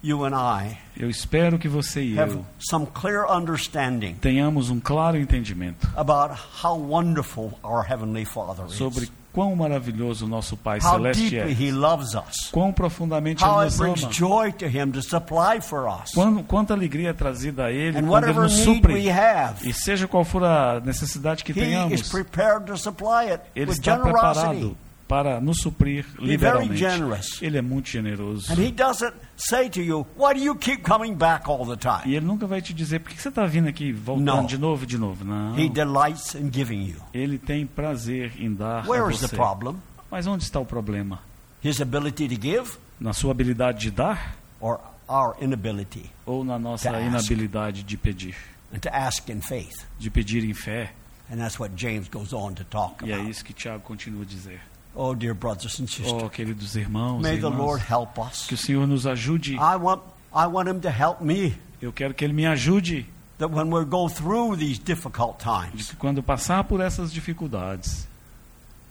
you 0.02 0.24
and 0.24 0.34
I 0.34 0.76
Eu 0.96 1.08
espero 1.08 1.58
que 1.58 1.68
você 1.68 2.02
e 2.02 2.18
have 2.20 2.34
eu 2.34 2.46
some 2.58 2.86
clear 2.86 3.24
understanding 3.30 4.14
tenhamos 4.14 4.70
um 4.70 4.80
claro 4.80 5.16
entendimento 5.18 5.88
about 5.96 6.34
how 6.62 6.76
wonderful 6.78 7.52
our 7.62 7.84
Heavenly 7.88 8.24
Father 8.24 8.68
sobre 8.68 9.04
is, 9.04 9.12
quão 9.32 9.56
maravilhoso 9.56 10.26
nosso 10.26 10.56
Pai 10.56 10.78
how 10.82 10.92
Celeste 10.96 11.38
é, 11.38 11.50
He 11.50 11.70
loves 11.72 12.14
us, 12.14 12.50
quão 12.52 12.70
profundamente 12.72 13.42
Ele 13.42 13.50
how 13.50 13.60
it 13.62 13.78
nos 13.78 14.02
ama, 14.04 14.12
joy 14.12 14.52
to 14.52 14.66
Him 14.66 14.90
to 14.92 15.02
supply 15.02 15.60
for 15.60 15.88
us, 15.88 16.12
quando, 16.12 16.42
quanta 16.44 16.74
alegria 16.74 17.10
é 17.10 17.12
trazida 17.14 17.64
a 17.66 17.70
Ele 17.72 17.98
and 17.98 18.06
quando 18.06 18.24
Ele 18.24 18.32
whatever 18.38 18.42
nos 18.42 18.52
supre. 18.52 19.08
have, 19.10 19.66
E 19.66 19.72
seja 19.72 20.06
qual 20.06 20.24
for 20.24 20.44
a 20.44 20.80
necessidade 20.80 21.42
que 21.44 21.52
He 21.52 21.60
is 21.60 21.66
tenhamos, 21.66 22.08
prepared 22.10 22.66
to 22.66 22.76
supply 22.76 23.30
it 23.32 23.40
Ele 23.56 23.70
with 23.70 23.78
está 23.78 23.96
generosity. 23.96 24.40
preparado 24.48 24.76
para 25.12 25.40
nos 25.42 25.58
suprir 25.60 26.06
very 26.14 26.26
liberalmente. 26.26 26.76
generous. 26.78 27.42
Ele 27.42 27.58
é 27.58 27.62
muito 27.62 27.90
generoso. 27.90 28.50
And 28.50 28.56
He 28.56 28.70
doesn't 28.72 29.12
say 29.36 29.68
to 29.68 29.80
you, 29.82 30.06
Why 30.16 30.32
do 30.32 30.40
you 30.40 30.54
keep 30.56 30.82
coming 30.82 31.14
back 31.14 31.46
all 31.50 31.66
the 31.66 31.74
E 31.74 31.76
time? 31.76 32.16
Ele 32.16 32.24
nunca 32.24 32.46
vai 32.46 32.62
te 32.62 32.72
dizer 32.72 33.00
por 33.00 33.12
que 33.12 33.20
você 33.20 33.28
está 33.28 33.44
vindo 33.44 33.68
aqui 33.68 33.92
voltando 33.92 34.24
Não. 34.24 34.46
de 34.46 34.56
novo 34.56 34.86
de 34.86 34.96
novo. 34.96 35.22
Não. 35.22 35.58
He 35.58 35.68
delights 35.68 36.34
in 36.34 36.50
giving 36.50 36.86
you. 36.86 36.96
Ele 37.12 37.36
tem 37.38 37.66
prazer 37.66 38.32
em 38.38 38.54
dar 38.54 38.84
a 38.86 38.88
Where 38.88 39.12
is 39.12 39.20
the 39.20 39.26
você. 39.28 39.36
problem? 39.36 39.76
Mas 40.10 40.26
onde 40.26 40.44
está 40.44 40.58
o 40.58 40.64
problema? 40.64 41.18
His 41.62 41.80
ability 41.82 42.26
to 42.28 42.40
give 42.40 42.78
Na 42.98 43.12
sua 43.12 43.32
habilidade 43.32 43.80
de 43.80 43.90
dar 43.90 44.34
or 44.60 44.80
our 45.08 45.36
inability 45.42 46.10
ou 46.24 46.42
na 46.42 46.58
nossa 46.58 46.88
inabilidade 47.00 47.82
de 47.82 47.96
pedir? 47.98 48.34
and 48.72 48.78
to 48.78 48.88
ask 48.90 49.28
in 49.28 49.42
faith? 49.42 49.84
De 49.98 50.08
pedir 50.08 50.42
em 50.42 50.54
fé. 50.54 50.92
And 51.30 51.36
that's 51.36 51.58
what 51.58 51.72
James 51.76 52.08
goes 52.08 52.32
on 52.32 52.52
to 52.54 52.64
talk 52.64 53.04
E 53.06 53.10
é 53.10 53.14
about. 53.14 53.30
isso 53.30 53.44
que 53.44 53.52
Tiago 53.54 53.82
continua 53.82 54.22
a 54.22 54.26
dizer. 54.26 54.60
Oh, 54.94 55.14
dear 55.14 55.32
brothers 55.34 55.78
and 55.80 55.86
sisters, 55.88 56.12
Oh, 56.22 56.28
queridos 56.28 56.76
irmãos, 56.76 57.20
may 57.22 57.36
e 57.36 57.40
the 57.40 57.46
irmãs, 57.46 57.58
Lord 57.58 57.82
help 57.90 58.18
us. 58.18 58.46
que 58.46 58.54
o 58.54 58.58
Senhor 58.58 58.86
nos 58.86 59.06
ajude. 59.06 59.54
I 59.54 59.76
want, 59.76 60.02
I 60.34 60.46
want 60.46 60.68
Him 60.68 60.80
to 60.80 60.90
help 60.90 61.22
me 61.22 61.54
Eu 61.80 61.92
quero 61.92 62.12
que 62.14 62.24
Ele 62.24 62.32
me 62.34 62.46
ajude. 62.46 63.06
that 63.38 63.48
when 63.50 63.70
we 63.72 63.84
go 63.84 64.08
through 64.08 64.56
these 64.56 64.78
difficult 64.78 65.38
times, 65.38 65.88
que 65.90 65.96
quando 65.96 66.22
passar 66.22 66.64
por 66.64 66.80
essas 66.80 67.10
dificuldades, 67.12 68.06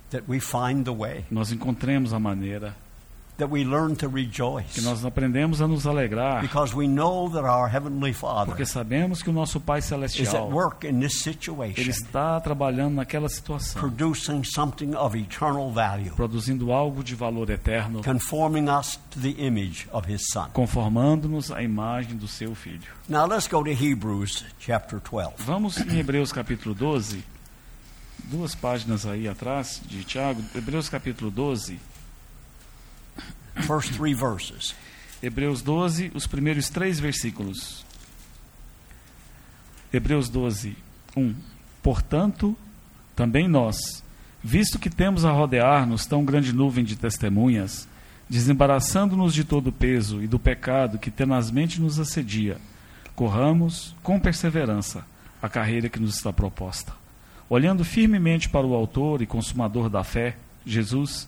that 0.09 0.23
we 0.27 0.39
find 0.39 0.83
the 0.85 0.91
way, 0.91 1.23
nós 1.31 1.51
encontremos 1.51 2.13
a 2.13 2.19
maneira, 2.19 2.75
that 2.75 2.75
we 2.75 2.75
learn 2.75 3.30
to 3.30 3.30
que 3.47 4.07
rejoice, 4.07 4.81
nós 4.81 5.05
aprendemos 5.05 5.61
a 5.61 5.67
nos 5.67 5.85
alegrar, 5.85 6.41
because 6.41 6.75
we 6.75 6.87
know 6.87 7.29
that 7.29 7.43
our 7.43 7.67
Heavenly 7.67 8.13
Father 8.13 8.47
porque 8.47 8.65
sabemos 8.65 9.21
que 9.21 9.29
o 9.29 9.33
nosso 9.33 9.59
Pai 9.59 9.79
is 9.79 9.85
at 9.85 9.89
Celestial, 9.89 10.49
work 10.49 10.87
in 10.87 10.99
this 10.99 11.25
Ele 11.25 11.35
situation, 11.35 11.89
está 11.89 12.39
trabalhando 12.39 12.95
naquela 12.95 13.29
situação, 13.29 13.79
producing 13.81 14.43
something 14.43 14.95
of 14.95 15.17
eternal 15.17 15.71
value, 15.71 16.13
produzindo 16.15 16.71
algo 16.71 17.03
de 17.03 17.15
valor 17.15 17.49
eterno, 17.49 18.03
conforming 18.03 18.69
us 18.69 18.99
to 19.09 19.19
the 19.19 19.35
image 19.39 19.87
of 19.91 20.11
His 20.11 20.27
Son. 20.31 20.49
conformando-nos 20.53 21.51
à 21.51 21.61
imagem 21.61 22.17
do 22.17 22.27
seu 22.27 22.53
Filho. 22.55 22.91
Now 23.07 23.25
let's 23.25 23.47
go 23.47 23.63
to 23.63 23.71
Hebrews 23.71 24.45
chapter 24.59 24.99
12. 24.99 25.33
Vamos 25.39 25.77
em 25.77 25.99
Hebreus 25.99 26.31
capítulo 26.31 26.73
12, 26.73 27.23
duas 28.25 28.55
páginas 28.55 29.05
aí 29.05 29.27
atrás 29.27 29.81
de 29.85 30.03
Tiago, 30.03 30.41
Hebreus 30.55 30.89
capítulo 30.89 31.29
12, 31.29 31.79
First 33.55 33.93
three 33.93 34.13
verses. 34.13 34.75
Hebreus 35.21 35.61
12, 35.61 36.11
os 36.15 36.25
primeiros 36.25 36.69
três 36.69 36.99
versículos. 36.99 37.85
Hebreus 39.93 40.29
12, 40.29 40.75
1. 41.15 41.35
Portanto, 41.83 42.55
também 43.15 43.47
nós, 43.47 44.03
visto 44.43 44.79
que 44.79 44.89
temos 44.89 45.25
a 45.25 45.31
rodear-nos 45.31 46.05
tão 46.05 46.23
grande 46.23 46.53
nuvem 46.53 46.83
de 46.83 46.95
testemunhas, 46.95 47.87
desembaraçando-nos 48.29 49.33
de 49.33 49.43
todo 49.43 49.67
o 49.67 49.73
peso 49.73 50.23
e 50.23 50.27
do 50.27 50.39
pecado 50.39 50.97
que 50.97 51.11
tenazmente 51.11 51.81
nos 51.81 51.99
assedia, 51.99 52.57
corramos 53.15 53.95
com 54.01 54.19
perseverança 54.19 55.05
a 55.41 55.49
carreira 55.49 55.89
que 55.89 55.99
nos 55.99 56.15
está 56.15 56.31
proposta, 56.31 56.93
olhando 57.49 57.83
firmemente 57.83 58.47
para 58.47 58.65
o 58.65 58.73
Autor 58.73 59.21
e 59.21 59.27
Consumador 59.27 59.89
da 59.89 60.03
fé, 60.03 60.37
Jesus, 60.65 61.27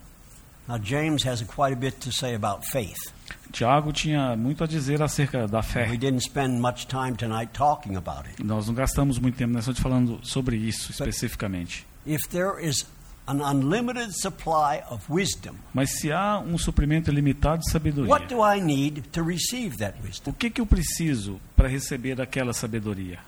Now, 0.71 0.77
James 0.81 1.23
has 1.25 1.41
quite 1.43 1.73
a 1.73 1.75
bit 1.75 1.99
to 1.99 2.13
say 2.13 2.33
about 2.33 2.63
faith. 2.65 3.11
Tiago 3.51 3.91
tinha 3.91 4.37
muito 4.37 4.63
a 4.63 4.67
dizer 4.67 5.01
acerca 5.01 5.45
da 5.45 5.59
We 5.59 5.63
fé. 5.65 5.97
didn't 5.97 6.21
spend 6.21 6.61
much 6.61 6.87
time 6.87 7.17
tonight 7.17 7.51
talking 7.51 7.97
about 7.97 8.25
it. 8.29 8.41
Nós 8.41 8.67
não 8.67 8.73
gastamos 8.73 9.19
muito 9.19 9.35
tempo 9.37 9.51
nessa 9.53 9.71
noite 9.71 9.81
falando 9.81 10.19
sobre 10.23 10.55
isso 10.55 10.89
especificamente. 10.89 11.85
If 12.05 12.21
there 12.29 12.53
is 12.65 12.85
an 13.27 13.41
unlimited 13.41 14.13
supply 14.13 14.81
of 14.89 15.03
wisdom, 15.11 15.55
Mas 15.73 15.99
se 15.99 16.09
há 16.09 16.39
um 16.39 16.57
suprimento 16.57 17.11
ilimitado 17.11 17.59
de 17.61 17.69
sabedoria, 17.69 18.09
what 18.09 18.27
do 18.33 18.41
I 18.41 18.61
need 18.61 19.01
to 19.11 19.21
receive 19.25 19.75
that 19.79 19.97
wisdom? 20.01 20.31
o 20.31 20.33
que, 20.33 20.49
que 20.49 20.61
eu 20.61 20.65
preciso 20.65 21.37
para 21.53 21.67
receber 21.67 22.21
aquela 22.21 22.53
sabedoria? 22.53 23.19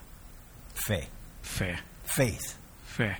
Faith. 0.74 1.10
Fé. 1.42 1.80
Faith. 2.06 2.56
Fé. 2.86 3.20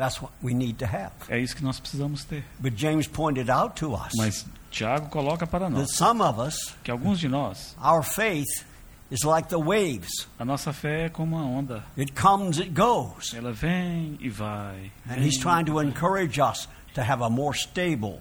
That's 0.00 0.20
what 0.22 0.32
we 0.42 0.54
need 0.54 0.78
to 0.78 0.86
have. 0.86 1.12
É 1.28 1.38
isso 1.38 1.54
que 1.54 1.62
nós 1.62 1.78
precisamos 1.78 2.24
ter. 2.24 2.42
But 2.58 2.72
James 2.74 3.06
pointed 3.06 3.50
out 3.50 3.74
to 3.80 3.92
us 3.94 4.14
Mas 4.16 4.46
Tiago 4.70 5.10
coloca 5.10 5.46
para 5.46 5.66
that 5.66 5.74
nós 5.78 5.94
some 5.94 6.22
of 6.22 6.40
us, 6.40 6.74
que 6.82 6.90
alguns 6.90 7.20
de 7.20 7.28
nós, 7.28 7.76
our 7.84 8.02
faith 8.02 8.64
is 9.10 9.24
like 9.24 9.48
the 9.50 9.58
waves. 9.58 10.26
a 10.38 10.44
nossa 10.44 10.72
fé 10.72 11.06
é 11.06 11.08
como 11.10 11.36
uma 11.36 11.44
onda. 11.44 11.84
It 11.98 12.12
comes, 12.12 12.58
it 12.58 12.70
goes. 12.70 13.34
Ela 13.34 13.52
vem 13.52 14.16
e 14.20 14.30
vai. 14.30 14.90
And 15.06 15.16
vem 15.16 15.26
he's 15.26 15.36
trying 15.36 15.64
to 15.66 15.82
encourage 15.82 16.40
us 16.40 16.66
to 16.94 17.02
have 17.02 17.22
a 17.22 17.28
more 17.28 17.54
stable, 17.54 18.20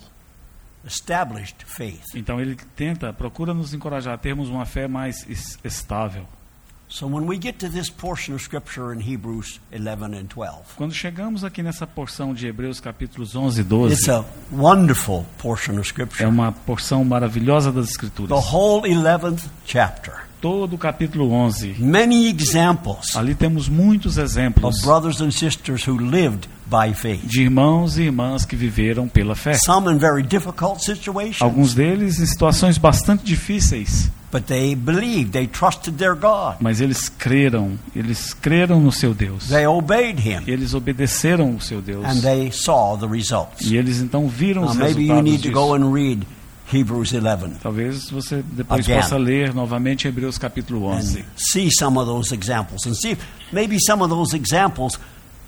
established 0.86 1.64
faith. 1.66 2.04
Então 2.16 2.40
ele 2.42 2.56
tenta, 2.76 3.14
procura 3.14 3.54
nos 3.54 3.74
encorajar 3.74 4.14
a 4.16 4.18
termos 4.18 4.50
uma 4.50 4.66
fé 4.66 4.88
mais 4.88 5.26
es- 5.30 5.58
estável. 5.64 6.28
Quando 10.76 10.94
chegamos 10.94 11.44
aqui 11.44 11.62
nessa 11.62 11.86
porção 11.86 12.34
de 12.34 12.48
Hebreus 12.48 12.80
capítulos 12.80 13.36
11 13.36 13.62
e 13.62 13.64
12, 13.64 13.94
it's 13.94 14.10
a 14.10 14.26
wonderful 14.52 15.24
portion 15.38 15.74
of 15.74 15.82
é 15.82 15.84
Scripture. 15.84 16.28
uma 16.28 16.52
porção 16.52 17.06
maravilhosa 17.06 17.72
das 17.72 17.86
The 17.86 17.92
Escrituras. 17.92 18.44
whole 18.52 18.90
11th 18.90 19.44
chapter. 19.66 20.28
Todo 20.42 20.76
o 20.76 20.78
capítulo 20.78 21.32
11. 21.32 21.76
Many 21.80 22.28
examples 22.28 23.16
Ali 23.16 23.36
temos 23.36 23.68
muitos 23.70 24.18
exemplos 24.18 24.78
of 24.78 24.86
brothers 24.86 25.22
and 25.22 25.32
sisters 25.32 25.88
who 25.88 25.98
lived 25.98 26.48
by 26.70 26.94
faith. 26.94 27.26
de 27.26 27.42
irmãos 27.44 27.98
e 27.98 28.04
irmãs 28.04 28.46
que 28.46 28.56
viveram 28.56 29.08
pela 29.08 29.36
fé. 29.36 29.54
Some 29.54 29.92
in 29.92 29.98
very 29.98 30.22
difficult 30.24 30.82
situations, 30.84 31.42
Alguns 31.42 31.74
deles 31.74 32.20
em 32.20 32.26
situações 32.26 32.78
bastante 32.78 33.24
difíceis, 33.24 34.12
but 34.32 34.44
they 34.46 34.76
believed, 34.76 35.32
they 35.32 35.48
trusted 35.48 35.98
their 35.98 36.16
God. 36.16 36.58
mas 36.60 36.80
eles 36.82 37.10
creram, 37.10 37.78
eles 37.96 38.34
creram 38.34 38.80
no 38.80 38.92
seu 38.92 39.14
Deus. 39.14 39.48
They 39.48 39.66
obeyed 39.66 40.20
Him, 40.20 40.44
Eles 40.48 40.74
obedeceram 40.74 41.56
o 41.56 41.62
seu 41.62 41.82
Deus. 41.82 42.06
and 42.06 42.22
they 42.22 42.52
saw 42.52 42.96
the 42.98 43.08
results. 43.08 43.62
E 43.70 43.76
eles 43.76 44.00
então 44.00 44.28
viram 44.28 44.62
Now, 44.64 44.72
os 44.72 44.78
maybe 44.78 45.02
you 45.02 45.14
resultados 45.16 45.32
need 45.32 45.42
to 45.44 45.52
go 45.52 45.76
disso. 45.76 45.88
and 45.88 45.92
read 45.94 46.28
Hebrews 46.72 47.12
11 47.14 47.56
Talvez 47.64 48.12
você 48.12 48.44
depois 48.52 48.86
Again. 48.86 49.02
possa 49.02 49.18
ler 49.18 49.56
novamente 49.56 50.08
Hebreus 50.08 50.38
capítulo 50.38 50.86
11. 50.86 51.22
and 51.22 51.24
see 51.36 51.68
some 51.72 51.98
of 51.98 52.06
those 52.08 52.32
examples 52.32 52.86
and 52.86 52.94
see 52.94 53.14
if 53.14 53.20
maybe 53.52 53.76
some 53.88 54.04
of 54.04 54.10
those 54.12 54.36
examples 54.36 55.00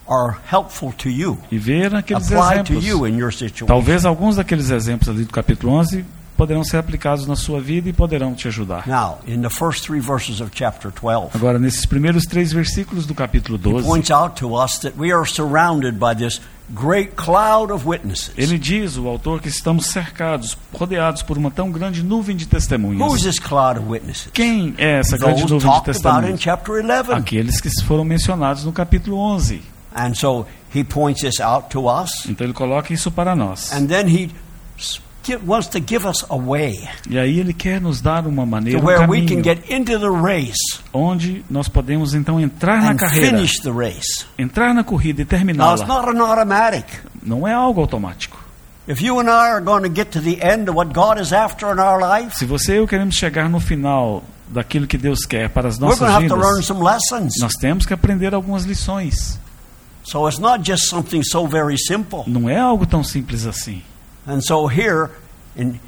are 0.08 0.38
helpful 0.52 0.92
to 0.94 1.10
you, 1.10 1.38
e 1.52 1.58
ver 1.58 1.94
aqueles 1.96 2.30
exemplos. 2.32 2.86
you 2.86 3.08
in 3.08 3.18
your 3.18 3.32
situation. 3.32 3.66
Talvez 3.68 4.06
alguns 4.06 4.36
daqueles 4.36 4.70
exemplos 4.70 5.10
ali 5.10 5.24
do 5.24 5.32
capítulo 5.34 5.74
11 5.74 6.06
poderão 6.36 6.64
ser 6.64 6.78
aplicados 6.78 7.28
na 7.28 7.36
sua 7.36 7.62
vida 7.62 7.88
e 7.90 7.94
poderão 7.94 8.34
te 8.34 8.48
ajudar. 8.48 8.88
Now, 8.88 9.20
in 9.28 9.42
the 9.42 9.50
first 9.50 9.86
three 9.86 10.00
verses 10.00 10.42
of 10.42 10.50
chapter 10.52 10.92
12, 10.92 11.30
Agora, 11.36 11.60
nesses 11.60 11.86
primeiros 11.86 12.24
três 12.24 12.52
versículos 12.52 13.06
do 13.06 13.14
capítulo 13.14 13.60
he 13.60 13.62
12, 13.62 13.86
points 13.86 14.10
out 14.10 14.40
to 14.40 14.56
us 14.56 14.80
that 14.80 14.98
we 14.98 15.14
are 15.14 15.24
surrounded 15.24 16.00
by 16.00 16.16
this 16.16 16.42
great 16.74 17.12
cloud 17.16 17.72
of 17.72 17.88
witnesses. 17.88 18.32
ele 18.36 18.58
diz, 18.58 18.98
o 18.98 19.08
autor, 19.08 19.40
que 19.40 19.50
estamos 19.50 19.86
cercados, 19.88 20.58
rodeados 20.74 21.22
por 21.22 21.38
uma 21.38 21.52
tão 21.52 21.70
grande 21.70 22.02
nuvem 22.02 22.36
de 22.36 22.48
testemunhas. 22.48 23.22
this 23.22 23.38
cloud 23.38 23.80
of 23.80 23.88
witnesses? 23.88 24.30
Quem 24.34 24.74
é 24.80 25.00
essa 25.00 25.20
grande 25.20 25.42
nuvem 25.42 25.60
de 25.60 25.66
talked 25.66 25.92
about 25.92 26.26
in 26.28 26.38
testemunhas? 26.38 26.42
chapter 26.42 26.84
11. 26.84 27.12
Aqueles 27.14 27.62
que 27.62 27.70
foram 27.84 28.04
mencionados 28.04 28.66
no 28.66 28.72
capítulo 28.72 29.18
11. 29.18 29.62
And 29.94 30.14
so 30.16 30.46
he 30.74 30.84
points 30.84 31.22
this 31.22 31.40
out 31.42 31.70
to 31.72 31.88
us, 31.88 32.26
Então 32.28 32.46
ele 32.46 32.54
coloca 32.54 32.94
isso 32.94 33.12
para 33.12 33.36
nós. 33.36 33.72
and 33.74 33.88
then 33.88 34.08
he 34.08 34.30
wants 35.46 35.68
to 35.68 35.80
give 35.80 36.08
us 36.08 36.26
a 36.30 36.36
way 36.36 36.88
E 37.10 37.18
aí 37.20 37.40
ele 37.40 37.54
quer 37.54 37.80
nos 37.80 38.02
dar 38.02 38.26
uma 38.26 38.46
maneira, 38.46 38.80
um 38.80 38.84
where 38.86 39.06
we 39.08 39.22
can 39.26 39.44
get 39.44 39.70
into 39.70 40.00
the 40.00 40.10
race 40.10 40.80
onde 40.94 41.44
nós 41.50 41.68
podemos 41.68 42.14
então 42.16 42.40
entrar 42.40 42.82
na 42.82 42.96
carreira, 42.96 43.38
finish 43.38 43.60
the 43.62 43.70
race. 43.72 44.26
entrar 44.38 44.74
na 44.74 44.84
corrida 44.84 45.22
e 45.22 45.26
Now, 45.26 45.74
it's 45.76 45.84
terminá-la. 45.84 45.86
not 45.86 46.10
an 46.10 46.22
automatic. 46.24 46.86
Não 47.22 47.48
é 47.48 47.54
algo 47.54 47.82
automático. 47.82 48.40
If 48.88 49.00
you 49.02 49.20
and 49.20 49.28
I 49.30 49.52
are 49.52 49.62
going 49.62 49.84
to 49.84 49.90
get 49.94 50.08
to 50.14 50.20
the 50.22 50.40
end 50.42 50.68
of 50.68 50.76
what 50.76 50.92
God 50.92 51.20
is 51.22 51.32
after 51.32 51.72
in 51.72 51.80
our 51.80 52.00
life, 52.02 52.36
Se 52.36 52.46
você 52.46 52.74
e 52.74 52.78
eu 52.78 52.88
queremos 52.88 53.16
chegar 53.16 53.48
no 53.48 53.60
final 53.60 54.24
daquilo 54.48 54.88
que 54.88 54.98
Deus 54.98 55.24
quer 55.24 55.50
para 55.50 55.68
as 55.70 55.78
we're 55.78 55.86
going 55.96 55.98
to 55.98 56.04
nossas 56.04 56.16
have 56.16 56.28
to 56.28 56.36
learn 56.36 56.54
vidas, 56.56 56.66
some 56.66 56.82
lessons. 56.84 57.34
nós 57.40 57.54
temos 57.62 57.86
que 57.86 57.94
aprender 57.94 58.34
algumas 58.34 58.64
lições. 58.64 59.40
So 60.04 60.28
it's 60.28 60.40
not 60.40 60.62
just 60.62 60.88
something 60.90 61.24
so 61.24 61.46
very 61.48 61.78
simple. 61.78 62.24
Não 62.28 62.50
é 62.50 62.58
algo 62.58 62.86
tão 62.86 63.04
simples 63.04 63.46
assim. 63.46 63.82
And 64.28 64.42
so 64.42 64.68
here 64.68 65.10
in, 65.56 65.80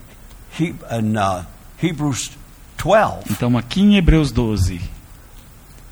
he, 0.59 0.75
in 0.91 1.17
uh, 1.17 1.45
Hebrews 1.77 2.31
12, 2.77 3.31
Então 3.31 3.57
aqui 3.57 3.81
em 3.81 3.95
Hebreus 3.95 4.31
12, 4.31 4.81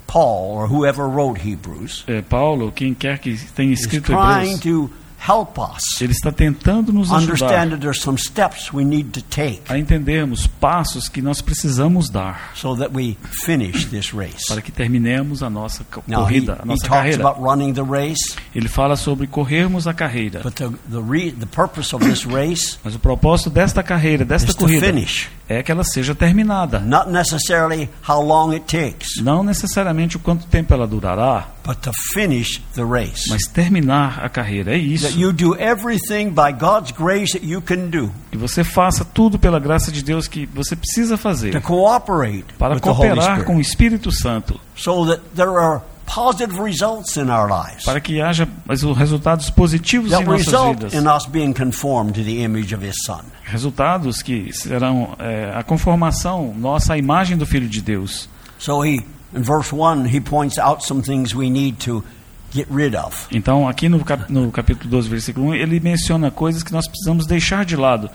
Paul 0.06 0.52
or 0.52 0.66
whoever 0.66 1.08
wrote 1.08 1.40
Hebrews 1.40 2.04
é, 2.06 2.20
Paulo, 2.20 2.70
quem 2.70 2.94
quer 2.94 3.18
que 3.18 3.36
tenha 3.54 3.72
escrito 3.72 4.12
trying 4.12 4.54
Hebreus, 4.54 4.60
to 4.60 4.90
help 5.26 5.58
us 5.58 6.00
ele 6.00 6.12
está 6.12 6.32
tentando 6.32 6.92
nos 6.92 7.12
ajudar 7.12 7.22
understand 7.22 7.70
that 7.70 7.80
there's 7.80 8.00
some 8.00 8.18
steps 8.18 8.72
we 8.72 8.84
need 8.84 9.10
to 9.12 9.22
take 9.22 9.62
a 9.68 9.78
entendermos 9.78 10.46
passos 10.46 11.08
que 11.08 11.22
nós 11.22 11.40
precisamos 11.40 12.10
dar 12.10 12.52
so 12.54 12.74
that 12.76 12.92
we 12.92 13.16
finish 13.44 13.86
this 13.86 14.12
race. 14.12 14.46
para 14.48 14.60
que 14.60 14.72
terminemos 14.72 15.42
a 15.42 15.50
nossa 15.50 15.84
corrida, 15.84 16.58
a 16.60 16.64
nossa 16.64 16.88
carreira. 16.88 17.22
about 17.22 17.40
running 17.40 17.72
the 17.72 17.82
race, 17.82 18.36
Ele 18.54 18.68
fala 18.68 18.96
sobre 18.96 19.26
corrermos 19.26 19.86
a 19.86 19.94
carreira. 19.94 20.40
but 20.42 20.54
the, 20.54 20.68
the, 20.90 21.00
re, 21.00 21.30
the 21.30 21.46
purpose 21.46 21.94
of 21.94 22.04
this 22.04 22.24
race 22.26 22.78
Mas 22.84 22.94
o 22.94 22.98
propósito 22.98 23.50
desta 23.50 23.82
carreira, 23.82 24.24
desta 24.24 24.52
corrida, 24.54 24.86
finish, 24.86 25.28
é 25.58 25.62
que 25.62 25.70
ela 25.72 25.84
seja 25.84 26.14
terminada. 26.14 26.80
not 26.80 27.10
necessarily 27.10 27.88
how 28.08 28.20
long 28.22 28.52
it 28.52 28.64
takes, 28.66 29.20
Não 29.22 29.42
necessariamente 29.42 30.16
o 30.16 30.20
quanto 30.20 30.46
tempo 30.46 30.72
ela 30.74 30.86
durará, 30.86 31.48
but 31.64 31.76
to 31.78 31.90
finish 32.12 32.60
the 32.74 32.82
race. 32.84 33.28
mas 33.28 33.42
terminar 33.46 34.20
a 34.24 34.28
carreira. 34.28 34.70
É 34.72 34.78
That 34.78 34.84
isso. 34.94 35.18
you 35.18 35.32
do 35.32 35.54
everything 35.60 36.30
by 36.30 36.52
God's 36.52 36.92
grace 36.92 37.32
that 37.32 37.44
you 37.46 37.60
can 37.62 37.88
do 37.88 38.10
Que 38.30 38.38
você 38.38 38.64
faça 38.64 39.04
tudo 39.04 39.38
pela 39.38 39.58
graça 39.60 39.92
de 39.92 40.02
Deus 40.02 40.26
que 40.28 40.46
você 40.46 40.74
precisa 40.74 41.16
to 41.16 41.22
fazer 41.22 41.60
cooperate 41.62 42.44
para 42.58 42.74
with 42.74 42.80
the 42.80 42.90
Holy 42.90 43.08
cooperar 43.10 43.44
com 43.44 43.56
o 43.56 43.60
Espírito 43.60 44.10
Santo, 44.10 44.60
so 44.76 45.06
that 45.06 45.22
there 45.34 45.50
are 45.50 45.80
positive 46.06 46.60
results 46.60 47.16
in 47.16 47.30
our 47.30 47.48
lives 47.48 47.84
para 47.84 48.00
que 48.00 48.20
haja 48.20 48.48
resultados 48.96 49.50
positivos 49.50 50.12
em 50.12 50.24
nossas 50.24 50.68
vidas. 50.68 50.94
in 50.94 51.06
us 51.06 51.26
being 51.26 51.52
conformed 51.52 52.14
to 52.14 52.22
the 52.22 52.42
image 52.42 52.74
of 52.74 52.84
His 52.84 52.94
Son. 53.04 53.22
Resultados 53.44 54.22
que 54.22 54.52
serão 54.52 55.14
é, 55.18 55.52
a 55.54 55.62
conformação 55.62 56.54
nossa 56.56 56.94
à 56.94 56.98
imagem 56.98 57.36
do 57.36 57.46
Filho 57.46 57.68
de 57.68 57.80
Deus. 57.80 58.28
So 58.58 58.84
he, 58.84 59.00
in 59.34 59.42
verse 59.42 59.74
1, 59.74 60.06
he 60.06 60.20
points 60.20 60.58
out 60.58 60.84
some 60.84 61.02
things 61.02 61.34
we 61.34 61.50
need 61.50 61.84
to 61.84 62.04
get 62.52 62.66
rid 62.70 62.94
of. 62.94 63.26
Então, 63.30 63.68
aqui 63.68 63.88
no, 63.88 64.04
cap, 64.04 64.30
no 64.30 64.50
capítulo 64.52 64.88
12, 64.90 65.08
versículo 65.08 65.46
1, 65.48 65.54
ele 65.54 65.80
menciona 65.80 66.30
coisas 66.30 66.62
que 66.62 66.72
nós 66.72 66.86
precisamos 66.86 67.26
deixar 67.26 67.64
de 67.64 67.76
lado. 67.76 68.10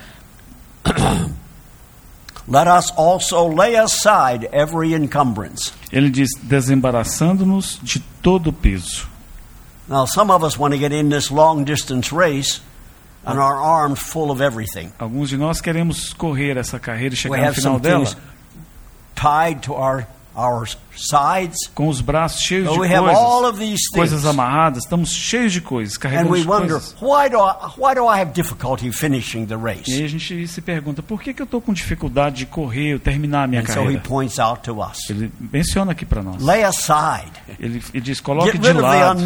Let 2.47 2.67
us 2.67 2.91
also 2.95 3.47
lay 3.47 3.75
aside 3.75 4.47
every 4.53 4.93
encumbrance. 4.93 5.73
Ele 5.91 6.09
diz: 6.09 6.29
desembaraçando-nos 6.41 7.79
de 7.83 7.99
todo 8.21 8.49
o 8.49 8.53
peso. 8.53 9.07
Now, 9.87 10.05
some 10.05 10.31
of 10.31 10.43
us 10.43 10.57
want 10.57 10.73
to 10.73 10.77
get 10.77 10.91
in 10.91 11.09
this 11.09 11.29
long 11.29 11.63
distance 11.65 12.11
race 12.11 12.61
and 13.25 13.39
our 13.39 13.55
arms 13.55 13.99
full 13.99 14.31
of 14.31 14.41
everything. 14.41 14.91
Alguns 14.99 15.29
de 15.29 15.37
nós 15.37 15.59
queremos 15.61 16.13
correr 16.13 16.57
essa 16.57 16.79
carreira 16.79 17.13
e 17.13 17.17
We 17.17 17.21
chegar 17.21 17.37
no 17.37 17.43
have 17.43 17.55
final 17.55 17.79
dela 17.79 18.15
tied 19.15 19.63
to 19.63 19.73
our, 19.73 20.07
our 20.35 20.65
sides. 20.97 21.67
com 21.73 21.87
os 21.87 22.01
braços 22.01 22.41
cheios 22.41 22.67
So 22.67 22.73
de 22.73 22.79
coisas, 22.79 23.87
coisas 23.93 24.25
amarradas, 24.25 24.83
estamos 24.83 25.11
cheios 25.11 25.53
de 25.53 25.61
coisas, 25.61 25.97
carregamos 25.97 26.45
wonder, 26.45 26.69
coisas. 26.69 26.95
why 27.01 27.29
E 29.87 30.03
a 30.03 30.07
gente 30.07 30.47
se 30.47 30.61
pergunta: 30.61 31.01
por 31.03 31.21
que, 31.21 31.33
que 31.33 31.41
eu 31.41 31.45
estou 31.45 31.61
com 31.61 31.73
dificuldade 31.73 32.37
de 32.37 32.45
correr, 32.45 32.93
ou 32.93 32.99
terminar 32.99 33.43
a 33.43 33.47
minha 33.47 33.61
And 33.61 33.65
so 33.65 33.73
carreira? 33.73 34.01
us 34.79 35.09
Ele 35.09 35.31
menciona 35.39 35.91
aqui 35.91 36.05
para 36.05 36.21
nós. 36.23 36.41
lay 36.41 36.63
aside, 36.63 37.31
Ele, 37.59 37.81
ele 37.93 38.01
diz: 38.01 38.19
coloque 38.19 38.51
get 38.51 38.61
de 38.61 38.73
lado, 38.73 39.23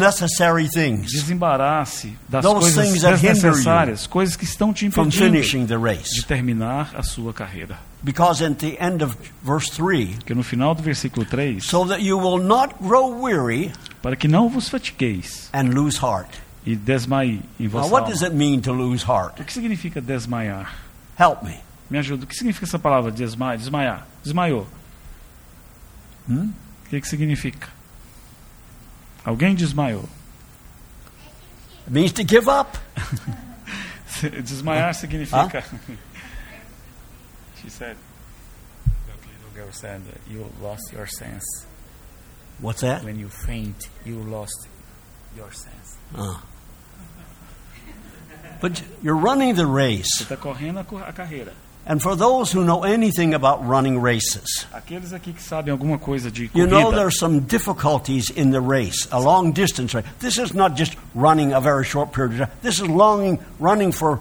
desembarace 1.02 2.16
das 2.28 2.44
Those 2.44 2.60
coisas 2.74 3.02
desnecessárias, 3.02 4.06
coisas 4.06 4.36
que 4.36 4.44
estão 4.44 4.72
te 4.72 4.86
impedindo 4.86 5.40
de 6.14 6.24
terminar 6.26 6.90
a 6.96 7.02
sua 7.02 7.32
carreira. 7.32 7.78
Because 8.04 8.44
at 8.44 8.58
the 8.58 8.76
end 8.80 9.04
of 9.04 9.16
verse 9.44 9.70
3, 9.70 10.16
Porque 10.16 10.34
no 10.34 10.42
final 10.42 10.74
do 10.74 10.82
versículo 10.82 11.24
3, 11.24 11.61
so 11.62 11.84
that 11.86 12.00
you 12.02 12.18
will 12.18 12.38
not 12.38 12.74
grow 12.82 13.08
weary 13.08 13.72
para 14.02 14.16
que 14.16 14.28
não 14.28 14.48
vos 14.48 14.68
fatigueis 14.68 15.48
and 15.52 15.70
lose 15.74 15.96
heart. 15.98 16.28
e 16.66 16.76
desmaie 16.76 17.40
em 17.58 17.68
Now, 17.68 17.86
what 17.88 18.02
alma. 18.04 18.08
does 18.10 18.22
it 18.22 18.34
mean 18.34 18.60
to 18.60 18.72
lose 18.72 19.04
heart? 19.04 19.40
O 19.40 19.44
que 19.44 19.52
significa 19.52 20.00
desmaiar? 20.00 20.74
Help 21.18 21.42
me. 21.42 21.58
Me 21.90 21.98
ajuda. 21.98 22.24
O 22.24 22.26
que 22.26 22.34
significa 22.34 22.64
essa 22.66 22.78
palavra 22.78 23.10
desma 23.10 23.56
desmaiar? 23.56 24.06
Desmaiou. 24.22 24.66
Hum? 26.28 26.52
O 26.86 26.88
que, 26.88 27.00
que 27.00 27.08
significa? 27.08 27.68
Alguém 29.24 29.54
desmaiou. 29.54 30.08
It 31.86 31.90
means 31.90 32.12
to 32.12 32.22
give 32.22 32.48
up. 32.48 32.78
Desmaiar 34.44 34.94
significa. 34.94 35.64
She 37.60 37.70
said. 37.70 37.96
Girl 39.54 39.70
said 39.72 40.00
you 40.30 40.46
lost 40.62 40.92
your 40.92 41.06
sense. 41.06 41.44
What's 42.60 42.80
that? 42.80 43.04
When 43.04 43.18
you 43.18 43.28
faint, 43.28 43.88
you 44.04 44.16
lost 44.20 44.68
your 45.36 45.50
sense. 45.52 45.96
Ah. 46.16 46.42
But 48.60 48.82
you're 49.02 49.16
running 49.16 49.54
the 49.56 49.64
Você 49.64 49.74
race. 49.74 50.22
está 50.22 50.36
correndo 50.36 50.78
a, 50.80 51.12
carreira. 51.12 51.52
And 51.84 52.00
for 52.00 52.14
those 52.14 52.52
who 52.52 52.62
know 52.62 52.84
anything 52.84 53.34
about 53.34 53.66
running 53.66 53.98
races, 54.00 54.66
Aqueles 54.72 55.12
aqui 55.12 55.32
que 55.32 55.42
sabem 55.42 55.72
alguma 55.72 55.98
coisa 55.98 56.30
de 56.30 56.48
you 56.54 56.68
know 56.68 56.92
there 56.92 57.06
are 57.06 57.10
some 57.10 57.40
difficulties 57.40 58.30
in 58.30 58.52
the 58.52 58.60
race, 58.60 59.08
a 59.10 59.18
long 59.20 59.50
distance 59.52 59.92
race. 59.92 60.04
This 60.20 60.38
is 60.38 60.54
not 60.54 60.76
just 60.76 60.96
running 61.12 61.52
a 61.52 61.60
very 61.60 61.84
short 61.84 62.12
period 62.12 62.40
of 62.40 62.48
time. 62.48 62.56
This 62.62 62.80
is 62.80 62.88
long 62.88 63.40
running 63.58 63.90
for 63.90 64.20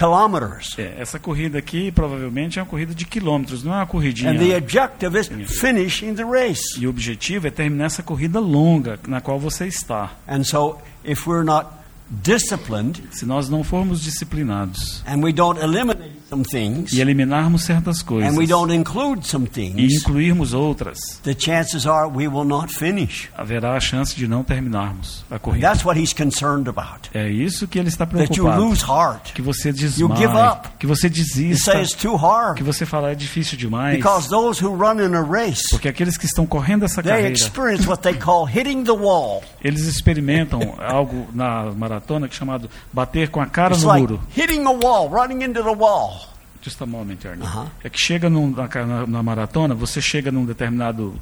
kilometers. 0.00 0.78
É, 0.78 0.94
essa 0.98 1.18
corrida 1.18 1.58
aqui 1.58 1.92
provavelmente 1.92 2.58
é 2.58 2.62
uma 2.62 2.68
corrida 2.68 2.94
de 2.94 3.04
quilômetros, 3.04 3.62
não 3.62 3.74
é 3.74 3.76
uma 3.76 3.86
corridinha. 3.86 4.30
And 4.30 4.38
the 4.38 4.56
objective 4.56 5.18
is 5.18 5.28
finishing 5.60 6.14
the 6.14 6.24
race. 6.24 6.80
E 6.80 6.86
o 6.86 6.90
objetivo 6.90 7.46
é 7.46 7.50
terminar 7.50 7.84
essa 7.84 8.02
corrida 8.02 8.40
longa 8.40 8.98
na 9.06 9.20
qual 9.20 9.38
você 9.38 9.66
está. 9.66 10.12
And 10.26 10.42
so 10.44 10.78
if 11.04 11.26
we're 11.26 11.44
not 11.44 11.79
disciplined 12.10 13.02
Se 13.12 13.24
nós 13.24 13.48
não 13.48 13.62
formos 13.64 14.00
disciplinados 14.02 15.02
and 15.06 15.22
we 15.22 15.32
don't 15.32 15.60
eliminate 15.62 16.18
some 16.28 16.44
things 16.44 16.92
e 16.92 17.00
eliminarmos 17.00 17.62
certas 17.64 18.02
coisas 18.02 18.32
and 18.32 18.38
we 18.38 18.46
don't 18.46 18.72
include 18.72 19.26
some 19.26 19.46
e 19.46 19.48
things, 19.48 19.94
incluirmos 19.94 20.52
outras, 20.54 20.98
the 21.22 21.34
chances 21.34 21.86
are 21.86 22.08
we 22.08 22.28
will 22.28 22.44
not 22.44 22.72
finish. 22.72 23.28
haverá 23.36 23.76
a 23.76 23.80
chance 23.80 24.14
de 24.14 24.28
não 24.28 24.42
terminarmos 24.44 25.24
a 25.30 25.38
corrida. 25.38 25.66
That's 25.68 25.84
what 25.84 26.00
he's 26.00 26.12
concerned 26.12 26.68
about. 26.68 27.10
É 27.14 27.28
isso 27.28 27.66
que 27.66 27.78
ele 27.78 27.88
está 27.88 28.06
That 28.06 28.20
you 28.36 28.44
preocupado. 28.44 28.64
lose 28.64 28.82
heart. 28.84 29.32
Que 29.32 29.42
você 29.42 29.70
You 29.70 29.74
give 29.76 29.98
desmaie, 30.28 30.48
up. 30.52 30.68
que 30.78 30.86
você 30.86 31.06
You 31.08 31.12
desista, 31.14 31.72
say 31.72 31.82
it's 31.82 31.94
too 31.94 32.16
hard. 32.16 32.56
que 32.56 32.62
você 32.62 32.84
fala 32.86 33.10
é 33.10 33.14
difícil 33.14 33.56
demais. 33.58 33.96
Because 33.96 34.28
those 34.28 34.64
who 34.64 34.74
run 34.74 35.00
in 35.00 35.14
a 35.14 35.22
race, 35.22 35.62
Porque 35.70 35.88
aqueles 35.88 36.16
que 36.16 36.26
estão 36.26 36.46
correndo 36.46 36.84
essa 36.84 37.02
they 37.02 37.10
carreira, 37.12 37.32
experience 37.34 37.88
what 37.88 38.02
they 38.02 38.14
call 38.14 38.46
hitting 38.48 38.84
the 38.84 38.92
wall. 38.92 39.42
eles 39.62 39.86
experimentam 39.86 40.60
algo 40.78 41.26
na 41.34 41.70
maratona 41.72 41.99
que 42.00 42.34
é 42.34 42.38
chamado 42.38 42.68
bater 42.92 43.28
com 43.28 43.40
a 43.40 43.46
cara 43.46 43.74
It's 43.74 43.82
no 43.84 43.88
like 43.88 44.00
muro. 44.06 44.20
hitting 44.36 44.64
a 44.66 44.70
wall, 44.72 45.08
running 45.08 45.44
into 45.44 45.62
the 45.62 45.70
wall. 45.74 46.28
Just 46.62 46.80
a 46.82 46.86
moment, 46.86 47.18
Ernie. 47.24 47.42
Aham. 47.44 47.68
É 47.82 47.88
que 47.88 47.98
chega 47.98 48.28
num- 48.28 48.50
na, 48.50 48.68
na- 48.86 49.06
na 49.06 49.22
maratona, 49.22 49.74
você 49.74 50.00
chega 50.02 50.30
num 50.30 50.44
determinado 50.44 51.14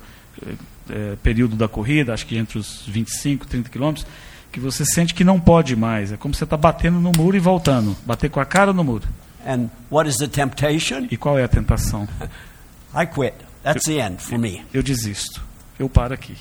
eh, 0.44 0.54
eh, 0.90 1.16
período 1.22 1.54
da 1.56 1.68
corrida, 1.68 2.12
acho 2.12 2.26
que 2.26 2.36
entre 2.36 2.58
os 2.58 2.82
25 2.86 3.44
e 3.44 3.48
30 3.48 3.68
quilômetros, 3.70 4.06
que 4.50 4.58
você 4.58 4.84
sente 4.84 5.14
que 5.14 5.22
não 5.22 5.38
pode 5.38 5.76
mais. 5.76 6.10
É 6.10 6.16
como 6.16 6.34
você 6.34 6.42
está 6.44 6.56
batendo 6.56 6.98
no 6.98 7.12
muro 7.12 7.36
e 7.36 7.40
voltando. 7.40 7.96
Bater 8.04 8.30
com 8.30 8.40
a 8.40 8.44
cara 8.44 8.72
no 8.72 8.82
muro. 8.82 9.04
And 9.46 9.68
what 9.90 10.08
is 10.10 10.16
the 10.16 10.26
temptation? 10.26 11.06
E 11.10 11.16
qual 11.16 11.38
é 11.38 11.44
a 11.44 11.48
tentação? 11.48 12.08
I 12.94 13.06
quit. 13.06 13.34
That's 13.62 13.84
the 13.84 13.98
end 14.00 14.20
for 14.22 14.38
me. 14.38 14.64
Eu 14.72 14.82
desisto. 14.82 15.40
Eu 15.78 15.88
paro 15.88 16.14
aqui. 16.14 16.34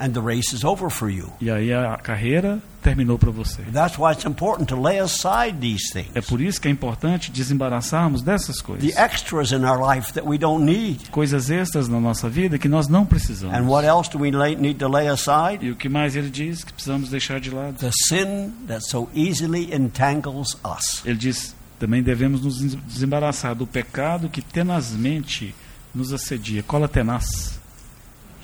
And 0.00 0.10
the 0.12 0.20
race 0.20 0.54
is 0.54 0.62
over 0.64 0.88
for 0.90 1.10
you. 1.10 1.32
E 1.40 1.50
aí 1.50 1.72
a 1.72 1.96
carreira 1.96 2.60
terminou 2.82 3.18
para 3.18 3.30
você. 3.32 3.62
That's 3.72 3.98
why 3.98 4.12
it's 4.12 4.24
important 4.24 4.66
to 4.68 4.80
lay 4.80 5.00
aside 5.00 5.58
these 5.60 5.92
things. 5.92 6.10
É 6.14 6.20
por 6.20 6.40
isso 6.40 6.60
que 6.60 6.68
é 6.68 6.70
importante 6.70 7.32
desembaraçarmos 7.32 8.22
dessas 8.22 8.60
coisas. 8.60 8.94
The 8.94 9.00
extras 9.00 9.50
in 9.50 9.64
our 9.64 9.78
life 9.80 10.12
that 10.12 10.26
we 10.26 10.38
don't 10.38 10.64
need. 10.64 11.10
Coisas 11.10 11.50
extras 11.50 11.88
na 11.88 11.98
nossa 11.98 12.28
vida 12.28 12.58
que 12.58 12.68
nós 12.68 12.86
não 12.88 13.02
And 13.02 13.06
precisamos. 13.06 13.66
what 13.68 13.84
else 13.86 14.08
do 14.08 14.18
we 14.18 14.30
lay, 14.30 14.54
need 14.54 14.78
to 14.78 14.88
lay 14.88 15.08
aside? 15.08 15.66
E 15.66 15.70
o 15.72 15.76
que 15.76 15.88
mais 15.88 16.14
ele 16.14 16.30
diz 16.30 16.62
que 16.62 16.72
precisamos 16.72 17.10
deixar 17.10 17.40
de 17.40 17.50
lado? 17.50 17.74
The 17.78 17.90
sin 17.92 18.52
that 18.68 18.88
so 18.88 19.08
easily 19.14 19.74
entangles 19.74 20.56
us. 20.64 21.02
Ele 21.04 21.16
diz 21.18 21.56
também 21.80 22.02
devemos 22.02 22.42
nos 22.42 22.58
desembaraçar 22.84 23.54
do 23.54 23.66
pecado 23.66 24.28
que 24.28 24.42
tenazmente 24.42 25.54
nos 25.94 26.12
assedia. 26.12 26.62
Cola 26.62 26.88
tenaz. 26.88 27.57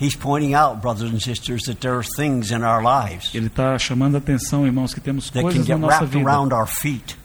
He's 0.01 0.17
pointing 0.17 0.55
out, 0.55 0.81
brothers 0.83 1.11
and 1.13 1.21
sisters, 1.23 1.63
that 1.67 1.81
there 1.81 1.95
are 1.95 2.05
things 2.17 2.51
in 2.51 2.63
our 2.65 2.83
lives 2.83 3.33
Ele 3.35 3.47
está 3.47 3.79
chamando 3.79 4.17
a 4.17 4.19
atenção, 4.19 4.67
irmãos, 4.67 4.93
que 4.93 5.01
temos 5.01 5.31
that 5.31 5.43
can 5.43 5.51
coisas 5.53 5.69
na 5.69 5.77
nossa 5.79 6.05
vida 6.07 6.29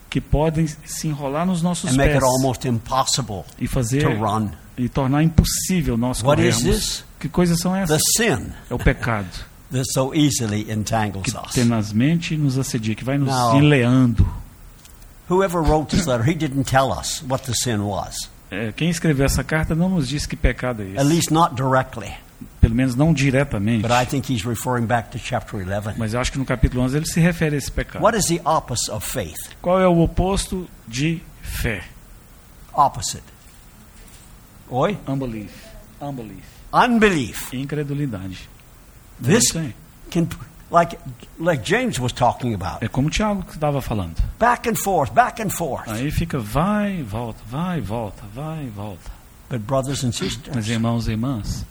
que 0.08 0.20
podem 0.20 0.66
se 0.84 1.08
enrolar 1.08 1.46
nos 1.46 1.62
nossos 1.62 1.90
and 1.92 1.96
make 1.96 2.10
pés 2.12 2.22
it 2.22 2.24
almost 2.24 2.66
impossible 2.66 3.44
e 3.60 3.66
fazer 3.68 4.02
to 4.02 4.10
run. 4.10 4.50
e 4.78 4.88
tornar 4.88 5.22
impossível 5.22 5.96
nós 5.96 6.22
What 6.22 6.40
is 6.42 6.56
corrermos. 6.56 6.80
this? 6.80 7.04
Que 7.18 7.28
coisas 7.28 7.58
são 7.60 7.72
The 7.74 7.80
essas? 7.82 8.02
sin 8.16 8.52
É 8.70 8.74
o 8.74 8.78
pecado 8.78 9.28
that 9.72 9.84
so 9.92 10.12
easily 10.14 10.70
entangles 10.70 11.24
que 11.32 11.36
us. 11.36 11.52
tenazmente 11.52 12.36
nos 12.36 12.56
assedia, 12.58 12.94
que 12.94 13.04
vai 13.04 13.18
nos 13.18 13.28
Não. 13.28 13.58
enleando. 13.58 14.26
Whoever 15.28 15.60
wrote 15.62 15.94
this 15.96 16.06
letter, 16.06 16.24
he 16.28 16.34
didn't 16.34 16.64
tell 16.68 16.90
us 16.90 17.22
what 17.28 17.44
the 17.46 17.54
sin 17.54 17.78
was, 17.80 18.28
É, 18.50 18.72
quem 18.72 18.90
escreveu 18.90 19.24
essa 19.26 19.44
carta 19.44 19.76
não 19.76 19.88
nos 19.88 20.08
diz 20.08 20.26
que 20.26 20.34
pecado 20.34 20.82
é 20.82 20.86
at 20.86 20.94
esse, 20.96 21.04
least 21.04 21.30
not 21.32 21.54
directly. 21.54 22.12
Pelo 22.60 22.74
menos 22.74 22.94
não 22.94 23.12
diretamente. 23.12 23.82
But 23.82 23.92
I 23.92 24.06
think 24.06 24.32
he's 24.32 24.44
referring 24.44 24.86
back 24.86 25.10
to 25.10 25.18
chapter 25.18 25.56
11. 25.60 25.98
Mas 25.98 26.14
eu 26.14 26.20
acho 26.20 26.32
que 26.32 26.38
no 26.38 26.44
capítulo 26.44 26.82
11 26.82 26.96
ele 26.96 27.06
se 27.06 27.20
refere 27.20 27.54
a 27.54 27.58
esse 27.58 27.70
pecado. 27.70 28.02
What 28.02 28.16
is 28.18 28.26
the 28.26 28.40
opposite 28.48 28.90
of 28.90 29.06
faith? 29.06 29.38
Qual 29.62 29.80
é 29.80 29.86
o 29.88 29.98
oposto 30.00 30.68
de 30.86 31.22
fé? 31.42 31.84
Opposite. 32.72 33.24
Oi? 34.68 34.96
Unbelief. 35.08 35.52
Unbelief. 36.00 36.44
Unbelief. 36.72 37.52
Incredulidade. 37.54 38.48
É 39.22 39.26
This 39.26 39.52
can, 40.10 40.26
like, 40.70 40.96
like 41.38 41.62
James 41.68 41.98
was 41.98 42.12
talking 42.12 42.54
about, 42.54 42.82
É 42.82 42.88
como 42.88 43.08
o 43.08 43.10
Tiago 43.10 43.42
que 43.42 43.54
estava 43.54 43.82
falando. 43.82 44.16
back 44.38 44.68
and 44.68 44.76
forth, 44.76 45.12
back 45.12 45.42
and 45.42 45.50
forth. 45.50 45.88
Aí 45.88 46.10
fica 46.10 46.38
vai, 46.38 47.02
volta, 47.02 47.40
vai, 47.46 47.80
volta, 47.80 48.22
vai, 48.34 48.68
volta. 48.68 49.10
But 49.50 49.60
brothers 49.62 50.04
and 50.04 50.08
Mas 50.08 50.16
sisters, 50.16 50.68
irmãos 50.68 51.08
e 51.08 51.10
irmãs, 51.10 51.66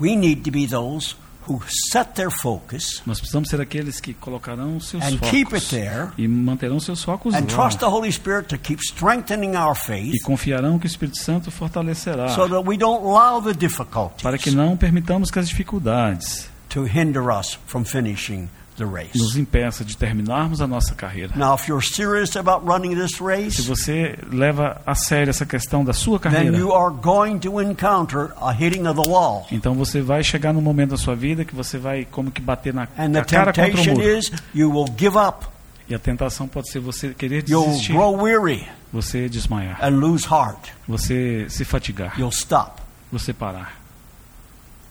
we 0.00 0.16
need 0.16 0.42
to 0.44 0.50
be 0.50 0.66
those 0.66 1.16
who 1.48 1.60
set 1.90 2.14
their 2.14 2.30
focus 2.30 3.02
nós 3.06 3.18
precisamos 3.18 3.48
ser 3.48 3.60
aqueles 3.60 4.00
que 4.00 4.12
colocarão 4.14 4.78
seus 4.80 5.02
and 5.02 5.18
keep 5.18 5.54
it 5.54 5.60
focos 5.64 5.68
there 5.70 6.08
e 6.18 6.28
manterão 6.28 6.78
seus 6.78 7.02
focos 7.02 7.34
and 7.34 7.40
lá. 7.40 7.46
trust 7.46 7.78
the 7.78 7.86
Holy 7.86 8.12
Spirit 8.12 8.48
to 8.48 8.58
keep 8.58 8.80
strengthening 8.82 9.56
our 9.56 9.74
faith 9.74 10.14
E 10.14 10.20
confiarão 10.20 10.78
que 10.78 10.86
o 10.86 10.88
Espírito 10.88 11.16
Santo 11.18 11.50
fortalecerá 11.50 12.28
so 12.34 12.46
that 12.48 12.68
we 12.68 12.76
don't 12.76 13.02
allow 13.04 13.40
the 13.40 13.54
para 13.54 14.36
que 14.36 14.50
difficulties 14.50 14.54
não 14.54 14.76
permitamos 14.76 15.30
que 15.30 15.38
as 15.38 15.48
dificuldades 15.48 16.48
to 16.68 16.84
hinder 16.84 17.30
us 17.30 17.58
from 17.66 17.82
finishing 17.84 18.48
the 18.78 18.84
race. 18.86 19.16
nos 19.18 19.36
impeçam 19.36 19.84
de 19.86 19.96
terminarmos 19.96 20.60
a 20.62 20.66
nossa 20.66 20.94
carreira. 20.94 21.34
Now, 21.36 21.54
if 21.56 21.68
you're 21.68 21.84
serious 21.84 22.36
about 22.36 22.64
running 22.66 22.94
this 22.94 23.16
Se 23.16 23.22
race, 23.22 23.62
você 23.62 24.18
leva 24.32 24.80
a 24.86 24.94
sério 24.94 25.28
essa 25.30 25.44
questão 25.44 25.84
da 25.84 25.92
sua 25.92 26.18
then 26.18 26.32
carreira, 26.32 26.56
you 26.56 26.72
are 26.72 26.94
going 26.94 27.38
to 27.40 27.60
encounter 27.60 28.32
a 28.40 28.52
hitting 28.52 28.86
of 28.86 29.00
the 29.00 29.06
wall. 29.08 29.46
então 29.52 29.74
você 29.74 30.00
vai 30.00 30.22
chegar 30.24 30.52
num 30.52 30.60
momento 30.62 30.90
da 30.90 30.96
sua 30.96 31.14
vida 31.14 31.44
que 31.44 31.54
você 31.54 31.76
vai 31.78 32.06
como 32.10 32.30
que 32.30 32.40
bater 32.40 32.72
na 32.72 32.88
And 32.96 33.12
the 33.12 33.18
a 33.20 33.24
cara 33.24 33.52
contra 33.52 33.80
o 33.80 33.84
muro. 33.86 34.02
is 34.02 34.30
you 34.54 34.70
will 34.70 34.86
give 34.98 35.16
up, 35.18 35.46
E 35.88 35.94
a 35.94 35.98
tentação 35.98 36.46
pode 36.46 36.70
ser 36.70 36.80
você 36.80 37.14
querer 37.14 37.44
you'll 37.48 37.66
desistir, 37.66 37.92
grow 37.92 38.14
weary 38.22 38.66
você 38.92 39.28
desmaiar, 39.28 39.78
and 39.82 39.90
lose 39.98 40.26
heart. 40.26 40.70
você 40.86 41.46
se 41.48 41.64
fatigar, 41.64 42.14
You'll 42.18 42.30
stop. 42.32 42.80
você 43.12 43.32
parar. 43.32 43.77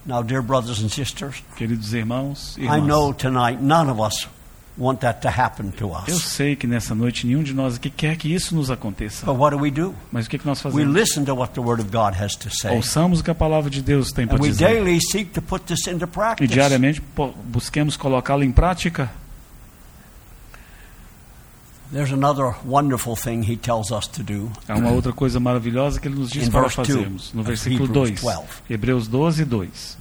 Now, 0.07 0.23
dear 0.23 0.41
brothers 0.41 0.79
and 0.81 0.87
sisters, 0.89 1.43
Queridos 1.57 1.93
irmãos 1.93 2.55
e 2.57 2.61
I 2.63 2.79
know 2.79 3.09
irmãs, 3.09 3.17
tonight 3.17 3.61
none 3.61 3.91
of 3.91 3.99
us 4.01 4.27
want 4.77 5.01
that 5.01 5.19
to 5.21 5.27
happen 5.27 5.69
to 5.71 5.91
eu 6.07 6.13
us. 6.15 6.23
sei 6.23 6.55
que 6.55 6.65
nessa 6.65 6.95
noite 6.95 7.27
nenhum 7.27 7.43
de 7.43 7.53
nós 7.53 7.75
aqui 7.75 7.89
quer 7.89 8.15
que 8.15 8.33
isso 8.33 8.55
nos 8.55 8.71
aconteça. 8.71 9.25
But 9.25 9.35
what 9.37 9.55
do 9.55 9.61
we 9.61 9.69
do? 9.69 9.93
Mas 10.11 10.25
o 10.25 10.29
que, 10.29 10.37
que 10.37 10.45
nós 10.45 10.63
We 10.63 10.71
fazemos? 10.71 10.95
listen 10.95 11.25
to 11.25 11.33
what 11.35 11.53
the 11.53 11.59
Word 11.59 11.81
of 11.81 11.91
God 11.91 12.13
has 12.21 12.35
to 12.37 12.49
say. 12.49 12.71
Ouçamos 12.73 13.19
o 13.19 13.23
que 13.23 13.31
a 13.31 13.35
palavra 13.35 13.69
de 13.69 13.81
Deus 13.81 14.11
tem 14.13 14.25
para 14.25 14.37
And 14.37 14.41
we 14.41 14.49
dizer. 14.49 14.67
daily 14.69 14.99
seek 15.01 15.31
to 15.33 15.41
put 15.41 15.65
this 15.65 15.85
into 15.87 16.05
E 16.05 16.07
practice. 16.07 16.47
diariamente 16.47 17.01
busquemos 17.45 17.97
colocá-lo 17.97 18.43
em 18.43 18.51
prática. 18.51 19.09
There's 19.09 19.11
another 19.11 19.11
wonderful 19.11 19.13
thing 19.13 19.13
he 19.13 19.15
tells 21.27 21.55
us 21.57 21.65
to 21.67 21.75
do. 21.75 21.76
Há 24.67 24.75
uma 24.75 24.91
outra 24.91 25.13
coisa 25.13 25.39
maravilhosa 25.39 25.99
que 25.99 26.07
ele 26.07 26.15
nos 26.15 26.29
diz 26.29 26.47
In 26.47 26.51
para 26.51 26.69
fazermos. 26.69 27.33
No 27.33 27.43
versículo 27.43 27.85
Hebrews 27.85 28.21
2. 28.21 28.21
12. 28.21 28.47
Hebreus 28.69 29.07
12, 29.07 29.45
2. 29.45 29.97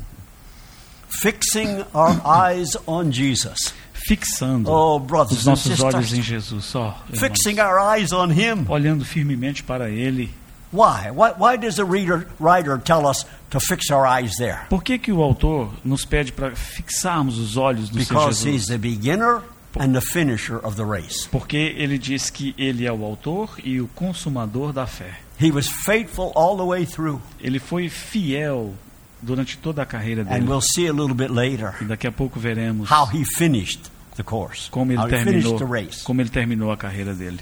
Fixing 1.20 1.84
our 1.94 2.20
eyes 2.24 2.76
on 2.86 3.10
Jesus. 3.10 3.72
Fixando 3.92 4.70
Oh, 4.70 4.98
brothers 4.98 5.38
os 5.40 5.46
nossos 5.46 5.80
olhos 5.80 6.12
em. 6.12 6.22
Jesus. 6.22 6.64
Só. 6.64 7.02
irmãos. 7.08 7.20
Fixing 7.20 7.60
our 7.60 7.78
eyes 7.78 8.12
on 8.12 8.30
Him. 8.30 8.66
Olhando 8.68 9.04
firmemente 9.04 9.62
para 9.62 9.88
Ele. 9.90 10.32
Why? 10.72 11.10
Why, 11.10 11.32
why 11.38 11.56
does 11.56 11.76
the 11.76 11.84
reader, 11.84 12.26
writer 12.38 12.76
tell 12.78 13.06
us 13.06 13.24
to 13.50 13.60
fix 13.60 13.90
our 13.90 14.04
eyes 14.04 14.36
there? 14.36 14.66
Por 14.68 14.82
que, 14.82 14.98
que 14.98 15.12
o 15.12 15.22
autor 15.22 15.70
nos 15.84 16.04
pede 16.04 16.32
para 16.32 16.54
fixarmos 16.54 17.38
os 17.38 17.56
olhos 17.56 17.90
no 17.90 18.02
Senhor 18.04 18.20
Because 18.24 18.42
Jesus? 18.44 18.62
He's 18.62 18.66
the 18.66 18.78
beginner 18.78 19.42
and 19.78 19.92
the 19.94 20.00
finisher 20.00 20.56
of 20.64 20.76
the 20.76 20.84
race. 20.84 21.28
Porque 21.30 21.74
ele 21.76 21.98
diz 21.98 22.30
que 22.30 22.54
ele 22.58 22.86
é 22.86 22.92
o 22.92 23.04
autor 23.04 23.50
e 23.62 23.80
o 23.80 23.88
consumador 23.88 24.72
da 24.72 24.86
fé. 24.86 25.18
He 25.40 25.50
was 25.50 25.68
faithful 25.68 26.32
all 26.34 26.56
the 26.56 26.64
way 26.64 26.86
through. 26.86 27.20
Ele 27.40 27.58
foi 27.58 27.88
fiel 27.88 28.74
durante 29.22 29.58
toda 29.58 29.82
a 29.82 29.86
carreira 29.86 30.22
And 30.22 30.26
dele. 30.26 30.46
we'll 30.46 30.60
see 30.62 30.86
a 30.88 30.92
little 30.92 31.14
bit 31.14 31.30
later 31.32 31.74
E 31.80 31.84
daqui 31.84 32.06
a 32.06 32.12
pouco 32.12 32.38
veremos 32.40 32.88
how 32.90 33.06
he 33.06 33.24
finished 33.36 33.90
the 34.16 34.22
course, 34.22 34.68
como 34.70 34.92
ele 34.92 34.98
how 35.00 35.06
he 35.08 35.10
finished 35.24 35.48
terminou, 35.48 35.58
the 35.58 35.64
race. 35.66 36.02
como 36.04 36.20
ele 36.22 36.30
terminou 36.30 36.70
a 36.72 36.76
carreira 36.76 37.14
dele. 37.14 37.40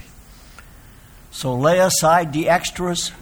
So 1.31 1.57
lay 1.59 1.81
aside 1.81 2.33
the 2.33 2.49
extras, 2.49 3.13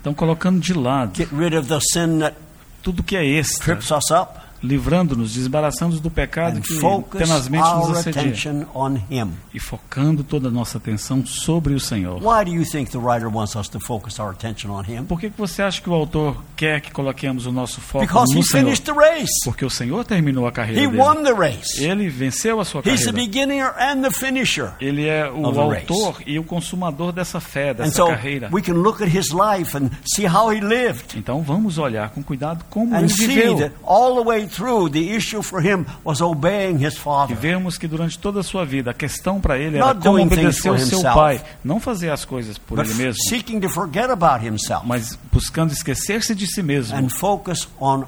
Então 0.00 0.12
colocando 0.14 0.60
de 0.60 0.74
lado 0.74 1.14
get 1.16 1.28
rid 1.32 1.54
of 1.54 1.68
the 1.68 1.78
sin 1.80 2.18
that 2.20 2.36
tudo 2.82 3.02
que 3.02 3.16
é 3.16 3.38
extra, 3.38 3.76
trips 3.76 3.90
us 3.90 4.10
up, 4.10 4.38
livrando-nos, 4.62 5.34
desembaraçando-nos 5.34 6.00
do 6.00 6.10
pecado 6.10 6.60
que 6.60 6.78
tenazmente 7.18 7.64
nos 7.74 7.90
assedia 7.98 8.22
attention 8.22 8.64
on 8.74 8.96
Him. 9.10 9.32
e 9.52 9.58
focando 9.58 10.22
toda 10.22 10.48
a 10.48 10.50
nossa 10.50 10.78
atenção 10.78 11.24
sobre 11.26 11.74
o 11.74 11.80
Senhor. 11.80 12.16
Why 12.22 12.44
do 12.44 12.50
you 12.52 12.64
think 12.64 12.90
the 12.90 12.98
writer 12.98 13.28
wants 13.28 13.54
us 13.56 13.68
to 13.68 13.80
focus 13.80 14.18
our 14.18 14.30
attention 14.30 14.70
on 14.70 14.82
Him? 14.82 15.04
Por 15.04 15.18
que, 15.18 15.30
que 15.30 15.38
você 15.38 15.62
acha 15.62 15.80
que 15.82 15.90
o 15.90 15.94
autor 15.94 16.36
quer 16.56 16.80
que 16.80 16.90
coloquemos 16.92 17.46
o 17.46 17.52
nosso 17.52 17.80
foco 17.80 18.06
Because 18.06 18.32
no 18.34 18.40
He 18.40 18.44
Senhor? 18.44 18.64
finished 18.66 18.84
the 18.84 18.92
race. 18.92 19.32
Porque 19.44 19.64
o 19.64 19.70
Senhor 19.70 20.04
terminou 20.04 20.46
a 20.46 20.52
carreira 20.52 20.80
He 20.80 20.86
dele. 20.86 20.98
won 21.02 21.22
the 21.24 21.32
race. 21.34 21.82
Ele 21.82 22.08
venceu 22.08 22.60
a 22.60 22.64
sua 22.64 22.80
He's 22.84 23.00
the 23.04 23.12
carreira. 23.12 23.12
beginner 23.12 23.74
and 23.78 24.02
the 24.02 24.10
finisher. 24.10 24.72
Ele 24.80 25.06
é 25.08 25.28
o 25.28 25.52
the 25.52 25.60
race. 25.60 25.86
autor 25.90 26.22
e 26.26 26.38
o 26.38 26.44
consumador 26.44 27.12
dessa 27.12 27.40
fé, 27.40 27.74
dessa 27.74 27.90
so 27.96 28.06
carreira. 28.06 28.48
we 28.52 28.62
can 28.62 28.74
look 28.74 29.02
at 29.02 29.08
His 29.08 29.30
life 29.32 29.76
and 29.76 29.90
see 30.06 30.26
how 30.26 30.52
He 30.52 30.60
lived. 30.60 31.16
Então 31.18 31.42
vamos 31.42 31.78
olhar 31.78 32.10
com 32.10 32.22
cuidado 32.22 32.64
como 32.70 32.94
And 32.94 33.00
ele 33.00 33.08
viveu. 33.08 33.70
all 33.84 34.14
the 34.16 34.22
way 34.28 34.46
through, 34.52 34.90
the 34.90 35.10
issue 35.16 35.42
for 35.42 35.60
him 35.60 35.84
was 36.04 36.20
obeying 36.20 36.76
his 36.84 36.94
E 36.94 36.98
father. 36.98 37.36
vemos 37.36 37.76
que 37.78 37.88
durante 37.88 38.18
toda 38.18 38.40
a 38.40 38.42
sua 38.42 38.64
vida 38.64 38.90
a 38.90 38.94
questão 38.94 39.40
para 39.40 39.58
ele 39.58 39.76
era 39.78 39.86
Not 39.94 40.00
como 40.00 40.20
obedecer 40.22 40.68
ao 40.68 40.78
seu 40.78 41.02
pai, 41.02 41.42
não 41.64 41.80
fazer 41.80 42.10
as 42.10 42.24
coisas 42.24 42.58
por 42.58 42.78
ele 42.78 42.94
mesmo, 42.94 43.22
seeking 43.28 43.58
to 43.60 43.68
forget 43.68 44.10
about 44.10 44.46
himself 44.46 44.86
mas 44.86 45.18
buscando 45.32 45.72
esquecer-se 45.72 46.34
de 46.34 46.46
si 46.46 46.62
mesmo 46.62 46.96
and 46.96 47.08
focus 47.10 47.68
on 47.80 48.04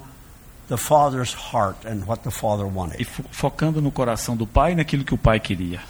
the 0.68 0.76
father's 0.76 1.34
heart 1.53 1.76
and 1.86 2.05
what 2.07 2.22
the 2.22 2.30
father 2.30 2.66
e 2.66 2.70
wanted. 2.70 3.05
fo- 3.05 3.22
focando 3.30 3.82
no 3.82 3.90
coração 3.90 4.36
do 4.36 4.47
pai 4.47 4.72
e 4.72 4.74
naquilo 4.74 5.05
que 5.05 5.12
o 5.14 5.18
pai 5.18 5.38
queria. 5.40 5.80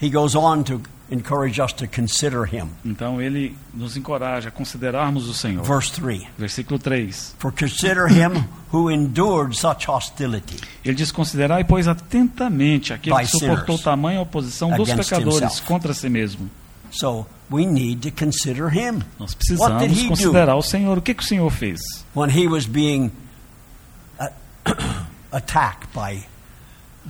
He 0.00 0.10
goes 0.10 0.34
on 0.34 0.62
to 0.64 0.80
encourage 1.10 1.58
us 1.58 1.72
to 1.72 1.86
consider 1.88 2.44
him. 2.44 2.68
Então 2.84 3.20
ele 3.20 3.56
nos 3.74 3.96
encoraja 3.96 4.48
a 4.48 4.52
considerarmos 4.52 5.26
o 5.28 5.34
Senhor. 5.34 5.64
Verse 5.64 5.90
3 5.92 6.26
Versículo 6.38 6.78
3. 6.78 7.34
For 7.38 7.50
consider 7.50 8.06
him 8.06 8.44
who 8.72 8.90
endured 8.90 9.56
such 9.56 9.88
hostility 9.88 10.60
Ele 10.84 10.94
diz: 10.94 11.10
Considerai, 11.10 11.64
pois, 11.64 11.88
atentamente 11.88 12.92
aquele 12.92 13.16
que 13.16 13.26
suportou 13.26 13.78
tamanha 13.78 14.20
oposição 14.20 14.70
dos 14.76 14.88
pecadores 14.92 15.40
himself. 15.40 15.62
contra 15.66 15.94
si 15.94 16.08
mesmo. 16.08 16.50
So 16.90 17.26
we 17.50 17.66
need 17.66 18.00
to 18.08 18.10
consider 18.12 18.68
him. 18.68 19.02
Nós 19.18 19.34
What 19.58 19.78
did 19.78 19.90
precisamos 19.90 19.98
he 19.98 20.02
do? 20.04 20.08
considerar 20.08 20.54
o 20.56 20.62
Senhor. 20.62 20.98
O 20.98 21.02
que, 21.02 21.14
que 21.14 21.22
o 21.22 21.26
Senhor 21.26 21.50
fez? 21.50 21.80
When 22.14 22.30
he 22.30 22.46
was 22.46 22.66
being 22.66 23.10
uh, 24.20 24.28
attacked 25.32 25.88
by 25.94 26.24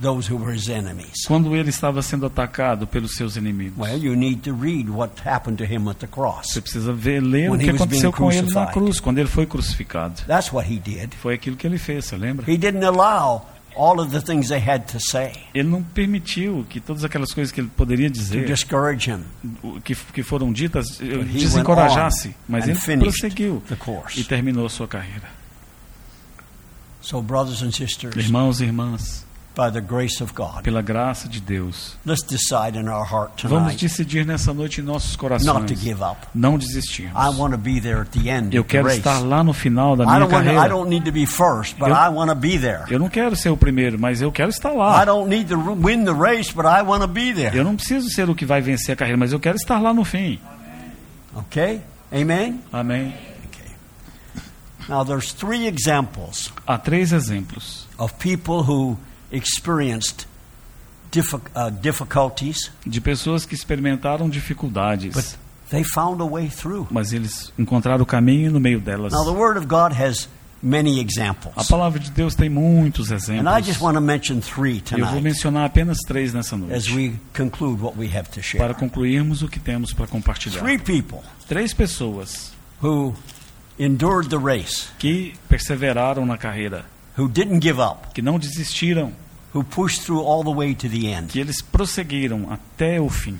those 0.01 0.31
who 0.31 0.37
were 0.37 0.55
his 0.55 0.69
enemies. 0.69 1.25
quando 1.27 1.55
ele 1.55 1.69
estava 1.69 2.01
sendo 2.01 2.25
atacado 2.25 2.87
pelos 2.87 3.15
seus 3.15 3.35
inimigos. 3.35 3.77
Well, 3.77 3.97
you 3.97 4.15
need 4.15 4.41
to 4.41 4.53
read 4.53 4.89
what 4.89 5.13
happened 5.27 5.57
to 5.57 5.65
him 5.65 5.89
at 5.89 5.97
the 5.99 6.07
cross. 6.07 6.51
Você 6.53 6.61
precisa 6.61 6.93
ver, 6.93 7.21
ler 7.21 7.49
o 7.49 7.53
When 7.53 7.59
que 7.59 7.67
he 7.67 7.71
was 7.71 7.81
aconteceu 7.81 8.11
com 8.11 8.31
ele 8.31 8.51
na 8.51 8.67
cruz, 8.67 8.99
quando 8.99 9.17
ele 9.19 9.29
foi 9.29 9.45
crucificado. 9.45 10.21
That's 10.27 10.51
what 10.51 10.71
he 10.71 10.79
did. 10.79 11.13
Foi 11.15 11.33
aquilo 11.33 11.55
que 11.55 11.67
ele 11.67 11.77
fez, 11.77 12.05
você 12.05 12.17
lembra? 12.17 12.49
He 12.49 12.57
didn't 12.57 12.85
allow 12.85 13.45
all 13.75 13.99
of 13.99 14.11
the 14.11 14.21
things 14.21 14.49
they 14.49 14.59
had 14.59 14.81
to 14.91 14.99
say 14.99 15.31
Ele 15.53 15.69
não 15.69 15.81
permitiu 15.81 16.65
que 16.69 16.79
todas 16.79 17.03
aquelas 17.03 17.31
coisas 17.31 17.51
que 17.51 17.61
ele 17.61 17.69
poderia 17.75 18.09
to 18.09 18.13
dizer, 18.17 18.45
discourage 18.45 19.09
him. 19.09 19.23
o- 19.63 19.79
que, 19.81 19.95
que 19.95 20.23
foram 20.23 20.51
ditas, 20.51 20.99
eh, 21.01 21.23
desencorajasse. 21.23 22.35
Mas 22.47 22.67
ele 22.67 22.77
prosseguiu 22.99 23.63
the 23.67 23.77
e 24.17 24.23
terminou 24.23 24.67
sua 24.69 24.87
carreira. 24.87 25.39
So, 27.01 27.21
brothers 27.21 27.61
and 27.63 27.71
sisters, 27.71 28.15
Irmãos 28.15 28.59
e 28.59 28.65
irmãs, 28.65 29.25
by 29.59 29.69
the 29.69 29.81
grace 29.81 30.23
of 30.23 30.33
God, 30.33 30.63
pela 30.63 30.81
graça 30.81 31.27
de 31.27 31.41
Deus, 31.41 31.97
let's 32.05 32.23
decide 32.23 32.77
in 32.79 32.87
our 32.87 33.03
heart 33.05 33.43
vamos 33.43 33.73
tonight 33.73 33.81
decidir 33.85 34.25
nessa 34.25 34.53
noite 34.53 34.79
em 34.79 34.83
nossos 34.85 35.09
not 35.11 35.17
to 35.17 35.19
corações 35.19 35.79
give 35.81 36.01
up. 36.01 36.25
não 36.33 36.57
desistirmos. 36.57 37.13
I 37.13 37.27
want 37.37 37.51
to 37.51 37.57
be 37.57 37.81
there 37.81 38.01
at 38.01 38.07
the 38.11 38.29
end 38.29 38.55
Eu 38.55 38.63
quero 38.63 38.85
race. 38.85 38.99
estar 38.99 39.19
lá 39.19 39.43
no 39.43 39.51
final 39.51 39.97
da 39.97 40.05
I 40.05 40.07
minha 40.07 40.19
to, 40.19 40.25
I 40.27 40.29
carreira. 40.29 40.69
don't 40.69 40.89
need 40.89 41.03
to 41.05 41.11
be 41.11 41.25
first, 41.25 41.77
but 41.77 41.89
Eu- 41.89 41.95
I 41.95 42.07
want 42.09 42.29
to 42.29 42.35
be 42.35 42.57
there. 42.57 42.83
Eu 42.89 42.99
não 42.99 43.09
quero 43.09 43.35
ser 43.35 43.49
o 43.49 43.57
primeiro, 43.57 43.99
mas 43.99 44.21
eu 44.21 44.31
quero 44.31 44.49
estar 44.49 44.71
I 44.71 44.77
lá. 44.77 45.03
don't 45.05 45.29
need 45.29 45.49
to 45.49 45.57
win 45.75 46.05
the 46.05 46.13
race, 46.13 46.53
but 46.53 46.65
I 46.65 46.81
want 46.81 47.01
to 47.01 47.07
be 47.07 47.33
there. 47.33 47.55
Eu 47.57 47.65
não 47.65 47.75
preciso 47.75 48.09
ser 48.09 48.29
o 48.29 48.35
que 48.35 48.45
vai 48.45 48.61
vencer 48.61 48.93
a 48.93 48.95
carreira, 48.95 49.17
mas 49.17 49.33
eu 49.33 49.39
quero 49.41 49.57
estar 49.57 49.79
lá 49.81 49.93
no 49.93 50.05
fim. 50.05 50.39
Okay? 51.35 51.81
Amen? 52.13 52.61
Amém. 52.71 53.13
Okay. 53.49 53.71
Now, 54.87 55.03
there's 55.03 55.31
three 55.33 55.67
examples 55.67 56.51
Há 56.65 56.77
três 56.77 57.11
exemplos 57.11 57.87
of 57.97 58.13
people 58.15 58.63
who 58.63 58.97
experienced 59.31 60.27
uh, 61.55 61.69
difficulties, 61.81 62.71
de 62.85 63.01
pessoas 63.01 63.45
que 63.45 63.55
experimentaram 63.55 64.25
but 64.27 64.33
dificuldades, 64.33 65.37
they 65.69 65.83
found 65.83 66.21
a 66.21 66.25
way 66.25 66.47
through. 66.49 66.87
mas 66.91 67.13
eles 67.13 67.51
encontraram 67.57 68.03
o 68.03 68.05
caminho 68.05 68.51
no 68.51 68.59
meio 68.59 68.79
delas. 68.79 69.11
Now, 69.13 69.23
the 69.23 69.31
Word 69.37 69.57
of 69.57 69.65
God 69.67 69.91
has 69.93 70.27
many 70.61 70.99
A 70.99 71.01
examples. 71.01 71.67
palavra 71.67 71.99
de 71.99 72.11
Deus 72.11 72.35
tem 72.35 72.49
muitos 72.49 73.09
And 73.11 73.15
I 73.15 73.17
exemplos. 73.17 73.65
just 73.65 73.81
want 73.81 73.95
to 73.95 74.01
mention 74.01 74.39
three 74.41 74.83
E 74.91 74.99
eu 74.99 74.99
vou 74.99 75.07
tonight 75.07 75.21
mencionar 75.23 75.65
apenas 75.65 75.97
três 76.05 76.33
nessa 76.33 76.55
as 76.55 76.61
noite, 76.87 76.93
we 76.93 77.13
conclude 77.33 77.81
what 77.81 77.97
we 77.97 78.05
have 78.07 78.29
to 78.29 78.41
para 78.41 78.43
share. 78.43 78.73
concluirmos 78.75 79.41
o 79.41 79.47
que 79.47 79.59
temos 79.59 79.93
para 79.93 80.05
compartilhar. 80.05 80.59
Three 80.61 80.77
people 80.77 81.19
Três 81.47 81.73
pessoas 81.73 82.51
who 82.83 83.15
endured 83.79 84.29
the 84.29 84.37
race, 84.37 84.89
que 84.99 85.33
perseveraram 85.47 86.25
na 86.25 86.37
carreira, 86.37 86.85
who 87.19 87.27
didn't 87.27 87.59
give 87.61 87.79
up, 87.81 88.13
que 88.13 88.21
não 88.21 88.39
desistiram, 88.39 89.11
who 89.53 89.63
pushed 89.63 90.01
through 90.05 90.23
all 90.23 90.43
the 90.43 90.51
way 90.51 90.73
to 90.73 90.87
the 90.87 91.07
end. 91.07 91.27
que 91.33 91.39
eles 91.39 91.61
prosseguiram 91.61 92.47
até 92.51 92.99
o 93.01 93.09
fim. 93.09 93.39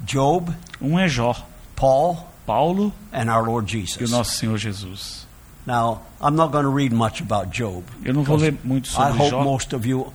Job, 0.00 0.50
Um 0.80 0.98
é 0.98 1.08
Jó, 1.08 1.34
Paul, 1.76 2.26
Paulo 2.46 2.92
and 3.12 3.30
our 3.32 3.44
Lord 3.44 3.72
e 3.76 3.82
o 3.82 3.86
Jesus. 3.86 4.10
nosso 4.10 4.36
Senhor 4.36 4.56
Jesus. 4.58 5.26
Now, 5.66 6.02
I'm 6.20 6.34
not 6.34 6.50
going 6.50 6.64
to 6.64 6.70
read 6.74 6.92
much 6.92 7.20
about 7.22 7.56
Job. 7.56 7.84
Eu 8.04 8.12
não 8.14 8.24
vou 8.24 8.36
ler 8.36 8.54
muito 8.64 8.86
I 8.88 8.90
sobre 8.92 9.12
hope 9.18 9.30
Jó, 9.30 9.44
most 9.44 9.74
of 9.76 9.86
you 9.88 10.12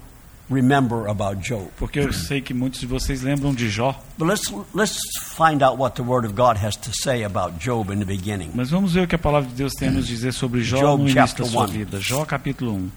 remember 0.50 1.08
about 1.08 1.42
Job. 1.42 1.70
porque 1.78 2.00
eu 2.00 2.12
sei 2.14 2.42
que 2.42 2.54
muitos 2.54 2.80
de 2.80 2.86
vocês 2.88 3.22
lembram 3.22 3.54
de 3.54 3.70
Jó. 3.70 3.94
But 4.18 4.28
let's 4.28 4.52
let's 4.74 4.98
find 5.36 5.62
out 5.62 5.78
what 5.78 5.96
the 5.96 6.04
Word 6.04 6.26
of 6.26 6.34
God 6.36 6.58
has 6.58 6.76
to 6.78 6.92
say 6.94 7.24
about 7.24 7.58
Job 7.60 7.92
in 7.92 8.00
the 8.00 8.06
beginning. 8.06 8.52
Mas 8.54 8.70
vamos 8.70 8.94
ver 8.94 9.04
o 9.04 9.08
que 9.08 9.16
a 9.16 9.20
palavra 9.20 9.50
de 9.50 9.56
Deus 9.56 9.74
tem 9.74 9.90
a 9.90 9.92
nos 9.92 10.08
dizer 10.08 10.34
sobre 10.34 10.62
Jó 10.62 10.80
Job 10.80 11.04
no 11.04 11.10
início 11.10 11.38
da 11.38 11.46
sua 11.46 11.64
one. 11.64 11.72
vida. 11.72 12.00
Jó 12.00 12.26
capítulo 12.26 12.74
1. 12.74 12.92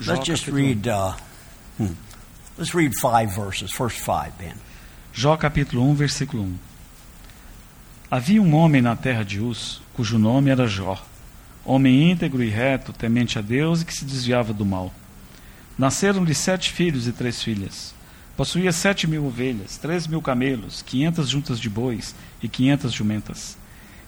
Jó, 0.00 0.12
Let's 0.12 0.26
just 0.26 0.44
capítulo 0.46 0.56
1. 0.56 0.66
read. 0.66 0.88
Uh, 0.88 1.12
hmm. 1.78 1.94
Let's 2.56 2.74
read 2.74 2.94
five 3.00 3.34
verses. 3.34 3.70
First 3.72 3.98
five, 3.98 4.32
Ben. 4.38 4.54
Jó 5.12 5.36
capítulo 5.36 5.82
1, 5.82 5.94
versículo 5.94 6.44
1. 6.44 6.58
Havia 8.10 8.40
um 8.40 8.54
homem 8.54 8.80
na 8.80 8.96
terra 8.96 9.24
de 9.24 9.40
Uz, 9.40 9.82
cujo 9.98 10.16
nome 10.16 10.48
era 10.48 10.68
Jó, 10.68 10.96
homem 11.64 12.12
íntegro 12.12 12.40
e 12.40 12.48
reto, 12.48 12.92
temente 12.92 13.36
a 13.36 13.42
Deus 13.42 13.82
e 13.82 13.84
que 13.84 13.92
se 13.92 14.04
desviava 14.04 14.52
do 14.52 14.64
mal. 14.64 14.94
Nasceram-lhe 15.76 16.36
sete 16.36 16.70
filhos 16.70 17.08
e 17.08 17.12
três 17.12 17.42
filhas. 17.42 17.92
Possuía 18.36 18.70
sete 18.70 19.08
mil 19.08 19.26
ovelhas, 19.26 19.76
três 19.76 20.06
mil 20.06 20.22
camelos, 20.22 20.82
quinhentas 20.82 21.28
juntas 21.28 21.58
de 21.58 21.68
bois 21.68 22.14
e 22.40 22.46
quinhentas 22.46 22.92
jumentas. 22.92 23.58